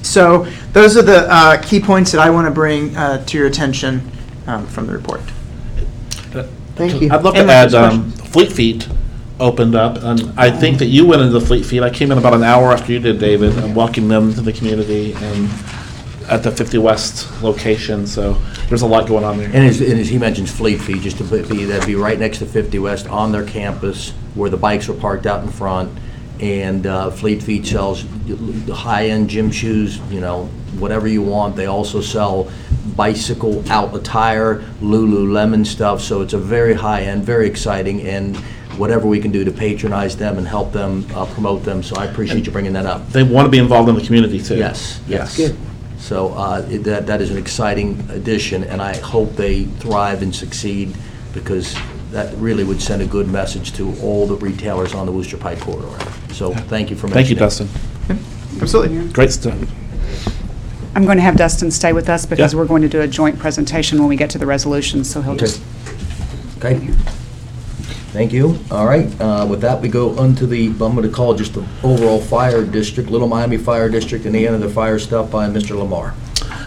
So 0.00 0.44
those 0.72 0.96
are 0.96 1.02
the 1.02 1.26
uh, 1.30 1.60
key 1.62 1.80
points 1.80 2.12
that 2.12 2.20
I 2.22 2.30
want 2.30 2.46
to 2.46 2.50
bring 2.50 2.96
uh, 2.96 3.22
to 3.26 3.36
your 3.36 3.46
attention 3.46 4.10
um, 4.46 4.66
from 4.68 4.86
the 4.86 4.92
report. 4.94 5.20
Thank 6.76 7.02
you. 7.02 7.10
I'd 7.10 7.22
love 7.22 7.34
to 7.34 7.40
Anyone 7.40 7.50
add, 7.50 7.72
has 7.72 7.74
um, 7.74 8.10
Fleet 8.12 8.52
Feet 8.52 8.88
opened 9.40 9.74
up, 9.74 10.02
and 10.02 10.32
I 10.36 10.50
think 10.50 10.78
that 10.78 10.86
you 10.86 11.06
went 11.06 11.22
into 11.22 11.38
the 11.38 11.44
Fleet 11.44 11.64
Feet. 11.64 11.82
I 11.82 11.90
came 11.90 12.10
in 12.10 12.18
about 12.18 12.34
an 12.34 12.42
hour 12.42 12.72
after 12.72 12.92
you 12.92 12.98
did, 12.98 13.18
David, 13.18 13.56
and 13.58 13.74
welcomed 13.74 14.10
them 14.10 14.34
to 14.34 14.40
the 14.40 14.52
community 14.52 15.12
and 15.14 15.48
at 16.28 16.42
the 16.42 16.50
50 16.50 16.78
West 16.78 17.42
location, 17.42 18.06
so 18.06 18.34
there's 18.68 18.82
a 18.82 18.86
lot 18.86 19.08
going 19.08 19.24
on 19.24 19.38
there. 19.38 19.46
And 19.46 19.64
as, 19.64 19.80
and 19.80 19.98
as 19.98 20.08
he 20.08 20.18
mentions, 20.18 20.50
Fleet 20.50 20.76
Feet, 20.76 21.00
just 21.00 21.18
to 21.18 21.24
be, 21.24 21.64
that'd 21.64 21.86
be 21.86 21.94
right 21.94 22.18
next 22.18 22.38
to 22.38 22.46
50 22.46 22.78
West 22.78 23.08
on 23.08 23.32
their 23.32 23.44
campus 23.44 24.10
where 24.34 24.50
the 24.50 24.56
bikes 24.56 24.88
are 24.88 24.94
parked 24.94 25.26
out 25.26 25.42
in 25.42 25.50
front. 25.50 25.98
And 26.40 26.86
uh, 26.86 27.10
Fleet 27.10 27.42
Feet 27.42 27.66
sells 27.66 28.04
high-end 28.68 29.28
gym 29.28 29.50
shoes, 29.50 29.98
you 30.10 30.20
know, 30.20 30.44
whatever 30.78 31.08
you 31.08 31.22
want. 31.22 31.56
They 31.56 31.66
also 31.66 32.00
sell 32.00 32.50
bicycle 32.94 33.68
out 33.70 33.94
attire, 33.94 34.60
Lululemon 34.80 35.66
stuff. 35.66 36.00
So 36.00 36.20
it's 36.20 36.34
a 36.34 36.38
very 36.38 36.74
high-end, 36.74 37.24
very 37.24 37.48
exciting, 37.48 38.02
and 38.02 38.40
whatever 38.78 39.06
we 39.06 39.20
can 39.20 39.30
do 39.32 39.44
to 39.44 39.50
patronize 39.50 40.16
them 40.16 40.38
and 40.38 40.46
help 40.46 40.72
them 40.72 41.06
uh, 41.14 41.26
promote 41.26 41.64
them. 41.64 41.82
So 41.82 41.96
I 41.96 42.06
appreciate 42.06 42.46
you 42.46 42.52
bringing 42.52 42.72
that 42.74 42.86
up. 42.86 43.06
They 43.08 43.22
want 43.22 43.46
to 43.46 43.50
be 43.50 43.58
involved 43.58 43.88
in 43.88 43.94
the 43.94 44.00
community, 44.04 44.40
too. 44.40 44.56
Yes, 44.56 45.00
yes. 45.08 45.38
So 45.98 46.28
uh, 46.34 46.64
it- 46.70 46.84
that, 46.84 47.06
that 47.06 47.20
is 47.20 47.30
an 47.30 47.36
exciting 47.38 47.98
addition, 48.10 48.64
and 48.64 48.80
I 48.80 48.96
hope 48.98 49.32
they 49.34 49.64
thrive 49.64 50.22
and 50.22 50.34
succeed, 50.34 50.96
because 51.34 51.76
that 52.12 52.34
really 52.38 52.64
would 52.64 52.80
send 52.80 53.02
a 53.02 53.06
good 53.06 53.28
message 53.28 53.72
to 53.74 53.94
all 54.00 54.26
the 54.26 54.36
retailers 54.36 54.94
on 54.94 55.04
the 55.06 55.12
Wooster 55.12 55.36
Pike 55.36 55.60
corridor. 55.60 55.90
So 56.32 56.54
thank 56.54 56.88
you 56.90 56.96
for 56.96 57.08
Thank 57.08 57.28
you, 57.28 57.36
mentioning. 57.36 57.68
Dustin. 57.68 58.62
Absolutely. 58.62 59.08
Great 59.12 59.30
stuff. 59.32 59.58
I'm 60.94 61.04
going 61.04 61.18
to 61.18 61.22
have 61.22 61.36
Dustin 61.36 61.70
stay 61.70 61.92
with 61.92 62.08
us 62.08 62.24
because 62.26 62.52
Yeah. 62.54 62.58
we're 62.58 62.66
going 62.66 62.82
to 62.82 62.88
do 62.88 63.00
a 63.02 63.06
joint 63.06 63.38
presentation 63.38 63.98
when 63.98 64.08
we 64.08 64.16
get 64.16 64.30
to 64.30 64.38
the 64.38 64.46
resolution, 64.46 65.04
so 65.04 65.20
he'll 65.20 65.32
Okay. 65.32 65.40
just 65.46 65.60
Okay. 66.58 66.90
Thank 68.12 68.32
you. 68.32 68.58
All 68.70 68.86
right, 68.86 69.08
uh, 69.20 69.46
with 69.48 69.60
that, 69.60 69.80
we 69.82 69.88
go 69.88 70.18
onto 70.18 70.46
the, 70.46 70.68
I'm 70.68 70.76
going 70.78 71.02
to 71.02 71.10
call 71.10 71.34
just 71.34 71.54
the 71.54 71.66
overall 71.82 72.20
fire 72.20 72.64
district, 72.64 73.10
Little 73.10 73.28
Miami 73.28 73.58
Fire 73.58 73.88
District, 73.90 74.24
and 74.24 74.34
the 74.34 74.46
end 74.46 74.54
of 74.54 74.62
the 74.62 74.70
fire 74.70 74.98
stuff 74.98 75.30
by 75.30 75.46
Mr. 75.48 75.76
Lamar. 75.76 76.14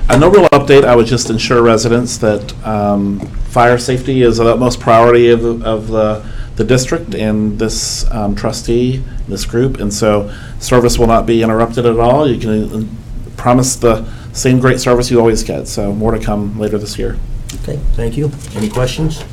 Uh, 0.07 0.17
No 0.17 0.29
real 0.29 0.47
update, 0.49 0.83
I 0.83 0.95
would 0.95 1.07
just 1.07 1.29
ensure 1.31 1.63
residents 1.63 2.17
that 2.19 2.53
um, 2.65 3.19
fire 3.49 3.79
safety 3.79 4.21
is 4.21 4.37
the 4.37 4.45
utmost 4.45 4.79
priority 4.79 5.31
of, 5.31 5.41
the- 5.41 5.65
of 5.65 5.87
the, 5.87 6.23
the 6.57 6.63
district 6.63 7.15
and 7.15 7.57
this 7.57 8.09
um, 8.11 8.35
trustee, 8.35 9.03
this 9.27 9.43
group, 9.43 9.79
and 9.79 9.91
so 9.91 10.31
service 10.59 10.99
will 10.99 11.07
not 11.07 11.25
be 11.25 11.41
interrupted 11.41 11.87
at 11.87 11.99
all. 11.99 12.29
You 12.29 12.39
can 12.39 12.83
uh, 12.83 12.87
promise 13.35 13.75
the 13.75 14.05
same 14.31 14.59
great 14.59 14.79
service 14.79 15.09
you 15.09 15.17
always 15.19 15.43
get, 15.43 15.67
so 15.67 15.91
more 15.91 16.11
to 16.11 16.19
come 16.23 16.59
later 16.59 16.77
this 16.77 16.99
year. 16.99 17.17
Okay, 17.63 17.77
thank 17.93 18.15
you. 18.15 18.31
Any 18.55 18.69
questions? 18.69 19.23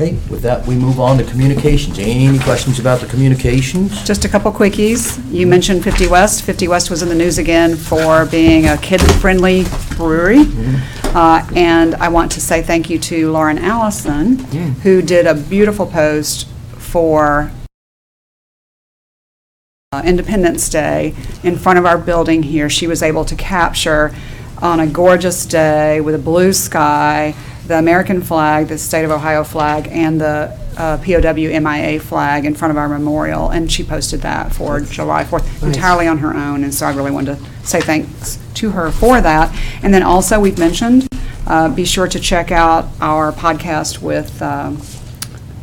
Okay, 0.00 0.12
with 0.30 0.40
that, 0.40 0.66
we 0.66 0.76
move 0.76 0.98
on 0.98 1.18
to 1.18 1.24
communications. 1.24 1.98
Any 1.98 2.38
questions 2.38 2.78
about 2.78 3.00
the 3.00 3.06
communications? 3.06 4.02
Just 4.02 4.24
a 4.24 4.30
couple 4.30 4.50
quickies. 4.50 5.20
You 5.30 5.46
mentioned 5.46 5.84
50 5.84 6.06
West. 6.06 6.42
50 6.42 6.68
West 6.68 6.88
was 6.88 7.02
in 7.02 7.10
the 7.10 7.14
news 7.14 7.36
again 7.36 7.76
for 7.76 8.24
being 8.24 8.66
a 8.66 8.78
kid-friendly 8.78 9.64
brewery. 9.98 10.46
Uh, 11.14 11.46
And 11.54 11.96
I 11.96 12.08
want 12.08 12.32
to 12.32 12.40
say 12.40 12.62
thank 12.62 12.88
you 12.88 12.98
to 12.98 13.30
Lauren 13.30 13.58
Allison, 13.58 14.38
who 14.84 15.02
did 15.02 15.26
a 15.26 15.34
beautiful 15.34 15.84
post 15.86 16.48
for 16.78 17.52
uh, 19.92 20.00
Independence 20.02 20.70
Day 20.70 21.14
in 21.44 21.58
front 21.58 21.78
of 21.78 21.84
our 21.84 21.98
building 21.98 22.42
here. 22.44 22.70
She 22.70 22.86
was 22.86 23.02
able 23.02 23.26
to 23.26 23.36
capture 23.36 24.14
on 24.62 24.80
a 24.80 24.86
gorgeous 24.86 25.44
day 25.44 26.00
with 26.00 26.14
a 26.14 26.18
blue 26.18 26.54
sky, 26.54 27.34
the 27.70 27.78
American 27.78 28.20
flag, 28.20 28.66
the 28.66 28.76
state 28.76 29.04
of 29.04 29.12
Ohio 29.12 29.44
flag, 29.44 29.88
and 29.92 30.20
the 30.20 30.58
uh, 30.76 30.98
POW 30.98 31.60
MIA 31.60 32.00
flag 32.00 32.44
in 32.44 32.54
front 32.54 32.70
of 32.72 32.76
our 32.76 32.88
memorial. 32.88 33.48
And 33.48 33.70
she 33.70 33.84
posted 33.84 34.22
that 34.22 34.52
for 34.52 34.80
July 34.80 35.22
4th 35.22 35.62
entirely 35.62 36.08
on 36.08 36.18
her 36.18 36.34
own. 36.34 36.64
And 36.64 36.74
so 36.74 36.86
I 36.86 36.94
really 36.94 37.12
wanted 37.12 37.38
to 37.38 37.66
say 37.66 37.80
thanks 37.80 38.40
to 38.54 38.70
her 38.70 38.90
for 38.90 39.20
that. 39.20 39.56
And 39.84 39.94
then 39.94 40.02
also, 40.02 40.40
we've 40.40 40.58
mentioned, 40.58 41.06
uh, 41.46 41.68
be 41.68 41.84
sure 41.84 42.08
to 42.08 42.18
check 42.18 42.50
out 42.50 42.88
our 43.00 43.30
podcast 43.30 44.02
with 44.02 44.42
um, 44.42 44.80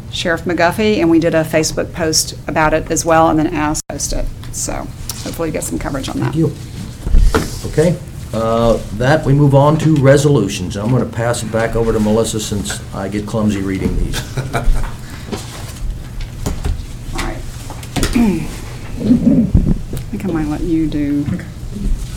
Sheriff 0.09 0.45
McGuffey, 0.45 0.99
and 0.99 1.09
we 1.09 1.19
did 1.19 1.35
a 1.35 1.43
Facebook 1.43 1.91
post 1.91 2.37
about 2.47 2.73
it 2.73 2.89
as 2.89 3.03
well, 3.03 3.29
and 3.29 3.37
then 3.37 3.47
asked 3.47 3.83
to 3.89 3.93
post 3.93 4.13
it. 4.13 4.25
So 4.53 4.73
hopefully 4.73 5.49
you 5.49 5.53
get 5.53 5.65
some 5.65 5.77
coverage 5.77 6.07
on 6.07 6.21
that. 6.21 6.33
Thank 6.33 6.37
you. 6.37 6.55
Okay, 7.69 7.99
uh, 8.33 8.77
that, 8.97 9.25
we 9.25 9.33
move 9.33 9.55
on 9.55 9.77
to 9.79 9.95
resolutions. 9.95 10.75
I'm 10.77 10.89
going 10.89 11.03
to 11.03 11.09
pass 11.15 11.43
it 11.43 11.51
back 11.51 11.75
over 11.75 11.93
to 11.93 11.99
Melissa 11.99 12.39
since 12.39 12.81
I 12.93 13.07
get 13.07 13.25
clumsy 13.25 13.61
reading 13.61 13.95
these. 13.97 14.19
All 14.55 14.61
right. 17.21 17.37
I 18.15 18.39
think 20.09 20.25
I 20.25 20.27
might 20.31 20.47
let 20.47 20.61
you 20.61 20.87
do. 20.87 21.25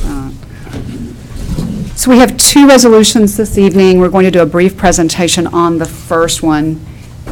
uh, 0.04 0.30
So 1.94 2.11
we 2.11 2.18
have 2.18 2.36
two 2.36 2.66
resolutions 2.66 3.36
this 3.36 3.56
evening. 3.58 3.98
We're 4.00 4.08
going 4.08 4.24
to 4.24 4.30
do 4.30 4.40
a 4.42 4.46
brief 4.46 4.76
presentation 4.76 5.46
on 5.48 5.78
the 5.78 5.86
first 5.86 6.42
one, 6.42 6.84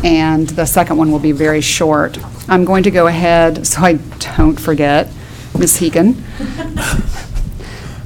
and 0.04 0.46
the 0.50 0.66
second 0.66 0.96
one 0.98 1.10
will 1.10 1.18
be 1.18 1.32
very 1.32 1.60
short. 1.60 2.18
I'm 2.48 2.64
going 2.64 2.82
to 2.84 2.90
go 2.90 3.06
ahead, 3.08 3.66
so 3.66 3.80
I 3.82 3.94
don't 4.36 4.58
forget, 4.58 5.08
Ms. 5.58 5.78
Hegan. 5.78 6.22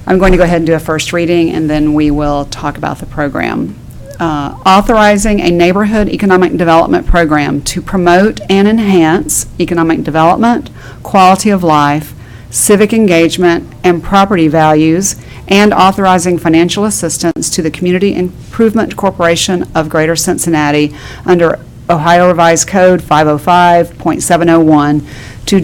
I'm 0.06 0.18
going 0.18 0.32
to 0.32 0.38
go 0.38 0.44
ahead 0.44 0.58
and 0.58 0.66
do 0.66 0.74
a 0.74 0.80
first 0.80 1.12
reading, 1.12 1.50
and 1.50 1.68
then 1.70 1.94
we 1.94 2.10
will 2.10 2.46
talk 2.46 2.76
about 2.76 2.98
the 2.98 3.06
program. 3.06 3.78
Uh, 4.18 4.60
Authorizing 4.66 5.40
a 5.40 5.48
neighborhood 5.50 6.08
economic 6.08 6.56
development 6.56 7.06
program 7.06 7.62
to 7.62 7.80
promote 7.80 8.40
and 8.50 8.66
enhance 8.66 9.46
economic 9.60 10.02
development, 10.02 10.70
quality 11.02 11.50
of 11.50 11.62
life, 11.62 12.14
civic 12.50 12.92
engagement, 12.92 13.72
and 13.84 14.02
property 14.02 14.48
values, 14.48 15.14
and 15.48 15.72
authorizing 15.72 16.36
financial 16.36 16.84
assistance 16.84 17.48
to 17.50 17.62
the 17.62 17.70
Community 17.70 18.14
Improvement 18.14 18.96
Corporation 18.96 19.64
of 19.74 19.88
Greater 19.88 20.16
Cincinnati 20.16 20.94
under 21.24 21.58
Ohio 21.88 22.28
Revised 22.28 22.68
Code 22.68 23.00
505.701 23.00 25.06
to 25.46 25.60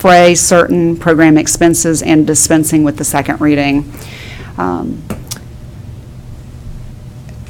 defray 0.00 0.34
certain 0.34 0.96
program 0.96 1.36
expenses 1.36 2.00
and 2.00 2.26
dispensing 2.26 2.82
with 2.84 2.96
the 2.96 3.04
second 3.04 3.38
reading. 3.38 3.92
Um, 4.56 5.02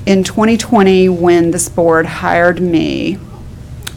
In 0.04 0.24
2020, 0.24 1.08
when 1.10 1.52
this 1.52 1.68
board 1.68 2.06
hired 2.06 2.60
me, 2.60 3.14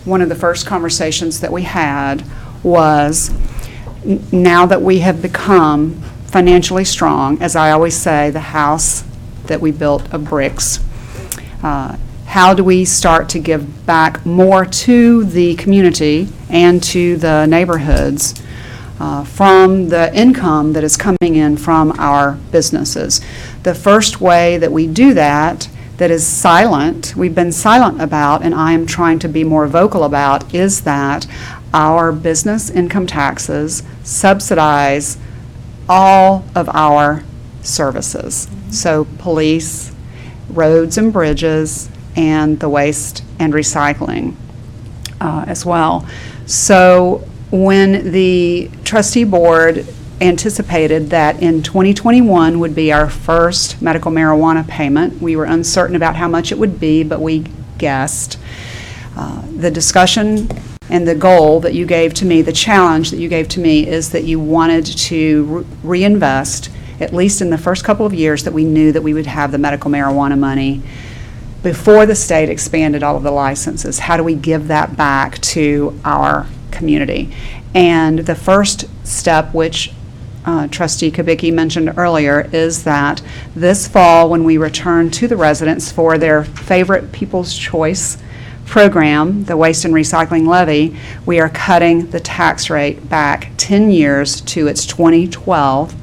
one 0.05 0.21
of 0.21 0.29
the 0.29 0.35
first 0.35 0.67
conversations 0.67 1.39
that 1.39 1.51
we 1.51 1.63
had 1.63 2.23
was, 2.61 3.31
n- 4.05 4.23
now 4.31 4.67
that 4.67 4.83
we 4.83 4.99
have 4.99 5.19
become 5.23 5.95
financially 6.27 6.85
strong, 6.85 7.41
as 7.41 7.55
I 7.55 7.71
always 7.71 7.97
say, 7.97 8.29
the 8.29 8.39
house 8.39 9.03
that 9.47 9.61
we 9.61 9.71
built 9.71 10.13
of 10.13 10.25
bricks, 10.25 10.79
uh, 11.63 11.95
how 12.33 12.53
do 12.53 12.63
we 12.63 12.83
start 12.83 13.29
to 13.29 13.39
give 13.39 13.85
back 13.85 14.25
more 14.25 14.65
to 14.65 15.23
the 15.23 15.55
community 15.55 16.27
and 16.49 16.81
to 16.83 17.15
the 17.17 17.45
neighborhoods? 17.45 18.41
uh, 18.99 19.23
from 19.23 19.89
the 19.89 20.15
income 20.15 20.71
that 20.73 20.83
is 20.83 20.95
coming 20.95 21.35
in 21.35 21.57
from 21.57 21.91
our 21.99 22.33
businesses. 22.51 23.19
The 23.63 23.75
first 23.75 24.21
way 24.21 24.57
that 24.57 24.71
we 24.71 24.87
do 24.87 25.13
that, 25.13 25.69
that 25.97 26.09
is 26.09 26.25
silent, 26.25 27.13
we've 27.15 27.35
been 27.35 27.51
silent 27.51 28.01
about, 28.01 28.43
and 28.43 28.55
I 28.55 28.71
am 28.71 28.85
trying 28.85 29.19
to 29.19 29.27
be 29.27 29.43
more 29.43 29.67
vocal 29.67 30.03
about, 30.03 30.53
is 30.55 30.81
that 30.81 31.27
our 31.73 32.11
business 32.13 32.69
income 32.69 33.05
taxes 33.05 33.83
subsidize 34.03 35.17
all 35.89 36.45
of 36.55 36.69
our 36.69 37.23
services. 37.61 38.47
So 38.69 39.05
police, 39.17 39.93
roads 40.49 40.97
and 40.97 41.11
bridges, 41.11 41.89
and 42.15 42.59
the 42.59 42.69
waste 42.69 43.23
and 43.39 43.53
recycling 43.53 44.35
uh, 45.19 45.45
as 45.47 45.65
well. 45.65 46.07
So 46.45 47.27
when 47.51 48.11
the 48.11 48.69
trustee 48.83 49.23
board 49.23 49.85
anticipated 50.21 51.09
that 51.09 51.41
in 51.41 51.61
2021 51.63 52.59
would 52.59 52.75
be 52.75 52.91
our 52.91 53.09
first 53.09 53.81
medical 53.81 54.11
marijuana 54.11 54.67
payment, 54.67 55.21
we 55.21 55.35
were 55.35 55.45
uncertain 55.45 55.95
about 55.95 56.15
how 56.15 56.27
much 56.27 56.51
it 56.51 56.57
would 56.57 56.79
be, 56.79 57.03
but 57.03 57.21
we 57.21 57.45
guessed. 57.77 58.37
Uh, 59.15 59.41
The 59.57 59.71
discussion 59.71 60.47
and 60.89 61.07
the 61.07 61.15
goal 61.15 61.59
that 61.61 61.73
you 61.73 61.85
gave 61.85 62.13
to 62.15 62.25
me, 62.25 62.41
the 62.41 62.51
challenge 62.53 63.11
that 63.11 63.17
you 63.17 63.29
gave 63.29 63.47
to 63.49 63.59
me, 63.59 63.87
is 63.87 64.09
that 64.11 64.23
you 64.23 64.39
wanted 64.39 64.85
to 64.85 65.43
re- 65.43 65.65
reinvest, 65.83 66.69
at 66.99 67.13
least 67.13 67.41
in 67.41 67.49
the 67.49 67.57
first 67.57 67.83
couple 67.83 68.05
of 68.05 68.13
years, 68.13 68.43
that 68.43 68.53
we 68.53 68.63
knew 68.63 68.91
that 68.91 69.01
we 69.01 69.13
would 69.13 69.25
have 69.25 69.51
the 69.51 69.57
medical 69.57 69.89
marijuana 69.89 70.37
money 70.37 70.81
before 71.63 72.05
the 72.05 72.15
state 72.15 72.49
expanded 72.49 73.01
all 73.01 73.15
of 73.15 73.23
the 73.23 73.31
licenses. 73.31 73.99
How 73.99 74.17
do 74.17 74.23
we 74.23 74.35
give 74.35 74.67
that 74.67 74.95
back 74.95 75.39
to 75.39 75.97
our 76.03 76.45
community? 76.71 77.33
And 77.73 78.19
the 78.19 78.35
first 78.35 78.85
step, 79.07 79.53
which 79.53 79.93
uh, 80.45 80.67
trustee 80.67 81.09
Kubicki 81.09 81.53
mentioned 81.53 81.93
earlier, 81.97 82.49
is 82.51 82.83
that 82.83 83.21
this 83.55 83.87
fall, 83.87 84.29
when 84.29 84.43
we 84.43 84.57
return 84.57 85.09
to 85.11 85.27
the 85.27 85.37
residents 85.37 85.91
for 85.91 86.17
their 86.17 86.43
favorite 86.43 87.13
People's 87.13 87.57
Choice 87.57 88.17
program, 88.65 89.45
the 89.45 89.57
Waste 89.57 89.85
and 89.85 89.93
Recycling 89.93 90.47
Levy, 90.47 90.97
we 91.25 91.39
are 91.39 91.49
cutting 91.49 92.09
the 92.11 92.19
tax 92.19 92.69
rate 92.69 93.09
back 93.09 93.51
10 93.57 93.89
years 93.89 94.41
to 94.41 94.67
its 94.67 94.85
2012 94.85 95.95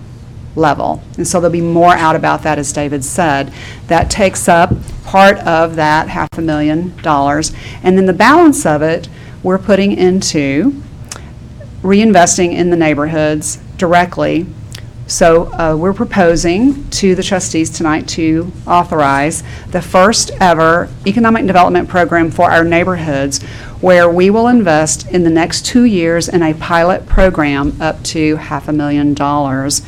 level. 0.57 1.03
And 1.17 1.27
so 1.27 1.41
there'll 1.41 1.53
be 1.53 1.61
more 1.61 1.95
out 1.95 2.17
about 2.17 2.43
that, 2.43 2.59
as 2.59 2.73
David 2.73 3.05
said. 3.05 3.53
That 3.87 4.11
takes 4.11 4.49
up 4.49 4.73
part 5.11 5.39
of 5.39 5.75
that 5.75 6.07
half 6.07 6.29
a 6.39 6.41
million 6.41 6.97
dollars. 6.99 7.53
And 7.83 7.99
then 7.99 8.07
the 8.07 8.13
balance 8.13 8.65
of 8.65 8.81
it, 8.81 9.09
we're 9.43 9.59
putting 9.59 9.91
into 9.91 10.81
reinvesting 11.83 12.53
in 12.53 12.71
the 12.71 12.77
neighborhoods 12.77 13.57
directly. 13.77 14.47
So 15.09 15.53
uh, 15.53 15.77
we're 15.77 15.95
proposing 15.95 16.89
to 16.91 17.17
the 17.17 17.25
trustees 17.25 17.71
tonight 17.71 18.07
to 18.11 18.53
authorize 18.69 19.43
the 19.73 19.83
first-ever 19.83 20.89
economic 21.05 21.45
development 21.45 21.89
program 21.89 22.31
for 22.31 22.49
our 22.49 22.63
neighborhoods, 22.63 23.43
where 23.81 24.09
we 24.09 24.31
will 24.31 24.47
invest 24.47 25.11
in 25.11 25.25
the 25.25 25.31
next 25.31 25.67
two 25.67 25.83
years 25.83 26.29
in 26.29 26.45
a 26.45 26.55
pilot 26.55 27.07
program 27.07 27.77
up 27.83 28.01
to 28.05 28.37
half 28.37 28.69
a 28.69 28.73
million 28.73 29.15
dollars 29.15 29.83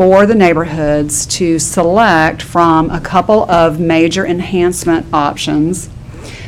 for 0.00 0.24
the 0.24 0.34
neighborhoods 0.34 1.26
to 1.26 1.58
select 1.58 2.40
from 2.40 2.88
a 2.88 2.98
couple 2.98 3.42
of 3.50 3.78
major 3.78 4.24
enhancement 4.24 5.04
options 5.12 5.90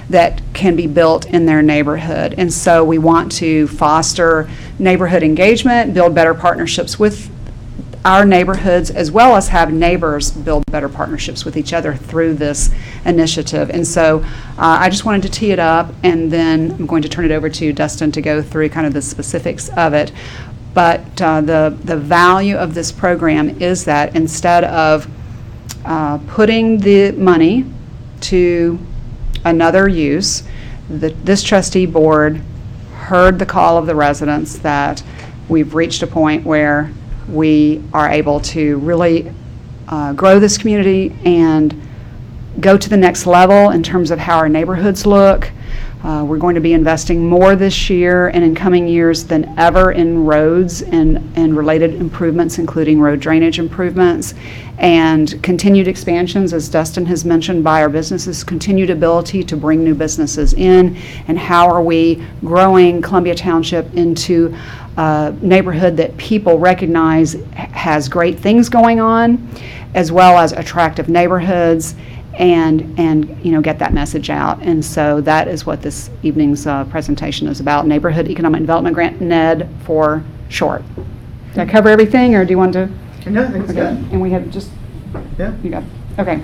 that 0.08 0.40
can 0.54 0.74
be 0.74 0.86
built 0.86 1.26
in 1.26 1.44
their 1.44 1.60
neighborhood. 1.60 2.34
And 2.38 2.50
so 2.50 2.82
we 2.82 2.96
want 2.96 3.30
to 3.32 3.68
foster 3.68 4.48
neighborhood 4.78 5.22
engagement, 5.22 5.92
build 5.92 6.14
better 6.14 6.32
partnerships 6.32 6.98
with 6.98 7.30
our 8.06 8.24
neighborhoods, 8.24 8.90
as 8.90 9.12
well 9.12 9.36
as 9.36 9.48
have 9.48 9.70
neighbors 9.70 10.30
build 10.30 10.64
better 10.66 10.88
partnerships 10.88 11.44
with 11.44 11.56
each 11.56 11.72
other 11.72 11.94
through 11.94 12.34
this 12.34 12.70
initiative. 13.04 13.70
And 13.70 13.86
so 13.86 14.24
uh, 14.56 14.78
I 14.80 14.88
just 14.88 15.04
wanted 15.04 15.22
to 15.22 15.28
tee 15.28 15.52
it 15.52 15.58
up, 15.58 15.94
and 16.02 16.30
then 16.30 16.72
I'm 16.72 16.86
going 16.86 17.02
to 17.02 17.08
turn 17.08 17.26
it 17.26 17.30
over 17.30 17.48
to 17.48 17.72
Dustin 17.72 18.10
to 18.12 18.22
go 18.22 18.42
through 18.42 18.70
kind 18.70 18.86
of 18.86 18.92
the 18.92 19.02
specifics 19.02 19.68
of 19.76 19.92
it. 19.92 20.10
But 20.74 21.20
uh, 21.20 21.40
the, 21.42 21.76
the 21.84 21.96
value 21.96 22.56
of 22.56 22.74
this 22.74 22.90
program 22.90 23.60
is 23.60 23.84
that 23.84 24.16
instead 24.16 24.64
of 24.64 25.06
uh, 25.84 26.18
putting 26.28 26.78
the 26.78 27.12
money 27.12 27.64
to 28.22 28.78
another 29.44 29.88
use, 29.88 30.44
the, 30.88 31.10
this 31.24 31.42
trustee 31.42 31.86
board 31.86 32.40
heard 32.94 33.38
the 33.38 33.46
call 33.46 33.76
of 33.76 33.86
the 33.86 33.94
residents 33.94 34.58
that 34.60 35.02
we've 35.48 35.74
reached 35.74 36.02
a 36.02 36.06
point 36.06 36.44
where 36.44 36.90
we 37.28 37.82
are 37.92 38.08
able 38.08 38.40
to 38.40 38.78
really 38.78 39.32
uh, 39.88 40.12
grow 40.12 40.38
this 40.38 40.56
community 40.56 41.14
and 41.24 41.78
go 42.60 42.76
to 42.76 42.88
the 42.88 42.96
next 42.96 43.26
level 43.26 43.70
in 43.70 43.82
terms 43.82 44.10
of 44.10 44.18
how 44.18 44.36
our 44.36 44.48
neighborhoods 44.48 45.04
look. 45.04 45.50
Uh, 46.04 46.24
We're 46.26 46.38
going 46.38 46.56
to 46.56 46.60
be 46.60 46.72
investing 46.72 47.28
more 47.28 47.54
this 47.54 47.88
year 47.88 48.26
and 48.28 48.42
in 48.42 48.56
coming 48.56 48.88
years 48.88 49.22
than 49.22 49.56
ever 49.56 49.92
in 49.92 50.24
roads 50.24 50.82
and, 50.82 51.18
and 51.36 51.56
related 51.56 51.94
improvements, 51.94 52.58
including 52.58 53.00
road 53.00 53.20
drainage 53.20 53.60
improvements, 53.60 54.34
and 54.78 55.40
continued 55.44 55.86
expansions, 55.86 56.52
as 56.52 56.68
Dustin 56.68 57.06
has 57.06 57.24
mentioned, 57.24 57.62
by 57.62 57.82
our 57.82 57.88
businesses, 57.88 58.42
continued 58.42 58.90
ability 58.90 59.44
to 59.44 59.56
bring 59.56 59.84
new 59.84 59.94
businesses 59.94 60.54
in, 60.54 60.96
and 61.28 61.38
how 61.38 61.68
are 61.68 61.82
we 61.82 62.20
growing 62.40 63.00
Columbia 63.00 63.36
Township 63.36 63.94
into 63.94 64.52
a 64.96 65.32
neighborhood 65.40 65.96
that 65.98 66.16
people 66.16 66.58
recognize 66.58 67.34
has 67.52 68.08
great 68.08 68.40
things 68.40 68.68
going 68.68 68.98
on, 68.98 69.48
as 69.94 70.10
well 70.10 70.36
as 70.36 70.50
attractive 70.50 71.08
neighborhoods, 71.08 71.94
and, 72.34 72.98
and, 72.98 73.44
you 73.44 73.52
know, 73.52 73.60
get 73.60 73.78
that 73.78 73.92
message 73.92 74.30
out. 74.30 74.60
And 74.62 74.84
so 74.84 75.20
that 75.22 75.48
is 75.48 75.66
what 75.66 75.82
this 75.82 76.10
evening's 76.22 76.66
uh, 76.66 76.84
presentation 76.84 77.46
is 77.48 77.60
about, 77.60 77.86
Neighborhood 77.86 78.28
Economic 78.28 78.60
Development 78.62 78.94
Grant, 78.94 79.20
NED 79.20 79.68
for 79.84 80.22
short. 80.48 80.82
Did 81.50 81.58
I 81.58 81.66
cover 81.66 81.88
everything, 81.90 82.34
or 82.34 82.44
do 82.44 82.50
you 82.50 82.58
want 82.58 82.72
to? 82.72 82.88
No, 83.26 83.44
I 83.44 83.50
think 83.50 83.64
it's 83.68 83.72
Okay, 83.72 83.94
good. 83.94 84.12
and 84.12 84.20
we 84.20 84.30
have 84.30 84.50
just, 84.50 84.70
Yeah. 85.38 85.52
you 85.62 85.70
got, 85.70 85.84
okay. 86.18 86.40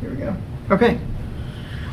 Here 0.00 0.10
we 0.10 0.16
go. 0.16 0.36
Okay. 0.70 0.98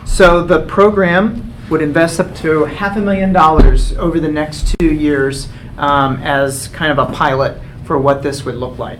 So 0.05 0.43
the 0.43 0.61
program 0.65 1.53
would 1.69 1.81
invest 1.81 2.19
up 2.19 2.33
to 2.37 2.65
half 2.65 2.97
a 2.97 2.99
million 2.99 3.31
dollars 3.31 3.93
over 3.97 4.19
the 4.19 4.31
next 4.31 4.75
two 4.79 4.87
years 4.93 5.47
um, 5.77 6.17
as 6.23 6.67
kind 6.69 6.91
of 6.91 6.97
a 6.97 7.11
pilot 7.13 7.61
for 7.85 7.97
what 7.99 8.23
this 8.23 8.43
would 8.43 8.55
look 8.55 8.79
like. 8.79 8.99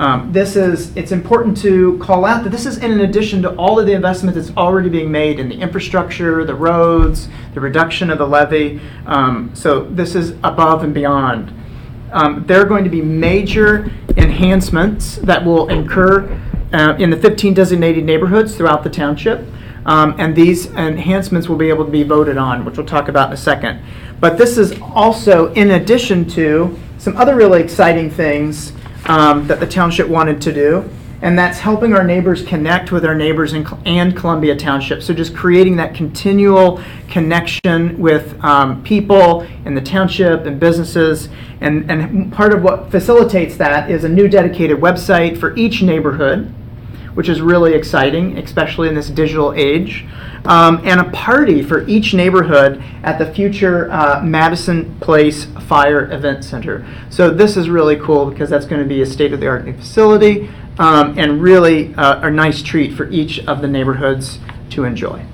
Um, 0.00 0.32
This 0.32 0.56
is, 0.56 0.96
it's 0.96 1.12
important 1.12 1.58
to 1.58 1.98
call 1.98 2.24
out 2.24 2.42
that 2.44 2.50
this 2.50 2.64
is 2.64 2.78
in 2.78 3.00
addition 3.00 3.42
to 3.42 3.50
all 3.56 3.78
of 3.78 3.84
the 3.84 3.92
investment 3.92 4.34
that's 4.34 4.50
already 4.56 4.88
being 4.88 5.12
made 5.12 5.38
in 5.38 5.50
the 5.50 5.54
infrastructure, 5.54 6.42
the 6.42 6.54
roads, 6.54 7.28
the 7.52 7.60
reduction 7.60 8.08
of 8.08 8.16
the 8.16 8.26
levy. 8.26 8.80
Um, 9.04 9.50
So 9.52 9.84
this 9.84 10.14
is 10.14 10.30
above 10.42 10.84
and 10.84 10.94
beyond. 10.94 11.52
Um, 12.12 12.44
There 12.46 12.62
are 12.62 12.64
going 12.64 12.84
to 12.84 12.90
be 12.90 13.02
major 13.02 13.90
enhancements 14.16 15.16
that 15.16 15.44
will 15.44 15.68
incur 15.68 16.40
uh, 16.72 16.94
in 16.98 17.10
the 17.10 17.16
15 17.18 17.52
designated 17.52 18.04
neighborhoods 18.04 18.56
throughout 18.56 18.82
the 18.82 18.90
township. 18.90 19.46
Um, 19.84 20.14
And 20.18 20.34
these 20.34 20.70
enhancements 20.70 21.46
will 21.46 21.58
be 21.58 21.68
able 21.68 21.84
to 21.84 21.90
be 21.90 22.04
voted 22.04 22.38
on, 22.38 22.64
which 22.64 22.78
we'll 22.78 22.86
talk 22.86 23.08
about 23.08 23.28
in 23.28 23.34
a 23.34 23.42
second. 23.52 23.82
But 24.18 24.38
this 24.38 24.56
is 24.56 24.72
also 24.80 25.52
in 25.52 25.72
addition 25.72 26.24
to 26.30 26.78
some 26.96 27.18
other 27.18 27.36
really 27.36 27.60
exciting 27.62 28.08
things 28.08 28.72
um, 29.06 29.46
that 29.46 29.60
the 29.60 29.66
township 29.66 30.08
wanted 30.08 30.40
to 30.42 30.52
do. 30.52 30.88
And 31.22 31.38
that's 31.38 31.58
helping 31.58 31.92
our 31.92 32.02
neighbors 32.02 32.42
connect 32.42 32.92
with 32.92 33.04
our 33.04 33.14
neighbors 33.14 33.52
in, 33.52 33.66
and 33.84 34.16
Columbia 34.16 34.56
Township. 34.56 35.02
So 35.02 35.12
just 35.12 35.36
creating 35.36 35.76
that 35.76 35.94
continual 35.94 36.80
connection 37.08 37.98
with 37.98 38.42
um, 38.42 38.82
people 38.84 39.42
in 39.66 39.74
the 39.74 39.82
township 39.82 40.46
and 40.46 40.58
businesses. 40.58 41.28
And, 41.60 41.90
and 41.90 42.32
part 42.32 42.54
of 42.54 42.62
what 42.62 42.90
facilitates 42.90 43.58
that 43.58 43.90
is 43.90 44.04
a 44.04 44.08
new 44.08 44.28
dedicated 44.28 44.78
website 44.78 45.38
for 45.38 45.54
each 45.56 45.82
neighborhood, 45.82 46.54
which 47.14 47.28
is 47.28 47.40
really 47.40 47.74
exciting, 47.74 48.38
especially 48.38 48.88
in 48.88 48.94
this 48.94 49.08
digital 49.10 49.52
age. 49.54 50.06
Um, 50.44 50.80
and 50.84 51.00
a 51.00 51.10
party 51.10 51.62
for 51.62 51.86
each 51.86 52.14
neighborhood 52.14 52.82
at 53.02 53.18
the 53.18 53.30
future 53.32 53.90
uh, 53.92 54.22
Madison 54.22 54.98
Place 55.00 55.44
Fire 55.44 56.10
Event 56.10 56.44
Center. 56.44 56.86
So 57.10 57.30
this 57.30 57.56
is 57.58 57.68
really 57.68 57.96
cool 57.96 58.30
because 58.30 58.48
that's 58.48 58.64
going 58.64 58.82
to 58.82 58.88
be 58.88 59.02
a 59.02 59.06
state-of-the-art 59.06 59.66
new 59.66 59.76
facility 59.76 60.48
um, 60.78 61.18
and 61.18 61.42
really 61.42 61.94
uh, 61.96 62.26
a 62.26 62.30
nice 62.30 62.62
treat 62.62 62.94
for 62.94 63.08
each 63.10 63.40
of 63.40 63.60
the 63.60 63.68
neighborhoods 63.68 64.38
to 64.70 64.84
enjoy. 64.84 65.26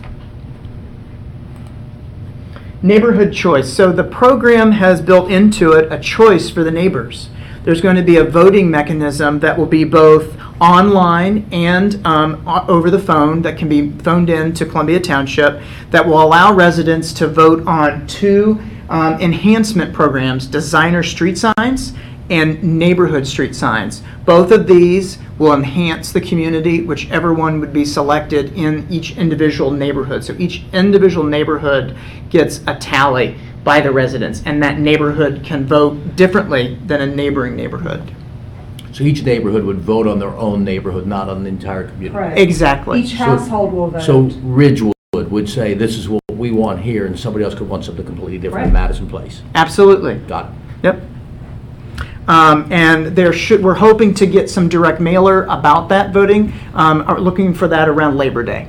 Neighborhood 2.82 3.32
choice. 3.32 3.72
So 3.72 3.92
the 3.92 4.04
program 4.04 4.72
has 4.72 5.00
built 5.00 5.30
into 5.30 5.72
it 5.72 5.90
a 5.92 6.00
choice 6.00 6.50
for 6.50 6.64
the 6.64 6.70
neighbors. 6.70 7.30
There's 7.66 7.80
going 7.80 7.96
to 7.96 8.02
be 8.02 8.18
a 8.18 8.24
voting 8.24 8.70
mechanism 8.70 9.40
that 9.40 9.58
will 9.58 9.66
be 9.66 9.82
both 9.82 10.38
online 10.60 11.48
and 11.50 12.00
um, 12.06 12.46
over 12.46 12.92
the 12.92 12.98
phone 13.00 13.42
that 13.42 13.58
can 13.58 13.68
be 13.68 13.90
phoned 14.04 14.30
in 14.30 14.54
to 14.54 14.64
Columbia 14.64 15.00
Township 15.00 15.60
that 15.90 16.06
will 16.06 16.22
allow 16.22 16.54
residents 16.54 17.12
to 17.14 17.26
vote 17.26 17.66
on 17.66 18.06
two 18.06 18.60
um, 18.88 19.20
enhancement 19.20 19.92
programs, 19.92 20.46
designer 20.46 21.02
street 21.02 21.36
signs 21.38 21.92
and 22.30 22.62
neighborhood 22.62 23.26
street 23.26 23.56
signs. 23.56 24.04
Both 24.24 24.52
of 24.52 24.68
these 24.68 25.18
will 25.36 25.52
enhance 25.52 26.12
the 26.12 26.20
community, 26.20 26.82
whichever 26.82 27.34
one 27.34 27.58
would 27.58 27.72
be 27.72 27.84
selected 27.84 28.56
in 28.56 28.86
each 28.88 29.16
individual 29.16 29.72
neighborhood. 29.72 30.22
So 30.22 30.34
each 30.38 30.62
individual 30.72 31.26
neighborhood 31.26 31.96
gets 32.30 32.60
a 32.68 32.76
tally 32.76 33.36
by 33.66 33.80
the 33.80 33.90
residents, 33.90 34.42
and 34.46 34.62
that 34.62 34.78
neighborhood 34.78 35.42
can 35.42 35.66
vote 35.66 36.14
differently 36.14 36.78
than 36.86 37.00
a 37.00 37.06
neighboring 37.06 37.56
neighborhood. 37.56 38.14
So 38.92 39.02
each 39.02 39.24
neighborhood 39.24 39.64
would 39.64 39.80
vote 39.80 40.06
on 40.06 40.20
their 40.20 40.30
own 40.30 40.62
neighborhood, 40.62 41.04
not 41.04 41.28
on 41.28 41.42
the 41.42 41.48
entire 41.48 41.88
community? 41.88 42.16
Correct. 42.16 42.38
Exactly. 42.38 43.00
Each 43.00 43.14
household 43.14 43.72
will 43.72 43.90
vote. 43.90 44.02
So 44.02 44.20
Ridgewood 44.44 44.94
would 45.12 45.48
say, 45.48 45.74
this 45.74 45.98
is 45.98 46.08
what 46.08 46.22
we 46.30 46.52
want 46.52 46.82
here, 46.82 47.06
and 47.06 47.18
somebody 47.18 47.44
else 47.44 47.56
could 47.56 47.68
want 47.68 47.84
something 47.84 48.06
completely 48.06 48.38
different 48.38 48.68
in 48.68 48.72
Right. 48.72 48.82
Madison 48.82 49.08
Place. 49.08 49.42
Absolutely. 49.56 50.14
Got 50.14 50.46
it. 50.46 50.52
Yep. 50.84 51.02
Um, 52.28 52.72
and 52.72 53.16
there 53.16 53.32
should, 53.32 53.64
we're 53.64 53.74
hoping 53.74 54.14
to 54.14 54.26
get 54.26 54.48
some 54.48 54.68
direct 54.68 55.00
mailer 55.00 55.42
about 55.46 55.88
that 55.88 56.12
voting, 56.12 56.52
um, 56.72 57.02
are 57.02 57.20
looking 57.20 57.52
for 57.52 57.66
that 57.66 57.88
around 57.88 58.16
Labor 58.16 58.44
Day. 58.44 58.68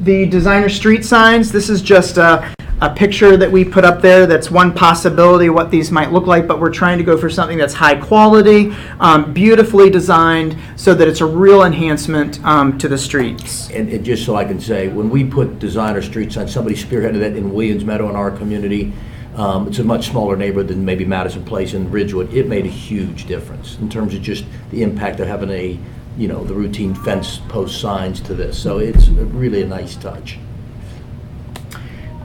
The 0.00 0.26
designer 0.26 0.68
street 0.68 1.06
signs, 1.06 1.50
this 1.50 1.70
is 1.70 1.80
just 1.80 2.18
a, 2.18 2.54
a 2.82 2.94
picture 2.94 3.38
that 3.38 3.50
we 3.50 3.64
put 3.64 3.82
up 3.82 4.02
there. 4.02 4.26
That's 4.26 4.50
one 4.50 4.74
possibility 4.74 5.48
what 5.48 5.70
these 5.70 5.90
might 5.90 6.12
look 6.12 6.26
like, 6.26 6.46
but 6.46 6.60
we're 6.60 6.72
trying 6.72 6.98
to 6.98 7.04
go 7.04 7.16
for 7.16 7.30
something 7.30 7.56
that's 7.56 7.72
high 7.72 7.94
quality, 7.94 8.74
um, 9.00 9.32
beautifully 9.32 9.88
designed, 9.88 10.54
so 10.76 10.92
that 10.92 11.08
it's 11.08 11.22
a 11.22 11.26
real 11.26 11.64
enhancement, 11.64 12.44
um, 12.44 12.76
to 12.76 12.88
the 12.88 12.98
streets. 12.98 13.70
And 13.70 13.88
it, 13.88 14.02
just 14.02 14.26
so 14.26 14.36
I 14.36 14.44
can 14.44 14.60
say, 14.60 14.88
when 14.88 15.08
we 15.08 15.24
put 15.24 15.58
designer 15.58 16.02
street 16.02 16.30
signs, 16.30 16.52
somebody 16.52 16.76
spearheaded 16.76 17.20
that 17.20 17.34
in 17.34 17.54
Williams 17.54 17.84
Meadow 17.86 18.10
in 18.10 18.16
our 18.16 18.30
community. 18.30 18.92
Um, 19.34 19.66
it's 19.68 19.78
a 19.78 19.84
much 19.84 20.08
smaller 20.08 20.36
neighborhood 20.36 20.68
than 20.68 20.84
maybe 20.84 21.04
Madison 21.04 21.44
Place 21.44 21.74
and 21.74 21.92
Ridgewood. 21.92 22.32
It 22.32 22.48
made 22.48 22.64
a 22.64 22.70
huge 22.70 23.26
difference 23.26 23.78
in 23.78 23.88
terms 23.88 24.14
of 24.14 24.22
just 24.22 24.44
the 24.70 24.82
impact 24.82 25.20
of 25.20 25.26
having 25.26 25.50
a, 25.50 25.78
you 26.16 26.28
know, 26.28 26.44
the 26.44 26.54
routine 26.54 26.94
fence 26.94 27.40
post 27.48 27.80
signs 27.80 28.20
to 28.22 28.34
this. 28.34 28.58
So 28.58 28.78
it's 28.78 29.08
really 29.08 29.62
a 29.62 29.66
nice 29.66 29.96
touch. 29.96 30.38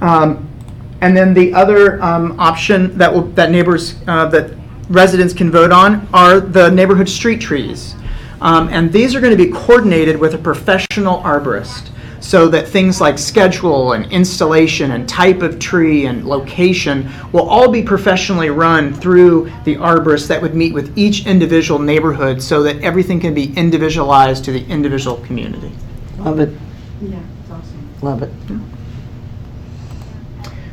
Um, 0.01 0.47
And 1.01 1.17
then 1.17 1.33
the 1.33 1.51
other 1.53 2.01
um, 2.03 2.39
option 2.39 2.95
that 2.97 3.11
will, 3.11 3.23
that 3.33 3.49
neighbors, 3.49 3.95
uh, 4.07 4.27
that 4.29 4.51
residents 4.89 5.33
can 5.33 5.49
vote 5.49 5.71
on 5.71 6.07
are 6.13 6.39
the 6.39 6.69
neighborhood 6.69 7.09
street 7.09 7.41
trees. 7.41 7.95
Um, 8.39 8.69
And 8.69 8.93
these 8.93 9.15
are 9.15 9.19
going 9.19 9.35
to 9.35 9.43
be 9.45 9.51
coordinated 9.51 10.19
with 10.19 10.35
a 10.35 10.37
professional 10.37 11.17
arborist, 11.23 11.89
so 12.21 12.47
that 12.47 12.67
things 12.67 13.01
like 13.01 13.17
schedule 13.17 13.93
and 13.93 14.09
installation 14.11 14.91
and 14.91 15.09
type 15.09 15.41
of 15.41 15.59
tree 15.59 16.05
and 16.05 16.25
location 16.25 17.09
will 17.33 17.49
all 17.49 17.69
be 17.69 17.81
professionally 17.81 18.49
run 18.49 18.93
through 18.93 19.51
the 19.65 19.75
arborist 19.75 20.27
that 20.27 20.41
would 20.41 20.53
meet 20.55 20.73
with 20.73 20.97
each 20.97 21.25
individual 21.25 21.79
neighborhood, 21.79 22.41
so 22.41 22.63
that 22.63 22.79
everything 22.81 23.19
can 23.19 23.33
be 23.33 23.53
individualized 23.57 24.45
to 24.45 24.51
the 24.51 24.63
individual 24.67 25.17
community. 25.17 25.71
Love 26.19 26.39
it, 26.39 26.49
Yeah, 27.01 27.19
it's 27.41 27.51
awesome. 27.51 27.89
love 28.01 28.23
it. 28.23 28.31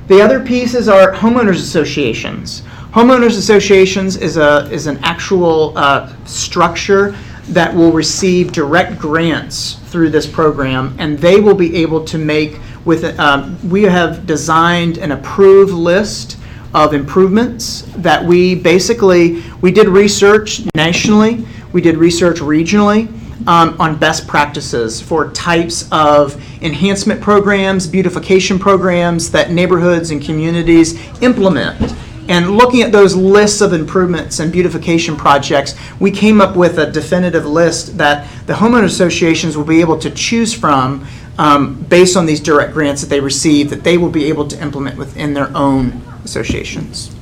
The 0.08 0.20
other 0.22 0.40
pieces 0.40 0.88
are 0.88 1.12
homeowners 1.12 1.56
associations. 1.56 2.62
Homeowners 2.92 3.36
associations 3.38 4.16
is 4.16 4.36
a, 4.38 4.70
is 4.70 4.86
an 4.86 4.98
actual 5.02 5.76
uh, 5.76 6.10
structure 6.24 7.14
that 7.48 7.74
will 7.74 7.92
receive 7.92 8.52
direct 8.52 8.98
grants 8.98 9.74
through 9.86 10.10
this 10.10 10.26
program, 10.26 10.94
and 10.98 11.18
they 11.18 11.40
will 11.40 11.54
be 11.54 11.76
able 11.76 12.04
to 12.04 12.18
make 12.18 12.60
with, 12.84 13.18
um, 13.18 13.58
we 13.68 13.82
have 13.82 14.26
designed 14.26 14.98
an 14.98 15.12
approved 15.12 15.72
list 15.72 16.38
of 16.74 16.94
improvements 16.94 17.82
that 17.96 18.24
we 18.24 18.54
basically, 18.54 19.42
we 19.60 19.72
did 19.72 19.88
research 19.88 20.62
nationally, 20.74 21.46
we 21.72 21.80
did 21.80 21.96
research 21.96 22.38
regionally, 22.38 23.08
um, 23.46 23.76
on 23.80 23.96
best 23.96 24.26
practices 24.26 25.00
for 25.00 25.30
types 25.32 25.88
of 25.92 26.34
enhancement 26.62 27.20
programs, 27.20 27.86
beautification 27.86 28.58
programs 28.58 29.30
that 29.30 29.50
neighborhoods 29.50 30.10
and 30.10 30.22
communities 30.22 30.98
implement. 31.22 31.94
And 32.28 32.50
looking 32.50 32.82
at 32.82 32.92
those 32.92 33.16
lists 33.16 33.62
of 33.62 33.72
improvements 33.72 34.38
and 34.38 34.52
beautification 34.52 35.16
projects, 35.16 35.74
we 35.98 36.10
came 36.10 36.42
up 36.42 36.56
with 36.56 36.78
a 36.78 36.90
definitive 36.90 37.46
list 37.46 37.96
that 37.96 38.28
the 38.46 38.52
homeowner 38.52 38.84
associations 38.84 39.56
will 39.56 39.64
be 39.64 39.80
able 39.80 39.98
to 39.98 40.10
choose 40.10 40.52
from 40.52 41.06
um, 41.38 41.80
based 41.84 42.16
on 42.16 42.26
these 42.26 42.40
direct 42.40 42.74
grants 42.74 43.00
that 43.00 43.08
they 43.08 43.20
receive, 43.20 43.70
that 43.70 43.82
they 43.82 43.96
will 43.96 44.10
be 44.10 44.26
able 44.26 44.46
to 44.48 44.60
implement 44.60 44.98
within 44.98 45.32
their 45.32 45.50
own 45.56 46.02
associations. 46.22 47.14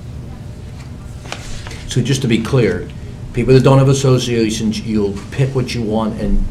So 1.87 2.03
just 2.03 2.21
to 2.23 2.29
be 2.29 2.43
clear, 2.43 2.89
people 3.33 3.55
that 3.55 3.63
don't 3.63 3.79
have 3.79 3.89
associations, 3.89 4.81
you'll 4.81 5.17
pick 5.31 5.55
what 5.55 5.73
you 5.73 5.83
want 5.83 6.21
and 6.21 6.45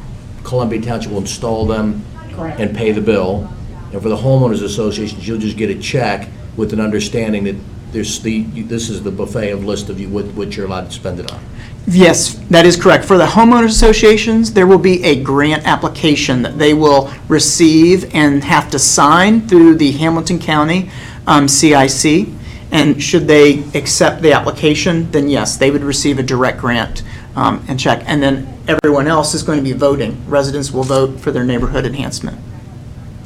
Columbia 0.45 0.81
Township 0.81 1.11
will 1.11 1.19
install 1.19 1.65
them 1.65 2.05
Correct. 2.31 2.59
and 2.59 2.75
pay 2.75 2.91
the 2.93 3.01
bill. 3.01 3.51
And 3.91 4.01
for 4.01 4.09
the 4.09 4.15
homeowners 4.15 4.63
associations, 4.63 5.27
you'll 5.27 5.39
just 5.39 5.57
get 5.57 5.69
a 5.69 5.77
check 5.77 6.29
with 6.55 6.71
an 6.71 6.79
understanding 6.79 7.43
that 7.45 7.55
there's 7.95 8.19
the, 8.19 8.43
this 8.63 8.89
is 8.89 9.01
the 9.01 9.09
buffet 9.09 9.51
of 9.51 9.63
list 9.63 9.87
of 9.87 9.97
you, 10.01 10.09
what, 10.09 10.25
what 10.33 10.55
you're 10.57 10.65
allowed 10.65 10.87
to 10.87 10.91
spend 10.91 11.17
it 11.17 11.31
on. 11.31 11.41
Yes, 11.87 12.33
that 12.49 12.65
is 12.65 12.75
correct. 12.75 13.05
For 13.05 13.17
the 13.17 13.25
homeowners 13.25 13.67
associations, 13.69 14.51
there 14.51 14.67
will 14.67 14.77
be 14.79 15.01
a 15.05 15.23
grant 15.23 15.65
application 15.65 16.41
that 16.41 16.57
they 16.57 16.73
will 16.73 17.09
receive 17.29 18.13
and 18.13 18.43
have 18.43 18.69
to 18.71 18.79
sign 18.79 19.47
through 19.47 19.75
the 19.75 19.93
Hamilton 19.93 20.39
County 20.39 20.91
um, 21.25 21.47
CIC. 21.47 22.27
And 22.71 23.01
should 23.01 23.27
they 23.27 23.63
accept 23.73 24.21
the 24.21 24.33
application, 24.33 25.09
then 25.11 25.29
yes, 25.29 25.55
they 25.55 25.71
would 25.71 25.83
receive 25.83 26.19
a 26.19 26.23
direct 26.23 26.59
grant 26.59 27.01
um, 27.37 27.63
and 27.69 27.79
check. 27.79 28.03
And 28.07 28.21
then 28.21 28.61
everyone 28.67 29.07
else 29.07 29.33
is 29.33 29.41
going 29.41 29.59
to 29.59 29.63
be 29.63 29.71
voting. 29.71 30.21
Residents 30.29 30.71
will 30.71 30.83
vote 30.83 31.21
for 31.21 31.31
their 31.31 31.45
neighborhood 31.45 31.85
enhancement. 31.85 32.37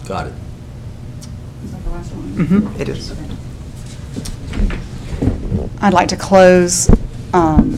Got 0.08 0.28
it. 0.28 0.34
Is 1.64 1.72
that 1.72 1.84
the 1.84 1.90
last 1.90 2.12
one? 2.14 2.36
Mhm, 2.36 2.80
It 2.80 2.90
is. 2.90 3.29
I'd 5.82 5.94
like 5.94 6.10
to 6.10 6.18
close, 6.18 6.90
um, 7.34 7.72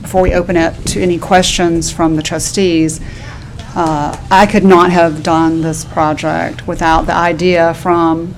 before 0.00 0.22
we 0.22 0.32
open 0.32 0.56
it 0.56 0.74
to 0.86 1.02
any 1.02 1.18
questions 1.18 1.90
from 1.90 2.14
the 2.14 2.22
trustees. 2.22 3.00
Uh, 3.74 4.16
I 4.30 4.46
could 4.46 4.64
not 4.64 4.92
have 4.92 5.24
done 5.24 5.60
this 5.60 5.84
project 5.84 6.68
without 6.68 7.06
the 7.06 7.14
idea 7.14 7.74
from 7.74 8.34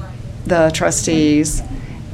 the 0.47 0.70
trustees. 0.72 1.62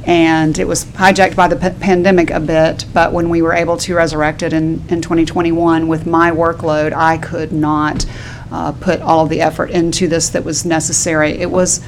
And 0.05 0.59
it 0.59 0.67
was 0.67 0.83
hijacked 0.83 1.37
by 1.37 1.47
the 1.47 1.55
pa- 1.55 1.75
pandemic 1.79 2.29
a 2.29 2.41
bit, 2.41 2.85
but 2.93 3.13
when 3.13 3.29
we 3.29 3.41
were 3.41 3.53
able 3.53 3.77
to 3.77 3.95
resurrect 3.95 4.43
it 4.43 4.51
in, 4.51 4.83
in 4.89 5.01
2021 5.01 5.87
with 5.87 6.05
my 6.05 6.31
workload, 6.31 6.91
I 6.91 7.17
could 7.17 7.53
not 7.53 8.05
uh, 8.51 8.73
put 8.73 9.01
all 9.01 9.23
of 9.23 9.29
the 9.29 9.39
effort 9.39 9.71
into 9.71 10.09
this 10.09 10.27
that 10.29 10.43
was 10.43 10.65
necessary. 10.65 11.31
It 11.31 11.51
was, 11.51 11.81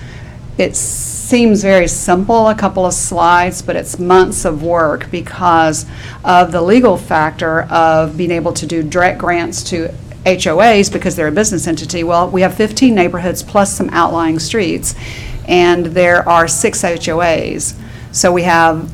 it 0.58 0.78
seems 1.30 1.62
very 1.62 1.88
simple, 1.88 2.48
a 2.48 2.56
couple 2.56 2.88
of 2.88 2.94
slides, 2.94 3.62
but 3.62 3.76
it's 3.76 4.00
months 4.00 4.46
of 4.46 4.64
work 4.64 5.12
because 5.12 5.86
of 6.24 6.52
the 6.52 6.60
legal 6.60 6.98
factor 6.98 7.62
of 7.64 8.18
being 8.18 8.32
able 8.32 8.52
to 8.52 8.66
do 8.66 8.82
direct 8.82 9.20
grants 9.20 9.64
to 9.64 9.94
HOAs 10.26 10.92
because 10.92 11.16
they're 11.16 11.28
a 11.28 11.32
business 11.32 11.68
entity. 11.68 12.04
Well, 12.04 12.30
we 12.32 12.42
have 12.42 12.56
15 12.56 12.96
neighborhoods 12.96 13.44
plus 13.44 13.72
some 13.78 13.90
outlying 13.92 14.40
streets, 14.40 14.96
and 15.48 15.86
there 15.86 16.28
are 16.28 16.48
six 16.48 16.82
HOAs. 16.82 17.80
So 18.12 18.32
we 18.32 18.42
have 18.44 18.92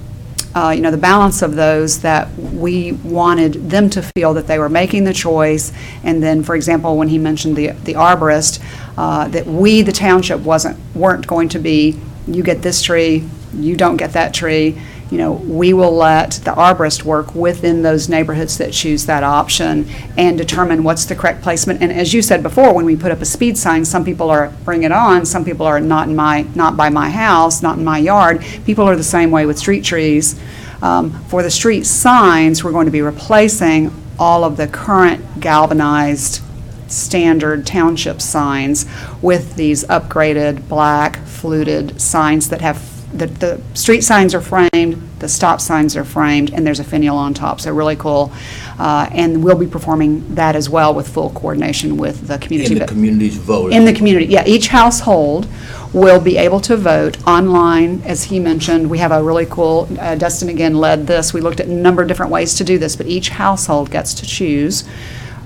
uh, 0.54 0.70
you 0.70 0.82
know, 0.82 0.92
the 0.92 0.98
balance 0.98 1.42
of 1.42 1.56
those 1.56 2.00
that 2.00 2.34
we 2.38 2.94
wanted 2.94 3.70
them 3.70 3.90
to 3.90 4.02
feel 4.02 4.34
that 4.34 4.48
they 4.48 4.58
were 4.58 4.70
making 4.70 5.04
the 5.04 5.14
choice. 5.14 5.74
And 6.04 6.24
then, 6.24 6.44
for 6.44 6.56
example, 6.56 6.98
when 6.98 7.10
he 7.10 7.18
mentioned 7.18 7.58
the, 7.58 7.72
the 7.72 7.94
arborist, 7.94 8.64
uh, 8.98 9.28
that 9.30 9.46
we, 9.46 9.82
the 9.82 9.92
township, 9.92 10.40
wasn't, 10.40 10.78
weren't 10.96 11.28
going 11.28 11.50
to 11.50 11.60
be, 11.60 12.00
you 12.28 12.44
get 12.44 12.62
this 12.62 12.82
tree, 12.82 13.28
you 13.54 13.76
don't 13.76 13.98
get 13.98 14.14
that 14.14 14.34
tree. 14.34 14.82
You 15.12 15.20
know, 15.20 15.34
we 15.34 15.72
will 15.74 15.96
let 15.96 16.32
the 16.32 16.52
arborist 16.52 17.04
work 17.04 17.36
within 17.36 17.84
those 17.84 18.10
neighborhoods 18.10 18.58
that 18.58 18.74
choose 18.74 19.06
that 19.06 19.24
option 19.24 19.88
and 20.18 20.36
determine 20.36 20.84
what's 20.84 21.06
the 21.06 21.16
correct 21.16 21.44
placement. 21.44 21.84
And 21.84 21.92
as 21.92 22.12
you 22.12 22.24
said 22.24 22.42
before, 22.42 22.74
when 22.74 22.86
we 22.86 22.96
put 22.96 23.12
up 23.12 23.22
a 23.22 23.26
speed 23.26 23.56
sign, 23.56 23.86
some 23.86 24.04
people 24.04 24.32
are 24.32 24.52
bring 24.64 24.82
it 24.82 24.92
on, 24.92 25.26
some 25.26 25.46
people 25.46 25.68
are 25.68 25.80
not 25.80 26.10
in 26.10 26.16
my, 26.16 26.48
not 26.56 26.76
by 26.76 26.90
my 26.90 27.12
house, 27.12 27.62
not 27.62 27.78
in 27.78 27.84
my 27.84 28.00
yard. 28.00 28.44
People 28.66 28.86
are 28.86 28.96
the 28.96 29.04
same 29.04 29.30
way 29.30 29.46
with 29.46 29.60
street 29.60 29.84
trees. 29.84 30.40
Um, 30.82 31.12
For 31.26 31.44
the 31.44 31.52
street 31.52 31.86
signs, 31.86 32.64
we're 32.64 32.72
going 32.72 32.86
to 32.86 32.92
be 32.92 33.02
replacing 33.04 33.92
all 34.18 34.44
of 34.44 34.58
the 34.58 34.68
current 34.68 35.40
galvanized 35.40 36.42
standard 36.88 37.66
township 37.66 38.22
signs 38.22 38.86
with 39.22 39.56
these 39.56 39.84
upgraded 39.86 40.68
black 40.68 41.18
fluted 41.26 42.00
signs 42.02 42.50
that 42.50 42.62
have, 42.62 42.80
the, 43.18 43.28
the 43.28 43.62
street 43.74 44.02
signs 44.02 44.34
are 44.36 44.42
framed, 44.42 45.02
the 45.20 45.30
stop 45.30 45.62
signs 45.62 45.96
are 45.96 46.04
framed, 46.06 46.54
and 46.54 46.66
there's 46.68 46.80
a 46.80 46.84
finial 46.84 47.16
on 47.18 47.34
top, 47.34 47.62
so 47.62 47.72
really 47.74 47.96
cool. 47.96 48.32
Uh, 48.78 49.08
And 49.12 49.44
we'll 49.44 49.58
be 49.58 49.68
performing 49.68 50.36
that 50.36 50.56
as 50.56 50.70
well 50.70 50.94
with 50.94 51.08
full 51.08 51.30
coordination 51.32 51.98
with 51.98 52.28
the 52.28 52.38
community. 52.38 52.74
And 52.74 52.82
the 52.82 52.86
But- 52.86 52.90
community's 52.94 53.38
vote. 53.38 53.72
in 53.72 53.86
the 53.86 53.94
community, 53.94 54.26
yeah, 54.28 54.44
each 54.46 54.68
household 54.68 55.48
will 55.94 56.20
be 56.20 56.36
able 56.38 56.60
to 56.60 56.76
vote 56.76 57.18
online. 57.26 58.02
As 58.06 58.26
he 58.26 58.38
mentioned, 58.40 58.90
we 58.90 58.98
have 58.98 59.14
a 59.14 59.24
really 59.24 59.46
cool, 59.50 59.88
uh, 60.02 60.16
Dustin 60.16 60.50
again 60.50 60.76
led 60.76 61.08
this. 61.08 61.34
We 61.34 61.40
looked 61.40 61.62
at 61.62 61.68
a 61.68 61.74
number 61.74 62.02
of 62.02 62.10
different 62.10 62.34
ways 62.34 62.54
to 62.56 62.66
do 62.66 62.78
this, 62.78 62.98
but 62.98 63.08
each 63.08 63.30
household 63.30 63.92
gets 63.92 64.14
to 64.16 64.26
choose 64.26 64.84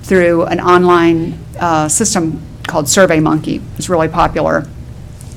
through 0.10 0.43
an 0.45 0.60
online 0.60 1.38
uh, 1.60 1.88
system 1.88 2.41
called 2.68 2.86
SurveyMonkey. 2.86 3.62
It's 3.78 3.89
really 3.89 4.07
popular 4.07 4.68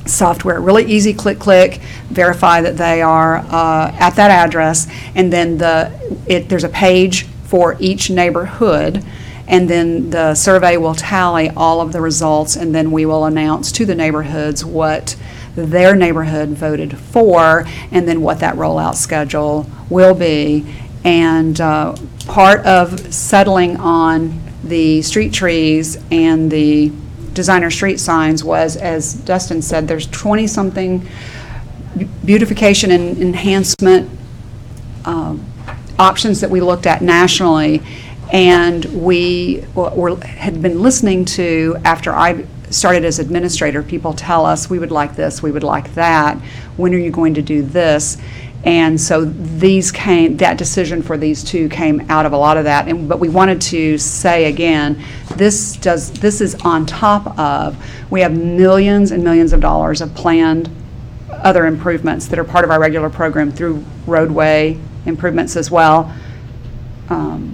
software. 0.06 0.60
Really 0.60 0.86
easy, 0.86 1.12
click, 1.12 1.38
click, 1.38 1.82
verify 2.08 2.62
that 2.62 2.78
they 2.78 3.02
are 3.02 3.36
uh, 3.36 3.94
at 4.00 4.16
that 4.16 4.30
address, 4.30 4.88
and 5.14 5.30
then 5.30 5.58
the, 5.58 5.92
it, 6.26 6.48
there's 6.48 6.64
a 6.64 6.70
page 6.70 7.24
for 7.44 7.76
each 7.80 8.08
neighborhood, 8.08 9.04
and 9.46 9.68
then 9.68 10.08
the 10.08 10.34
survey 10.34 10.78
will 10.78 10.94
tally 10.94 11.50
all 11.50 11.82
of 11.82 11.92
the 11.92 12.00
results, 12.00 12.56
and 12.56 12.74
then 12.74 12.90
we 12.90 13.04
will 13.04 13.26
announce 13.26 13.70
to 13.72 13.84
the 13.84 13.94
neighborhoods 13.94 14.64
what 14.64 15.16
their 15.54 15.94
neighborhood 15.94 16.48
voted 16.48 16.96
for, 16.96 17.66
and 17.90 18.08
then 18.08 18.22
what 18.22 18.40
that 18.40 18.54
rollout 18.54 18.94
schedule 18.94 19.66
will 19.90 20.14
be. 20.14 20.64
And 21.04 21.60
uh, 21.60 21.94
part 22.26 22.64
of 22.64 23.12
settling 23.12 23.76
on 23.76 24.41
the 24.64 25.02
street 25.02 25.32
trees 25.32 25.98
and 26.10 26.50
the 26.50 26.92
designer 27.32 27.70
street 27.70 27.98
signs 27.98 28.44
was, 28.44 28.76
as 28.76 29.14
Dustin 29.14 29.62
said, 29.62 29.88
there's 29.88 30.06
20-something 30.08 31.06
beautification 32.24 32.90
and 32.90 33.20
enhancement 33.20 34.10
um, 35.04 35.44
options 35.98 36.40
that 36.40 36.50
we 36.50 36.60
looked 36.60 36.86
at 36.86 37.02
nationally, 37.02 37.82
and 38.32 38.84
we 39.04 39.64
were, 39.74 40.16
had 40.24 40.62
been 40.62 40.80
listening 40.80 41.24
to, 41.24 41.76
after 41.84 42.12
I 42.14 42.46
started 42.70 43.04
as 43.04 43.18
administrator, 43.18 43.82
people 43.82 44.14
tell 44.14 44.46
us, 44.46 44.70
we 44.70 44.78
would 44.78 44.90
like 44.90 45.14
this, 45.14 45.42
we 45.42 45.50
would 45.50 45.62
like 45.62 45.94
that, 45.94 46.38
when 46.76 46.94
are 46.94 46.98
you 46.98 47.10
going 47.10 47.34
to 47.34 47.42
do 47.42 47.62
this? 47.62 48.16
And 48.64 49.00
so 49.00 49.24
these 49.24 49.90
came, 49.90 50.36
that 50.36 50.56
decision 50.56 51.02
for 51.02 51.16
these 51.16 51.42
two 51.42 51.68
came 51.68 52.08
out 52.08 52.26
of 52.26 52.32
a 52.32 52.36
lot 52.36 52.56
of 52.56 52.64
that, 52.64 52.86
and, 52.86 53.08
but 53.08 53.18
we 53.18 53.28
wanted 53.28 53.60
to 53.62 53.98
say 53.98 54.44
again, 54.44 55.02
this 55.36 55.76
does, 55.76 56.12
this 56.12 56.40
is 56.40 56.54
on 56.62 56.86
top 56.86 57.36
of, 57.38 57.76
we 58.10 58.20
have 58.20 58.36
millions 58.36 59.10
and 59.10 59.24
millions 59.24 59.52
of 59.52 59.60
dollars 59.60 60.00
of 60.00 60.14
planned 60.14 60.70
other 61.30 61.66
improvements 61.66 62.28
that 62.28 62.38
are 62.38 62.44
part 62.44 62.64
of 62.64 62.70
our 62.70 62.78
regular 62.78 63.10
program 63.10 63.50
through 63.50 63.84
roadway 64.06 64.78
improvements 65.06 65.56
as 65.56 65.70
well. 65.70 66.14
Um, 67.08 67.51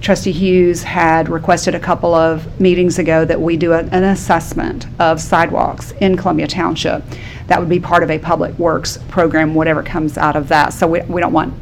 Trustee 0.00 0.32
Hughes 0.32 0.82
had 0.82 1.28
requested 1.28 1.74
a 1.74 1.80
couple 1.80 2.14
of 2.14 2.60
meetings 2.60 2.98
ago 2.98 3.24
that 3.24 3.40
we 3.40 3.56
do 3.56 3.72
a- 3.72 3.80
an 3.80 4.04
assessment 4.04 4.86
of 4.98 5.20
sidewalks 5.20 5.92
in 6.00 6.16
Columbia 6.16 6.46
Township. 6.46 7.02
That 7.48 7.58
would 7.58 7.68
be 7.68 7.80
part 7.80 8.02
of 8.02 8.10
a 8.10 8.18
Public 8.18 8.56
Works 8.58 8.98
program, 9.08 9.54
whatever 9.54 9.82
comes 9.82 10.18
out 10.18 10.36
of 10.36 10.48
that. 10.48 10.72
So 10.72 10.86
we 10.86 11.00
we 11.08 11.20
don't 11.20 11.32
want 11.32 11.54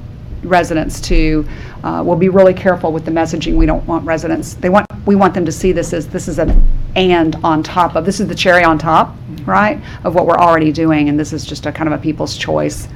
residents 0.42 1.00
to, 1.00 1.46
uh, 1.84 2.02
we'll 2.04 2.16
be 2.16 2.28
really 2.28 2.52
careful 2.52 2.92
with 2.92 3.06
the 3.06 3.10
messaging. 3.10 3.56
We 3.56 3.64
don't 3.64 3.86
want 3.86 4.04
residents, 4.04 4.52
they 4.54 4.68
want, 4.68 4.86
we 5.06 5.14
want 5.14 5.32
them 5.32 5.46
to 5.46 5.52
see 5.52 5.72
this 5.72 5.94
as, 5.94 6.06
this 6.08 6.28
is 6.28 6.38
an 6.38 6.62
and 6.96 7.34
on 7.42 7.62
top 7.62 7.96
of, 7.96 8.04
this 8.04 8.20
is 8.20 8.28
the 8.28 8.34
cherry 8.34 8.62
on 8.62 8.78
top, 8.78 9.16
right, 9.46 9.80
of 10.04 10.14
what 10.14 10.26
we're 10.26 10.36
already 10.36 10.70
doing, 10.70 11.08
and 11.08 11.18
this 11.18 11.32
is 11.32 11.46
just 11.46 11.64
a 11.64 11.72
kind 11.72 11.88
of 11.92 11.98
a 11.98 12.02
people's 12.02 12.36
choice 12.36 12.88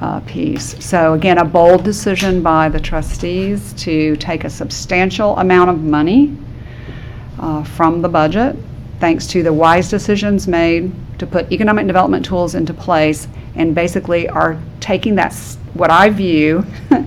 uh, 0.00 0.20
piece. 0.20 0.84
So 0.84 1.14
again, 1.14 1.38
a 1.38 1.44
bold 1.44 1.84
decision 1.84 2.42
by 2.42 2.68
the 2.68 2.80
trustees 2.80 3.72
to 3.74 4.16
take 4.16 4.44
a 4.44 4.50
substantial 4.50 5.36
amount 5.38 5.70
of 5.70 5.82
money 5.82 6.36
uh, 7.38 7.64
from 7.64 8.02
the 8.02 8.08
budget, 8.08 8.56
thanks 9.00 9.26
to 9.28 9.42
the 9.42 9.52
wise 9.52 9.88
decisions 9.88 10.46
made 10.48 10.92
to 11.18 11.26
put 11.26 11.50
economic 11.52 11.86
development 11.86 12.24
tools 12.24 12.54
into 12.54 12.74
place, 12.74 13.28
and 13.54 13.74
basically 13.74 14.28
are 14.28 14.60
taking 14.80 15.14
that, 15.14 15.34
what 15.74 15.90
I 15.90 16.10
view, 16.10 16.64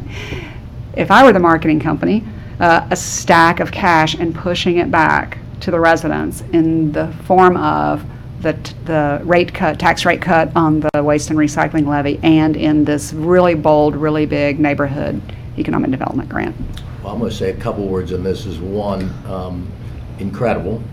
if 0.96 1.12
I 1.12 1.24
were 1.24 1.34
the 1.34 1.40
marketing 1.40 1.80
company, 1.80 2.24
uh, 2.60 2.88
a 2.90 2.96
stack 2.96 3.60
of 3.60 3.72
cash 3.72 4.16
and 4.16 4.34
pushing 4.34 4.78
it 4.78 4.90
back 4.90 5.38
to 5.60 5.72
the 5.72 5.80
residents 5.80 6.42
in 6.54 6.92
the 6.92 7.12
form 7.26 7.58
of 7.58 8.04
the, 8.42 8.54
the 8.86 9.22
rate 9.24 9.54
cut, 9.54 9.80
tax 9.80 10.06
rate 10.06 10.22
cut 10.22 10.56
on 10.56 10.82
the 10.94 11.04
waste 11.04 11.30
and 11.30 11.40
recycling 11.40 11.88
levy, 11.88 12.20
and 12.24 12.56
in 12.56 12.86
this 12.86 13.14
really 13.14 13.56
bold, 13.56 13.96
really 13.96 14.26
big 14.26 14.60
neighborhood 14.60 15.22
economic 15.58 15.90
development 15.92 16.30
grant. 16.30 16.56
Well, 17.04 17.14
I'm 17.14 17.20
going 17.20 17.32
to 17.32 17.36
say 17.36 17.50
a 17.50 17.56
couple 17.56 17.88
words 17.88 18.14
on 18.14 18.24
this. 18.24 18.46
Is 18.46 18.60
one, 18.60 19.12
um, 19.28 19.72
incredible. 20.20 20.84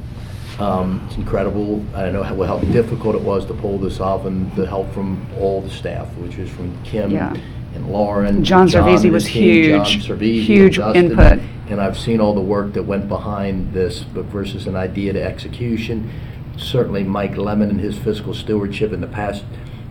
Um, 0.59 1.03
It's 1.09 1.17
incredible. 1.17 1.85
I 1.95 2.11
know 2.11 2.23
how 2.23 2.41
how 2.45 2.59
difficult 2.59 3.17
it 3.17 3.23
was 3.23 3.45
to 3.47 3.55
pull 3.55 3.79
this 3.79 4.01
off 4.01 4.25
and 4.25 4.55
the 4.55 4.67
help 4.67 4.93
from 4.93 5.27
all 5.39 5.61
the 5.61 5.71
staff, 5.71 6.07
which 6.17 6.39
is 6.39 6.49
from 6.49 6.73
Kim 6.85 7.11
Yeah. 7.11 7.35
and 7.75 7.91
Lauren. 7.91 8.45
John 8.45 8.69
Cervisi 8.69 9.11
was 9.11 9.25
team, 9.25 9.83
huge, 9.83 10.07
Cervisi 10.07 10.39
and 10.39 10.45
huge 10.47 10.77
Dustin. 10.77 11.11
input. 11.11 11.41
And 11.71 11.81
I've 11.81 11.99
seen 11.99 12.21
all 12.21 12.35
the 12.35 12.41
work 12.43 12.75
that 12.75 12.85
went 12.85 13.09
behind 13.09 13.73
this, 13.73 14.05
but 14.05 14.27
versus 14.27 14.67
an 14.67 14.77
idea 14.77 15.13
to 15.15 15.23
execution. 15.23 16.11
Certainly 16.57 17.05
Mike 17.05 17.37
Lemon 17.37 17.71
and 17.71 17.81
his 17.81 17.99
fiscal 17.99 18.35
stewardship 18.35 18.93
in 18.93 19.01
the 19.01 19.07
past 19.07 19.45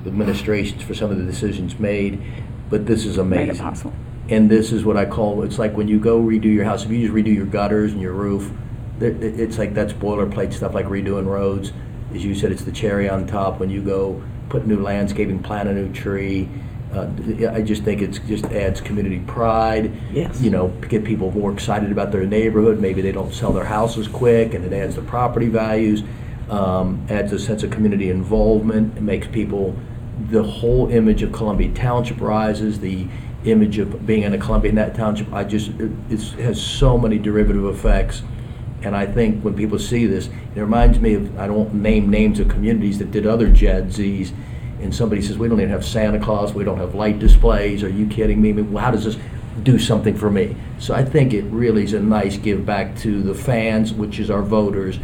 administrations 0.05 0.82
for 0.84 0.93
some 0.93 1.11
of 1.11 1.18
the 1.18 1.24
decisions 1.24 1.80
made, 1.80 2.22
but 2.70 2.86
this 2.86 3.05
is 3.05 3.18
amazing. 3.18 3.47
Made 3.47 3.55
it 3.55 3.59
possible. 3.59 3.93
And 4.30 4.49
this 4.49 4.72
is 4.72 4.86
what 4.86 4.95
I 4.97 5.05
call, 5.05 5.43
it's 5.43 5.59
like 5.59 5.76
when 5.76 5.88
you 5.88 5.99
go 5.99 6.22
redo 6.22 6.45
your 6.45 6.64
house, 6.66 6.84
if 6.86 6.91
you 6.91 6.99
just 7.01 7.14
redo 7.14 7.34
your 7.34 7.45
gutters 7.45 7.91
and 7.91 8.01
your 8.01 8.14
roof, 8.14 8.51
it- 8.99 9.22
it- 9.22 9.39
it's 9.39 9.57
like 9.57 9.74
that's 9.74 9.91
boilerplate 9.93 10.53
stuff 10.53 10.74
like 10.74 10.88
redoing 10.88 11.26
roads. 11.26 11.74
As 12.14 12.24
you 12.24 12.34
said, 12.36 12.51
it's 12.51 12.64
the 12.64 12.72
cherry 12.72 13.09
on 13.09 13.26
top 13.26 13.59
when 13.59 13.70
you 13.70 13.82
go 13.82 14.22
put 14.49 14.66
new 14.68 14.80
landscaping, 14.82 15.39
plant 15.39 15.68
a 15.68 15.74
new 15.74 15.89
tree. 15.91 16.47
Uh, 16.93 17.07
I 17.51 17.61
just 17.61 17.84
think 17.84 18.01
it's, 18.03 18.20
just 18.20 18.45
adds 18.45 18.80
community 18.80 19.20
pride. 19.26 19.91
Yes. 20.14 20.39
You 20.41 20.51
know, 20.51 20.72
get 20.89 21.03
people 21.03 21.32
more 21.32 21.51
excited 21.51 21.91
about 21.91 22.11
their 22.11 22.26
neighborhood. 22.26 22.80
Maybe 22.80 23.01
they 23.01 23.11
don't 23.11 23.34
sell 23.34 23.51
their 23.51 23.64
houses 23.66 24.07
quick 24.07 24.53
and 24.53 24.64
it 24.64 24.72
adds 24.74 24.95
to 24.95 25.01
property 25.01 25.47
values. 25.47 26.03
Um, 26.54 27.08
adds 27.10 27.32
a 27.32 27.39
sense 27.39 27.64
of 27.64 27.72
community 27.72 28.12
involvement. 28.12 28.95
It 28.97 29.01
makes 29.01 29.26
people, 29.26 29.76
the 30.30 30.43
whole 30.43 30.88
image 30.89 31.24
of 31.24 31.32
Columbia 31.32 31.74
Township 31.74 32.22
rises, 32.22 32.80
the 32.80 33.08
image 33.45 33.80
of 33.80 34.06
being 34.06 34.22
in 34.22 34.34
a 34.34 34.38
Columbia 34.38 34.70
in 34.70 34.76
that 34.76 34.93
Township. 34.93 35.34
I 35.34 35.45
just, 35.45 35.72
it 35.80 36.20
has 36.39 36.62
so 36.62 36.97
many 36.97 37.18
derivative 37.18 37.66
effects. 37.66 38.22
And 38.84 38.95
I 38.95 39.08
think 39.08 39.41
when 39.41 39.56
people 39.56 39.80
see 39.80 40.06
this, 40.06 40.30
it 40.56 40.62
reminds 40.62 40.99
me 40.99 41.16
of, 41.16 41.39
I 41.39 41.47
don't 41.47 41.74
name 41.74 42.10
names 42.10 42.39
of 42.39 42.49
communities 42.49 42.99
that 42.99 43.10
did 43.10 43.26
other 43.26 43.47
JEDZs, 43.47 44.32
and 44.82 44.93
somebody 44.93 45.22
says, 45.22 45.38
we 45.38 45.47
don't 45.47 45.60
even 45.60 45.72
have 45.72 45.86
Santa 45.86 46.20
Claus, 46.20 46.54
we 46.54 46.64
don't 46.64 46.78
have 46.78 46.93
light 46.93 47.18
displays, 47.18 47.82
are 47.82 47.89
you 47.89 48.06
kidding 48.06 48.41
me? 48.41 48.49
I 48.49 48.54
mean, 48.54 48.76
How 48.76 48.91
does 48.91 49.06
this 49.06 49.18
do 49.64 49.80
something 49.80 50.16
for 50.16 50.30
me? 50.30 50.56
So 50.78 50.93
I 50.93 51.04
think 51.04 51.34
it 51.34 51.45
really 51.45 51.84
is 51.84 51.93
a 51.93 51.99
nice 51.99 52.38
give 52.38 52.66
back 52.66 52.95
to 52.97 53.24
the 53.24 53.34
fans, 53.34 53.93
which 53.93 54.20
is 54.20 54.30
our 54.30 54.43
voters, 54.43 54.99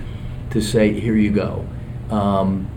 to 0.52 0.62
say, 0.62 1.00
here 1.00 1.16
you 1.16 1.32
go. 1.32 1.66
Um, 2.10 2.70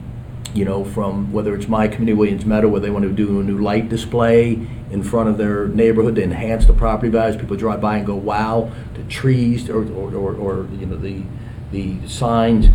you 0.55 0.65
know, 0.67 0.85
from 0.85 1.33
whether 1.33 1.55
it's 1.55 1.69
my 1.69 1.89
community, 1.89 2.13
Williams 2.13 2.45
Meadow, 2.45 2.69
where 2.69 2.81
they 2.81 2.91
want 2.91 3.05
to 3.05 3.13
do 3.13 3.41
a 3.41 3.43
new 3.43 3.59
light 3.59 3.89
display 3.89 4.53
in 4.91 5.03
front 5.03 5.31
of 5.31 5.39
their 5.39 5.69
neighborhood 5.69 6.17
to 6.17 6.23
enhance 6.23 6.67
the 6.67 6.75
property 6.75 7.09
values. 7.09 7.37
People 7.37 7.57
drive 7.57 7.81
by 7.81 7.97
and 7.97 8.07
go, 8.07 8.15
wow, 8.15 8.71
the 8.95 9.03
trees 9.05 9.71
or, 9.71 9.91
or, 9.95 10.15
or, 10.15 10.35
or, 10.35 10.69
you 10.79 10.85
know, 10.85 10.97
the, 10.97 11.23
the 11.71 12.07
signs. 12.07 12.67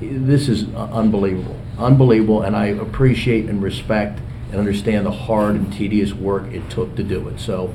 This 0.00 0.48
is 0.48 0.72
unbelievable, 0.74 1.60
unbelievable, 1.78 2.42
and 2.42 2.56
I 2.56 2.66
appreciate 2.66 3.46
and 3.46 3.62
respect 3.62 4.20
and 4.50 4.58
understand 4.58 5.04
the 5.04 5.10
hard 5.10 5.56
and 5.56 5.70
tedious 5.70 6.14
work 6.14 6.44
it 6.44 6.70
took 6.70 6.96
to 6.96 7.02
do 7.02 7.28
it. 7.28 7.40
So, 7.40 7.74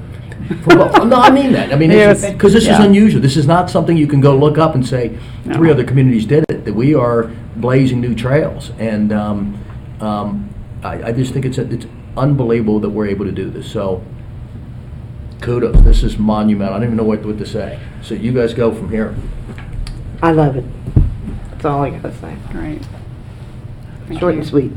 for 0.64 0.76
both- 0.76 1.06
no, 1.06 1.18
I 1.18 1.30
mean 1.32 1.52
that. 1.54 1.72
I 1.74 1.76
mean, 1.76 1.92
Yes. 1.92 2.30
because 2.32 2.54
this 2.54 2.64
is 2.64 2.70
Yeah. 2.70 2.84
unusual. 2.84 3.22
This 3.22 3.38
is 3.38 3.48
not 3.48 3.70
something 3.70 3.96
you 3.98 4.08
can 4.08 4.22
go 4.22 4.36
look 4.36 4.58
up 4.58 4.76
and 4.76 4.86
say, 4.86 5.12
three 5.52 5.70
other 5.72 5.84
communities 5.84 6.26
did 6.26 6.46
it. 6.50 6.66
That 6.66 6.76
we 6.76 6.96
are 6.96 7.30
blazing 7.56 8.00
new 8.02 8.16
trails, 8.16 8.72
and 8.80 9.12
um, 9.12 9.56
um, 10.02 10.50
I, 10.84 11.04
I 11.10 11.12
just 11.12 11.34
think 11.34 11.46
it's 11.46 11.58
it's 11.58 11.86
unbelievable 12.18 12.80
that 12.80 12.90
we're 12.90 13.08
able 13.08 13.26
to 13.26 13.32
do 13.32 13.50
this. 13.50 13.68
So, 13.68 14.02
kudos. 15.42 15.82
This 15.84 16.04
is 16.04 16.18
monumental. 16.18 16.74
I 16.76 16.78
don't 16.78 16.86
even 16.86 16.98
know 16.98 17.04
what, 17.04 17.26
what 17.26 17.38
to 17.40 17.46
say. 17.46 17.80
So 18.02 18.14
you 18.16 18.32
guys 18.32 18.54
go 18.54 18.72
from 18.74 18.90
here. 18.90 19.14
I 20.22 20.32
love 20.32 20.56
it. 20.56 20.64
That's 21.52 21.66
all 21.66 21.84
I 21.84 21.90
gotta 21.90 22.14
say. 22.16 22.36
Great. 22.52 22.82
Thank 24.08 24.20
Short 24.20 24.34
you. 24.36 24.40
and 24.42 24.48
sweet. 24.48 24.72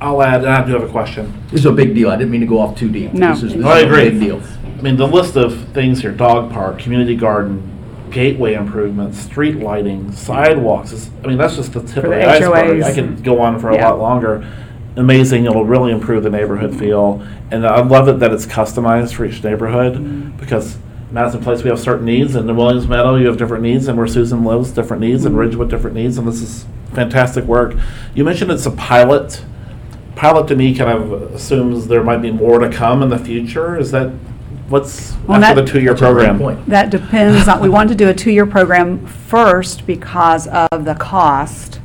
I'll 0.00 0.22
add, 0.22 0.40
and 0.44 0.48
I 0.50 0.64
do 0.66 0.72
have 0.72 0.82
a 0.82 0.88
question. 0.88 1.32
This 1.50 1.60
is 1.60 1.66
a 1.66 1.72
big 1.72 1.94
deal. 1.94 2.10
I 2.10 2.16
didn't 2.16 2.30
mean 2.30 2.40
to 2.40 2.46
go 2.46 2.58
off 2.58 2.76
too 2.76 2.88
deep. 2.88 3.12
No. 3.12 3.32
This 3.34 3.42
is, 3.42 3.54
this 3.54 3.64
I 3.64 3.78
is 3.80 3.84
agree. 3.84 4.06
a 4.08 4.10
big 4.10 4.20
deal. 4.20 4.42
I 4.80 4.82
mean, 4.82 4.96
the 4.96 5.06
list 5.06 5.36
of 5.36 5.68
things 5.74 6.00
here, 6.00 6.10
dog 6.10 6.50
park, 6.50 6.78
community 6.78 7.14
garden, 7.14 7.62
gateway 8.10 8.54
improvements, 8.54 9.18
street 9.18 9.56
lighting, 9.56 10.10
sidewalks, 10.12 10.90
is, 10.92 11.10
I 11.22 11.26
mean, 11.26 11.36
that's 11.36 11.56
just 11.56 11.74
the 11.74 11.80
tip 11.82 11.96
For 12.04 12.06
of 12.06 12.10
the 12.12 12.16
the 12.16 12.26
iceberg. 12.30 12.80
HOAs. 12.80 12.84
I 12.84 12.94
could 12.94 13.22
go 13.22 13.40
on 13.42 13.58
for 13.58 13.68
a 13.68 13.74
Yeah. 13.74 13.90
lot 13.90 13.98
longer. 13.98 14.42
Amazing, 14.96 15.44
it'll 15.44 15.66
really 15.66 15.92
improve 15.92 16.22
the 16.22 16.30
neighborhood 16.30 16.74
feel, 16.74 17.22
and 17.50 17.66
I 17.66 17.82
love 17.82 18.08
it 18.08 18.20
that 18.20 18.32
it's 18.32 18.46
customized 18.46 19.12
for 19.12 19.26
each 19.26 19.44
neighborhood, 19.44 19.96
Mm-hmm. 19.96 20.38
because 20.38 20.78
Madison 21.12 21.42
Place, 21.42 21.62
we 21.62 21.68
have 21.68 21.78
certain 21.78 22.06
needs, 22.06 22.34
and 22.34 22.48
in 22.48 22.56
Williams 22.56 22.88
Meadow, 22.88 23.16
you 23.16 23.26
have 23.26 23.36
different 23.36 23.62
needs, 23.62 23.86
and 23.86 23.98
where 23.98 24.06
Susan 24.06 24.44
lives, 24.44 24.70
different 24.70 25.02
needs, 25.02 25.20
Mm-hmm. 25.20 25.26
and 25.28 25.38
Ridgewood, 25.38 25.68
different 25.68 25.94
needs, 25.94 26.16
and 26.16 26.26
this 26.26 26.40
is 26.40 26.64
fantastic 26.94 27.44
work. 27.44 27.74
You 28.14 28.24
mentioned 28.24 28.50
it's 28.50 28.64
a 28.66 28.70
pilot. 28.70 29.44
Pilot 30.16 30.48
to 30.48 30.56
me 30.56 30.74
kind 30.74 30.90
of 30.90 31.34
assumes 31.34 31.86
there 31.86 32.02
might 32.02 32.22
be 32.22 32.30
more 32.32 32.58
to 32.58 32.70
come 32.70 33.02
in 33.02 33.10
the 33.10 33.18
future. 33.18 33.78
Is 33.78 33.90
that 33.92 34.10
what's 34.70 35.14
Well, 35.26 35.42
after 35.42 35.54
that- 35.56 35.66
the 35.66 35.72
two-year 35.72 35.90
That's 35.90 36.02
a 36.02 36.12
great 36.12 36.26
program? 36.26 36.38
point. 36.38 36.68
That 36.68 36.90
depends 36.90 37.48
on, 37.48 37.60
we 37.60 37.68
wanted 37.68 37.90
to 37.90 37.94
do 38.04 38.08
a 38.08 38.14
two-year 38.14 38.46
program 38.46 39.04
first 39.06 39.86
because 39.86 40.46
of 40.46 40.84
the 40.84 40.94
cost 40.94 41.80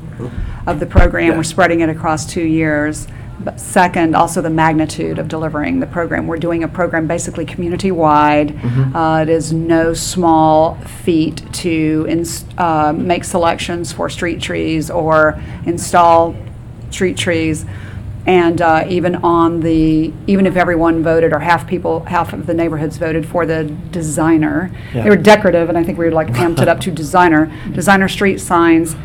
of 0.68 0.80
the 0.80 0.86
program. 0.86 1.32
Yeah. 1.32 1.38
We're 1.38 1.44
spreading 1.44 1.82
it 1.82 1.90
across 1.90 2.26
two 2.26 2.44
years. 2.46 3.08
But 3.38 3.60
second, 3.60 4.16
also 4.16 4.42
the 4.42 4.50
magnitude 4.50 5.20
of 5.20 5.28
delivering 5.28 5.82
the 5.82 5.86
program. 5.86 6.26
We're 6.26 6.38
doing 6.38 6.64
a 6.64 6.70
program 6.70 7.06
basically 7.06 7.46
community-wide. 7.46 8.56
Uh, 8.96 9.20
It 9.24 9.30
is 9.30 9.52
no 9.52 9.94
small 9.94 10.78
feat 11.04 11.42
to 11.54 12.06
ins- 12.08 12.46
uh, 12.58 12.94
make 12.96 13.26
selections 13.26 13.92
for 13.92 14.10
street 14.10 14.42
trees 14.42 14.90
or 14.90 15.38
install 15.66 16.34
street 16.92 17.18
trees. 17.18 17.66
And 18.26 18.60
uh, 18.60 18.86
even 18.90 19.18
on 19.18 19.60
the, 19.60 20.12
even 20.26 20.48
if 20.48 20.56
everyone 20.56 21.04
voted, 21.04 21.32
or 21.32 21.40
half 21.40 21.68
people, 21.68 22.00
half 22.06 22.34
of 22.34 22.48
the 22.48 22.54
neighborhoods 22.56 22.98
voted 22.98 23.28
for 23.28 23.46
the 23.46 23.66
designer, 23.92 24.72
Yeah. 24.94 25.04
they 25.04 25.10
were 25.12 25.16
decorative, 25.16 25.70
and 25.70 25.78
I 25.78 25.84
think 25.84 26.00
we 26.00 26.06
were 26.06 26.12
like 26.12 26.28
amped 26.30 26.60
it 26.60 26.68
up 26.68 26.80
to 26.82 26.92
designer. 26.92 27.52
Designer 27.74 28.08
street 28.08 28.40
signs, 28.42 28.96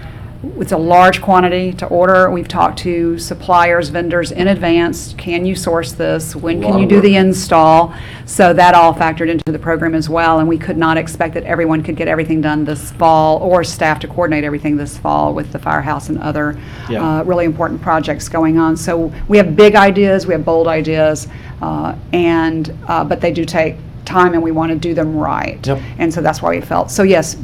it's 0.43 0.72
a 0.72 0.76
large 0.78 1.20
quantity 1.20 1.72
to 1.74 1.86
order. 1.86 2.30
We've 2.30 2.49
talked 2.49 2.78
to 2.80 3.18
suppliers, 3.18 3.91
vendors 3.91 4.32
in 4.32 4.49
advance. 4.49 5.14
Can 5.18 5.45
you 5.45 5.55
source 5.55 5.93
this? 5.93 6.34
When 6.34 6.62
can 6.62 6.78
you 6.78 6.86
do 6.86 7.01
the 7.03 7.16
install? 7.16 7.95
So 8.24 8.55
that 8.55 8.74
all 8.74 8.95
factored 8.95 9.28
into 9.28 9.53
the 9.53 9.59
program 9.59 9.95
as 9.95 10.09
well, 10.09 10.38
and 10.38 10.49
we 10.49 10.57
could 10.57 10.78
not 10.78 10.97
expect 10.97 11.34
that 11.34 11.45
everyone 11.45 11.82
could 11.82 11.97
get 11.97 12.09
everything 12.09 12.41
done 12.41 12.64
this 12.64 12.91
fall, 12.93 13.38
or 13.38 13.62
staff 13.64 14.01
to 14.01 14.09
coordinate 14.09 14.45
everything 14.45 14.76
this 14.78 14.97
fall 14.97 15.34
with 15.34 15.53
the 15.53 15.59
firehouse 15.59 16.09
and 16.09 16.18
other 16.18 16.57
Yeah. 16.88 17.20
uh, 17.20 17.22
really 17.24 17.45
important 17.45 17.82
projects 17.82 18.28
going 18.28 18.57
on. 18.59 18.76
So 18.76 19.12
we 19.28 19.36
have 19.36 19.55
big 19.57 19.76
ideas, 19.76 20.26
we 20.26 20.32
have 20.32 20.45
bold 20.45 20.68
ideas, 20.68 21.28
uh, 21.61 21.95
and, 22.14 22.72
uh, 22.88 23.05
but 23.05 23.20
they 23.20 23.32
do 23.32 23.45
take 23.45 23.76
time, 24.07 24.32
and 24.32 24.43
we 24.43 24.53
want 24.53 24.72
to 24.72 24.78
do 24.78 24.95
them 24.95 25.14
right. 25.16 25.64
Yep. 25.66 25.80
And 25.99 26.14
so 26.14 26.22
that's 26.22 26.41
why 26.41 26.51
we 26.51 26.61
felt, 26.62 26.91
so 26.91 27.03
yes, 27.03 27.36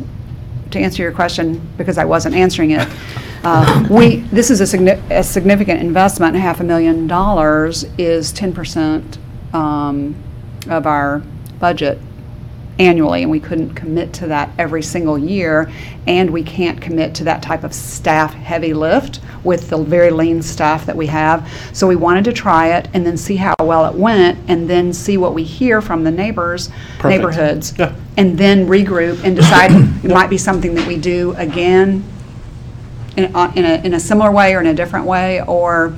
to 0.70 0.78
answer 0.78 1.02
your 1.02 1.12
question, 1.12 1.60
because 1.76 1.98
I 1.98 2.04
wasn't 2.04 2.34
answering 2.34 2.72
it, 2.72 2.88
uh, 3.44 3.86
we, 3.90 4.16
this 4.32 4.50
is 4.50 4.60
a 4.60 4.64
signi- 4.64 5.00
a 5.10 5.22
significant 5.22 5.80
investment, 5.80 6.36
half 6.36 6.60
a 6.60 6.64
million 6.64 7.06
dollars 7.06 7.84
is 7.96 8.32
10% 8.32 9.18
um, 9.54 10.14
of 10.68 10.86
our 10.86 11.22
budget 11.60 11.98
annually, 12.78 13.22
and 13.22 13.30
we 13.30 13.40
couldn't 13.40 13.74
commit 13.74 14.12
to 14.14 14.26
that 14.26 14.50
every 14.58 14.82
single 14.82 15.18
year, 15.18 15.70
and 16.06 16.30
we 16.30 16.42
can't 16.42 16.80
commit 16.80 17.14
to 17.14 17.24
that 17.24 17.42
type 17.42 17.64
of 17.64 17.72
staff-heavy 17.72 18.74
lift 18.74 19.20
with 19.44 19.70
the 19.70 19.78
very 19.78 20.10
lean 20.10 20.42
staff 20.42 20.84
that 20.86 20.96
we 20.96 21.06
have. 21.06 21.48
So 21.72 21.86
we 21.86 21.96
wanted 21.96 22.24
to 22.26 22.32
try 22.32 22.76
it 22.76 22.88
and 22.92 23.06
then 23.06 23.16
see 23.16 23.36
how 23.36 23.54
well 23.60 23.86
it 23.86 23.94
went, 23.94 24.38
and 24.48 24.68
then 24.68 24.92
see 24.92 25.16
what 25.16 25.34
we 25.34 25.42
hear 25.42 25.80
from 25.80 26.04
the 26.04 26.10
neighbors, 26.10 26.68
Perfect. 26.98 27.04
neighborhoods. 27.08 27.74
Yeah. 27.78 27.94
And 28.16 28.36
then 28.36 28.66
regroup 28.66 29.24
and 29.24 29.36
decide 29.36 29.70
it 30.04 30.10
might 30.10 30.30
be 30.30 30.38
something 30.38 30.74
that 30.74 30.86
we 30.86 30.98
do 30.98 31.34
again 31.36 32.04
in 33.16 33.34
a, 33.34 33.52
in 33.56 33.64
a, 33.64 33.86
in 33.86 33.94
a 33.94 34.00
similar 34.00 34.30
way 34.30 34.54
or 34.54 34.60
in 34.60 34.66
a 34.66 34.74
different 34.74 35.06
way, 35.06 35.42
or 35.42 35.96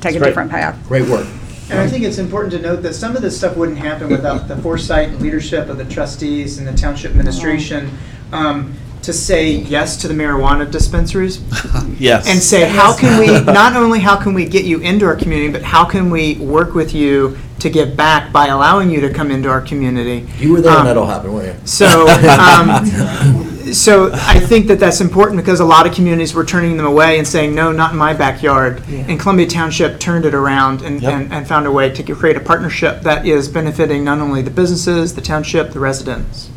take 0.00 0.14
a 0.14 0.18
great. 0.18 0.28
different 0.28 0.50
path. 0.50 0.78
Great 0.86 1.08
work. 1.08 1.26
And 1.70 1.78
I 1.78 1.86
think 1.86 2.04
it's 2.04 2.18
important 2.18 2.52
to 2.54 2.60
note 2.60 2.82
that 2.82 2.94
some 2.94 3.14
of 3.16 3.22
this 3.22 3.36
stuff 3.36 3.56
wouldn't 3.56 3.78
happen 3.78 4.08
without 4.08 4.48
the 4.48 4.56
foresight 4.56 5.08
and 5.10 5.20
leadership 5.20 5.68
of 5.68 5.76
the 5.76 5.84
trustees 5.84 6.58
and 6.58 6.66
the 6.66 6.72
township 6.72 7.10
administration 7.10 7.90
um, 8.32 8.74
to 9.02 9.12
say 9.12 9.52
yes 9.52 9.96
to 9.98 10.08
the 10.08 10.14
marijuana 10.14 10.70
dispensaries 10.70 11.40
Yes. 11.98 12.26
and 12.28 12.40
say, 12.40 12.68
how 12.68 12.96
can 12.96 13.18
we, 13.20 13.26
not 13.52 13.76
only 13.76 14.00
how 14.00 14.16
can 14.16 14.34
we 14.34 14.44
get 14.46 14.64
you 14.64 14.80
into 14.80 15.04
our 15.06 15.16
community, 15.16 15.52
but 15.52 15.62
how 15.62 15.84
can 15.84 16.10
we 16.10 16.36
work 16.36 16.74
with 16.74 16.94
you 16.94 17.36
to 17.58 17.68
give 17.70 17.96
back 17.96 18.32
by 18.32 18.46
allowing 18.46 18.90
you 18.90 19.00
to 19.02 19.12
come 19.12 19.30
into 19.30 19.48
our 19.48 19.60
community? 19.60 20.26
You 20.38 20.52
were 20.52 20.60
there 20.60 20.70
when 20.72 20.80
Um, 20.80 20.86
that 20.86 20.96
all 20.96 21.06
happened, 21.06 21.34
weren't 21.34 21.60
you? 21.60 21.66
So, 21.66 22.08
um, 22.28 23.57
so 23.72 24.10
I 24.12 24.38
think 24.40 24.66
that 24.68 24.78
that's 24.80 25.00
important 25.00 25.36
because 25.38 25.60
a 25.60 25.64
lot 25.64 25.86
of 25.86 25.94
communities 25.94 26.34
were 26.34 26.44
turning 26.44 26.76
them 26.76 26.86
away 26.86 27.18
and 27.18 27.26
saying, 27.26 27.54
no, 27.54 27.72
not 27.72 27.92
in 27.92 27.98
my 27.98 28.14
backyard. 28.14 28.82
And 28.88 29.18
Columbia 29.18 29.46
Township 29.46 29.98
turned 30.00 30.24
it 30.24 30.34
around 30.34 30.82
and, 30.82 31.00
Yep. 31.02 31.12
and, 31.12 31.32
and 31.32 31.46
found 31.48 31.66
a 31.66 31.72
way 31.72 31.90
to 31.90 32.02
create 32.14 32.36
a 32.36 32.40
partnership 32.40 33.02
that 33.02 33.26
is 33.26 33.48
benefiting 33.48 34.04
not 34.04 34.18
only 34.18 34.42
the 34.42 34.50
businesses, 34.50 35.14
the 35.14 35.20
township, 35.20 35.72
the 35.72 35.80
residents. 35.80 36.50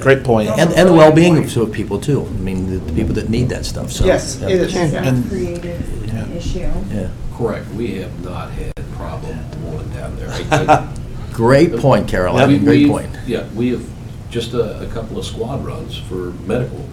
Great 0.00 0.22
point. 0.22 0.48
And, 0.50 0.72
and 0.74 0.88
the 0.88 0.92
well-being 0.92 1.38
of 1.38 1.50
so- 1.50 1.66
people 1.66 2.00
too. 2.00 2.24
I 2.24 2.28
mean, 2.30 2.70
the 2.70 2.78
the 2.78 2.92
people 2.92 3.14
that 3.14 3.28
need 3.28 3.48
that 3.48 3.64
stuff, 3.64 3.90
so. 3.90 4.04
Yes, 4.04 4.38
yeah. 4.40 4.48
it 4.48 4.52
is. 4.60 4.76
It's 4.76 4.92
yeah. 4.92 5.02
a 5.04 5.08
And- 5.08 5.28
creative 5.28 6.36
issue. 6.36 6.58
Yeah. 6.92 7.08
Correct, 7.36 7.66
we 7.74 7.94
have 7.96 8.24
not 8.24 8.50
had 8.52 8.72
a 8.76 8.82
problem 8.96 9.36
going 9.64 9.88
down 9.90 10.16
there. 10.16 10.28
I- 10.52 10.94
Great 11.32 11.76
point, 11.76 12.06
Carol. 12.08 12.36
I 12.36 12.42
I- 12.44 12.46
mean, 12.46 12.64
great 12.64 12.78
we've- 12.82 12.90
point. 12.90 13.10
Yeah, 13.26 13.46
we 13.54 13.70
have 13.70 13.84
just 14.30 14.52
a, 14.54 14.80
a 14.82 14.86
couple 14.86 15.18
of 15.18 15.24
squad 15.24 15.64
runs 15.64 15.96
for 15.96 16.32
medical 16.46 16.84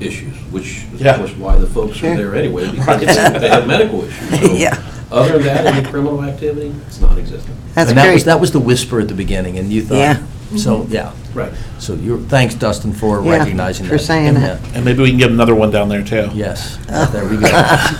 issues, 0.00 0.34
which 0.50 0.84
is 0.92 1.00
Yeah. 1.00 1.12
of 1.12 1.18
course 1.18 1.36
why 1.36 1.56
the 1.56 1.66
folks 1.66 2.02
are 2.02 2.16
there 2.16 2.34
anyway, 2.34 2.70
because 2.70 3.00
they 3.40 3.48
have 3.48 3.66
medical 3.66 4.04
issues. 4.04 4.30
So, 4.40 4.52
Yeah. 4.54 4.82
Other 5.10 5.34
than 5.34 5.42
that, 5.44 5.66
any 5.74 5.86
criminal 5.86 6.24
activity, 6.24 6.74
it's 6.86 6.98
non-existent. 7.00 7.54
That's 7.74 7.90
And 7.90 7.98
that 7.98 8.12
was, 8.12 8.22
great. 8.22 8.32
that 8.32 8.40
was 8.40 8.52
the 8.52 8.60
whisper 8.60 8.98
at 9.00 9.08
the 9.08 9.14
beginning, 9.14 9.58
and 9.58 9.70
you 9.70 9.82
thought. 9.82 9.98
Yeah. 9.98 10.22
So, 10.56 10.86
yeah. 10.88 11.12
Right. 11.34 11.52
So 11.78 11.94
you're, 11.94 12.18
thanks, 12.18 12.54
Dustin, 12.54 12.92
for 12.94 13.22
Yeah, 13.22 13.38
recognizing 13.38 13.84
for 13.86 13.92
that. 13.92 13.98
saying 14.00 14.28
And, 14.28 14.36
that. 14.38 14.60
uh, 14.62 14.68
And 14.74 14.84
maybe 14.86 15.02
we 15.02 15.10
can 15.10 15.18
get 15.18 15.30
another 15.30 15.54
one 15.54 15.70
down 15.70 15.88
there 15.90 16.02
too. 16.02 16.30
Yes, 16.34 16.78
there 16.86 17.26
we 17.28 17.36
go. 17.36 17.46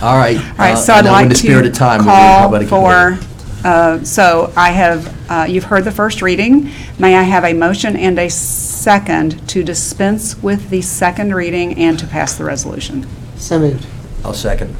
All 0.01 0.17
right. 0.17 0.37
All 0.37 0.57
right, 0.57 0.73
uh, 0.73 0.75
so 0.75 0.93
I'd 0.93 1.05
in 1.05 1.11
like 1.11 1.29
the 1.29 1.35
spirit 1.35 1.63
to 1.63 1.69
of 1.69 1.75
time, 1.75 1.99
we'll 2.05 2.49
read 2.51 2.63
how 2.63 2.69
call 2.69 2.81
for, 2.89 3.11
committee. 3.17 3.27
Uh, 3.63 4.03
so 4.03 4.51
I 4.57 4.71
have, 4.71 5.31
uh, 5.31 5.45
you've 5.47 5.63
heard 5.63 5.85
the 5.85 5.91
first 5.91 6.21
reading. 6.21 6.69
May 6.99 7.15
I 7.15 7.21
have 7.23 7.45
a 7.45 7.53
motion 7.53 7.95
and 7.95 8.19
a 8.19 8.29
second 8.29 9.47
to 9.49 9.63
dispense 9.63 10.41
with 10.43 10.69
the 10.69 10.81
second 10.81 11.33
reading 11.33 11.77
and 11.77 11.97
to 11.99 12.07
pass 12.07 12.37
the 12.37 12.43
resolution? 12.43 13.07
So 13.37 13.59
moved. 13.59 13.87
I'll 14.25 14.33
second. 14.33 14.75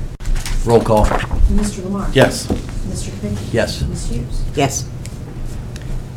Roll 0.65 0.81
call. 0.81 1.05
Mr. 1.05 1.83
Lamar? 1.83 2.09
Yes. 2.13 2.47
Mr. 2.47 3.09
Kubicki? 3.11 3.53
Yes. 3.53 3.81
Ms. 3.83 4.09
Hughes? 4.09 4.43
Yes. 4.55 4.89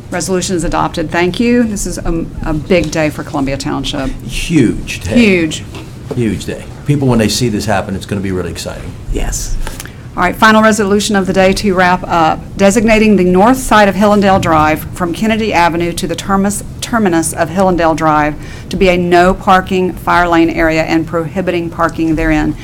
Resolution 0.09 0.55
is 0.55 0.63
adopted. 0.63 1.09
Thank 1.09 1.39
you. 1.39 1.63
This 1.63 1.85
is 1.85 1.97
a, 1.97 2.25
a 2.45 2.53
big 2.53 2.91
day 2.91 3.09
for 3.09 3.23
Columbia 3.23 3.57
Township. 3.57 4.09
Huge 4.23 5.01
day. 5.01 5.15
Huge. 5.15 5.63
Huge 6.15 6.45
day. 6.45 6.65
People, 6.85 7.09
when 7.09 7.19
they 7.19 7.27
see 7.27 7.49
this 7.49 7.65
happen, 7.65 7.93
it's 7.95 8.05
going 8.05 8.21
to 8.21 8.23
be 8.23 8.31
really 8.31 8.51
exciting. 8.51 8.93
Yes. 9.11 9.57
All 10.17 10.23
right, 10.23 10.35
final 10.35 10.63
resolution 10.63 11.15
of 11.15 11.27
the 11.27 11.33
day 11.33 11.53
to 11.53 11.75
wrap 11.75 12.01
up. 12.01 12.39
Designating 12.57 13.17
the 13.17 13.23
north 13.23 13.57
side 13.57 13.87
of 13.87 13.93
Hillendale 13.93 14.41
Drive 14.41 14.81
from 14.97 15.13
Kennedy 15.13 15.53
Avenue 15.53 15.93
to 15.93 16.07
the 16.07 16.15
terminus, 16.15 16.63
terminus 16.81 17.33
of 17.33 17.49
Hillendale 17.49 17.95
Drive 17.95 18.35
to 18.69 18.77
be 18.77 18.89
a 18.89 18.97
no 18.97 19.35
parking 19.35 19.93
fire 19.93 20.27
lane 20.27 20.49
area 20.49 20.81
and 20.81 21.05
prohibiting 21.05 21.69
parking 21.69 22.15
therein. 22.15 22.55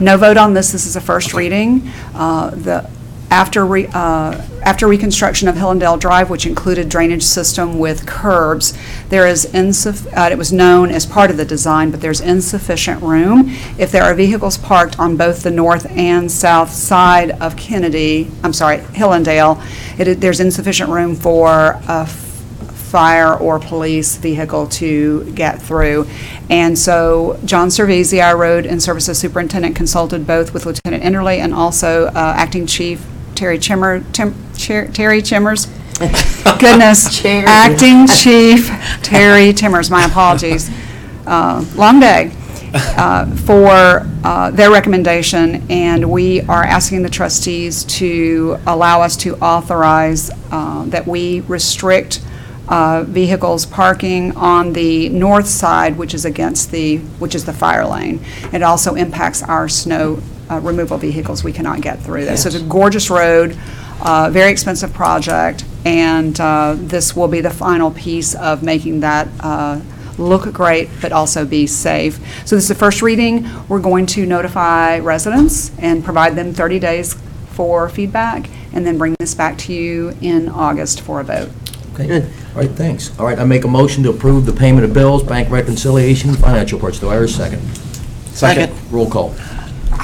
No 0.00 0.16
vote 0.16 0.38
on 0.38 0.54
this, 0.54 0.72
this 0.72 0.86
is 0.86 0.96
a 0.96 1.00
first 1.02 1.34
reading. 1.34 1.86
Uh, 2.14 2.48
The, 2.48 2.90
after, 3.34 3.66
re- 3.66 3.88
uh, 3.92 4.40
after 4.62 4.86
reconstruction 4.86 5.48
of 5.48 5.56
Hillendale 5.56 5.98
Drive, 5.98 6.30
which 6.30 6.46
included 6.46 6.88
drainage 6.88 7.24
system 7.24 7.80
with 7.80 8.06
curbs, 8.06 8.74
there 9.08 9.26
is 9.26 9.44
insuff, 9.46 10.06
uh, 10.16 10.30
it 10.30 10.38
was 10.38 10.52
known 10.52 10.90
as 10.90 11.04
part 11.04 11.30
of 11.32 11.36
the 11.36 11.44
design, 11.44 11.90
but 11.90 12.00
there's 12.00 12.20
insufficient 12.20 13.02
room. 13.02 13.50
If 13.76 13.90
there 13.90 14.04
are 14.04 14.14
vehicles 14.14 14.56
parked 14.56 15.00
on 15.00 15.16
both 15.16 15.42
the 15.42 15.50
north 15.50 15.84
and 15.90 16.30
south 16.30 16.70
side 16.70 17.32
of 17.40 17.56
Kennedy, 17.56 18.30
I'm 18.44 18.52
sorry, 18.52 18.78
Hillendale, 18.78 19.60
it, 19.98 20.06
i- 20.06 20.14
there's 20.14 20.38
insufficient 20.38 20.88
room 20.90 21.16
for 21.16 21.72
a 21.88 22.02
f- 22.02 22.20
fire 22.94 23.34
or 23.34 23.58
police 23.58 24.16
vehicle 24.18 24.68
to 24.68 25.24
get 25.34 25.60
through. 25.60 26.06
And 26.48 26.78
so 26.78 27.40
John 27.44 27.66
Cervisi, 27.68 28.22
our 28.22 28.36
road 28.36 28.64
and 28.66 28.80
services 28.80 29.18
superintendent, 29.18 29.74
consulted 29.74 30.24
both 30.24 30.54
with 30.54 30.66
Lieutenant 30.66 31.02
Enderly 31.02 31.38
and 31.38 31.52
also 31.52 32.06
uh, 32.06 32.12
Acting 32.36 32.66
Chief 32.68 33.04
Terry 33.34 33.58
Chimmer, 33.58 34.00
Tim- 34.12 34.34
Cher- 34.56 34.88
Terry 34.88 35.20
Chimmers. 35.22 35.68
Goodness. 36.60 37.16
Cherry. 37.20 37.44
Acting 37.46 38.06
Chief 38.06 38.68
Terry 39.02 39.52
Timmers, 39.52 39.90
my 39.90 40.04
apologies. 40.04 40.70
Uh, 41.26 41.64
Long 41.76 42.00
day. 42.00 42.32
uh, 42.74 43.26
For 43.36 44.04
uh, 44.24 44.50
their 44.50 44.70
recommendation, 44.70 45.64
and 45.70 46.10
we 46.10 46.40
are 46.42 46.64
asking 46.64 47.02
the 47.02 47.08
trustees 47.08 47.84
to 47.84 48.58
allow 48.66 49.00
us 49.00 49.16
to 49.18 49.36
authorize 49.36 50.30
uh, 50.50 50.84
that 50.86 51.06
we 51.06 51.40
restrict 51.40 52.24
uh, 52.68 53.04
vehicles 53.06 53.64
parking 53.66 54.36
on 54.36 54.72
the 54.72 55.08
north 55.10 55.46
side, 55.46 55.96
which 55.96 56.14
is 56.14 56.24
against 56.24 56.72
the, 56.72 56.96
which 57.20 57.34
is 57.36 57.44
the 57.44 57.52
fire 57.52 57.86
lane. 57.86 58.20
It 58.52 58.62
also 58.62 58.94
impacts 58.96 59.42
our 59.42 59.68
snow 59.68 60.20
uh, 60.50 60.60
removal 60.60 60.98
vehicles. 60.98 61.44
We 61.44 61.52
cannot 61.52 61.80
get 61.80 62.00
through 62.00 62.26
that. 62.26 62.38
So 62.38 62.48
it's 62.48 62.56
a 62.56 62.62
gorgeous 62.62 63.10
road, 63.10 63.56
uh, 64.00 64.30
very 64.30 64.50
expensive 64.50 64.92
project, 64.92 65.64
and 65.84 66.38
uh, 66.40 66.74
this 66.76 67.14
will 67.16 67.28
be 67.28 67.40
the 67.40 67.50
final 67.50 67.90
piece 67.90 68.34
of 68.34 68.62
making 68.62 69.00
that 69.00 69.28
uh, 69.40 69.80
look 70.18 70.52
great, 70.52 70.88
but 71.00 71.12
also 71.12 71.44
be 71.44 71.66
safe. 71.66 72.16
So 72.46 72.56
this 72.56 72.64
is 72.64 72.68
the 72.68 72.74
first 72.74 73.02
reading. 73.02 73.48
We're 73.68 73.80
going 73.80 74.06
to 74.06 74.26
notify 74.26 74.98
residents 74.98 75.76
and 75.78 76.04
provide 76.04 76.36
them 76.36 76.52
30 76.52 76.78
days 76.78 77.14
for 77.48 77.88
feedback, 77.88 78.48
and 78.72 78.86
then 78.86 78.98
bring 78.98 79.14
this 79.18 79.34
back 79.34 79.56
to 79.58 79.72
you 79.72 80.16
in 80.20 80.48
August 80.48 81.00
for 81.00 81.20
a 81.20 81.24
vote. 81.24 81.50
Okay, 81.94 82.08
good. 82.08 82.24
all 82.24 82.62
right, 82.62 82.70
thanks. 82.70 83.16
All 83.20 83.26
right, 83.26 83.38
I 83.38 83.44
make 83.44 83.64
a 83.64 83.68
motion 83.68 84.02
to 84.02 84.10
approve 84.10 84.46
the 84.46 84.52
payment 84.52 84.84
of 84.84 84.92
bills, 84.92 85.22
bank 85.22 85.48
reconciliation, 85.48 86.34
financial 86.34 86.78
reports. 86.78 86.98
Do 86.98 87.08
I 87.08 87.14
hear 87.14 87.24
a 87.24 87.28
second? 87.28 87.60
Second. 88.34 88.72
Roll 88.90 89.08
call. 89.08 89.32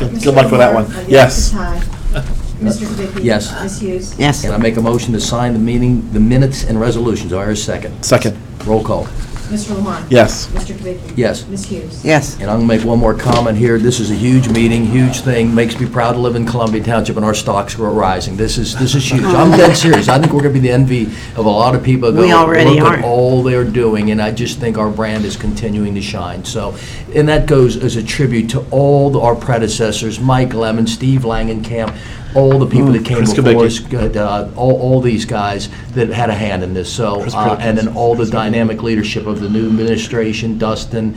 Good 0.00 0.10
Mr. 0.12 0.24
good 0.24 0.34
luck 0.34 0.50
with 0.50 0.60
that 0.60 0.74
one. 0.74 0.84
Lamar? 0.84 1.00
Uh, 1.02 1.04
Yes. 1.08 1.52
Mr. 1.52 1.56
Ty? 1.56 2.22
Mr. 2.60 2.86
Kubicki? 2.86 3.24
Yes. 3.24 3.62
Ms. 3.62 3.80
Hughes? 3.80 4.18
Yes. 4.18 4.44
And 4.44 4.52
I 4.54 4.56
make 4.58 4.76
a 4.76 4.80
motion 4.80 5.12
to 5.12 5.20
sign 5.20 5.52
the 5.52 5.58
meeting, 5.58 6.10
the 6.12 6.20
minutes 6.20 6.64
and 6.64 6.80
resolutions. 6.80 7.30
Do 7.30 7.38
I 7.38 7.42
hear 7.44 7.52
a 7.52 7.56
second? 7.56 8.02
Second. 8.02 8.36
Roll 8.66 8.82
call. 8.82 9.06
Mr. 9.50 9.76
Lamar? 9.76 10.02
Yes. 10.08 10.46
Mr. 10.48 10.74
Kubicki? 10.76 11.16
Yes. 11.16 11.46
Ms. 11.48 11.64
Hughes? 11.64 12.04
Yes. 12.04 12.34
And 12.40 12.44
I'm 12.44 12.58
going 12.58 12.68
to 12.68 12.76
make 12.76 12.86
one 12.86 13.00
more 13.00 13.14
comment 13.14 13.58
here. 13.58 13.78
This 13.78 13.98
is 13.98 14.10
a 14.12 14.14
huge 14.14 14.48
meeting, 14.48 14.86
huge 14.86 15.20
thing. 15.20 15.52
Makes 15.52 15.80
me 15.80 15.86
proud 15.86 16.12
to 16.12 16.18
live 16.18 16.36
in 16.36 16.46
Columbia 16.46 16.82
Township 16.84 17.16
and 17.16 17.24
our 17.24 17.34
stocks 17.34 17.76
are 17.78 17.90
rising. 17.90 18.36
This 18.36 18.58
is, 18.58 18.78
this 18.78 18.94
is 18.94 19.10
huge. 19.10 19.24
I'm 19.24 19.50
dead 19.50 19.76
serious. 19.76 20.08
I 20.08 20.18
think 20.20 20.32
we're 20.32 20.42
going 20.42 20.54
to 20.54 20.60
be 20.60 20.66
the 20.68 20.72
envy 20.72 21.06
of 21.34 21.38
a 21.38 21.50
lot 21.50 21.74
of 21.74 21.82
people. 21.82 22.12
that 22.12 22.20
We 22.20 22.32
already 22.32 22.78
Look 22.80 22.98
at 22.98 23.04
all 23.04 23.42
they're 23.42 23.64
doing, 23.64 24.12
and 24.12 24.22
I 24.22 24.30
just 24.30 24.58
think 24.58 24.78
our 24.78 24.90
brand 24.90 25.24
is 25.24 25.36
continuing 25.36 25.94
to 25.96 26.02
shine. 26.02 26.44
So, 26.44 26.76
and 27.14 27.28
that 27.28 27.46
goes 27.46 27.76
as 27.76 27.96
a 27.96 28.02
tribute 28.02 28.48
to 28.50 28.64
all 28.70 29.20
our 29.20 29.34
predecessors, 29.34 30.20
Mike 30.20 30.54
Lemon, 30.54 30.86
Steve 30.86 31.22
Langenkamp, 31.22 31.96
all 32.34 32.58
the 32.58 32.66
people 32.66 32.92
that 32.92 33.04
came 33.04 33.18
Chris 33.18 33.34
before 33.34 33.64
us, 33.64 33.78
good, 33.78 34.16
uh, 34.16 34.48
all, 34.56 34.80
all 34.80 35.00
these 35.00 35.24
guys 35.24 35.68
that 35.92 36.08
had 36.08 36.30
a 36.30 36.34
hand 36.34 36.62
in 36.62 36.74
this. 36.74 36.92
So, 36.92 37.22
Chris 37.22 37.34
uh, 37.34 37.56
and 37.60 37.76
then 37.76 37.88
all 37.96 38.14
the 38.14 38.26
dynamic 38.26 38.82
leadership 38.82 39.26
of 39.26 39.40
the 39.40 39.48
new 39.48 39.68
administration, 39.68 40.58
Dustin, 40.58 41.16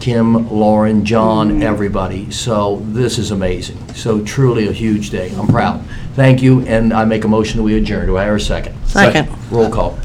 Kim, 0.00 0.48
Lauren, 0.50 1.04
John, 1.04 1.62
everybody. 1.62 2.30
So 2.30 2.82
this 2.86 3.18
is 3.18 3.30
amazing. 3.30 3.94
So 3.94 4.22
truly 4.22 4.68
a 4.68 4.72
huge 4.72 5.10
day. 5.10 5.32
I'm 5.36 5.48
proud. 5.48 5.84
Thank 6.14 6.40
you, 6.42 6.60
and 6.66 6.92
I 6.92 7.04
make 7.04 7.24
a 7.24 7.28
motion 7.28 7.58
that 7.58 7.64
we 7.64 7.76
adjourn. 7.76 8.06
Do 8.06 8.16
I 8.16 8.24
hear 8.24 8.36
a 8.36 8.40
second? 8.40 8.76
Second. 8.86 9.28
Roll 9.50 9.70
call. 9.70 9.98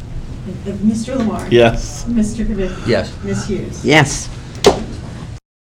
Mr. 0.66 1.18
Lamar? 1.18 1.48
Yes. 1.50 2.06
Mr. 2.06 2.46
Kubicki? 2.46 2.88
Yes. 2.88 3.16
Ms. 3.24 3.48
Hughes? 3.48 3.86
Yes. 3.86 4.30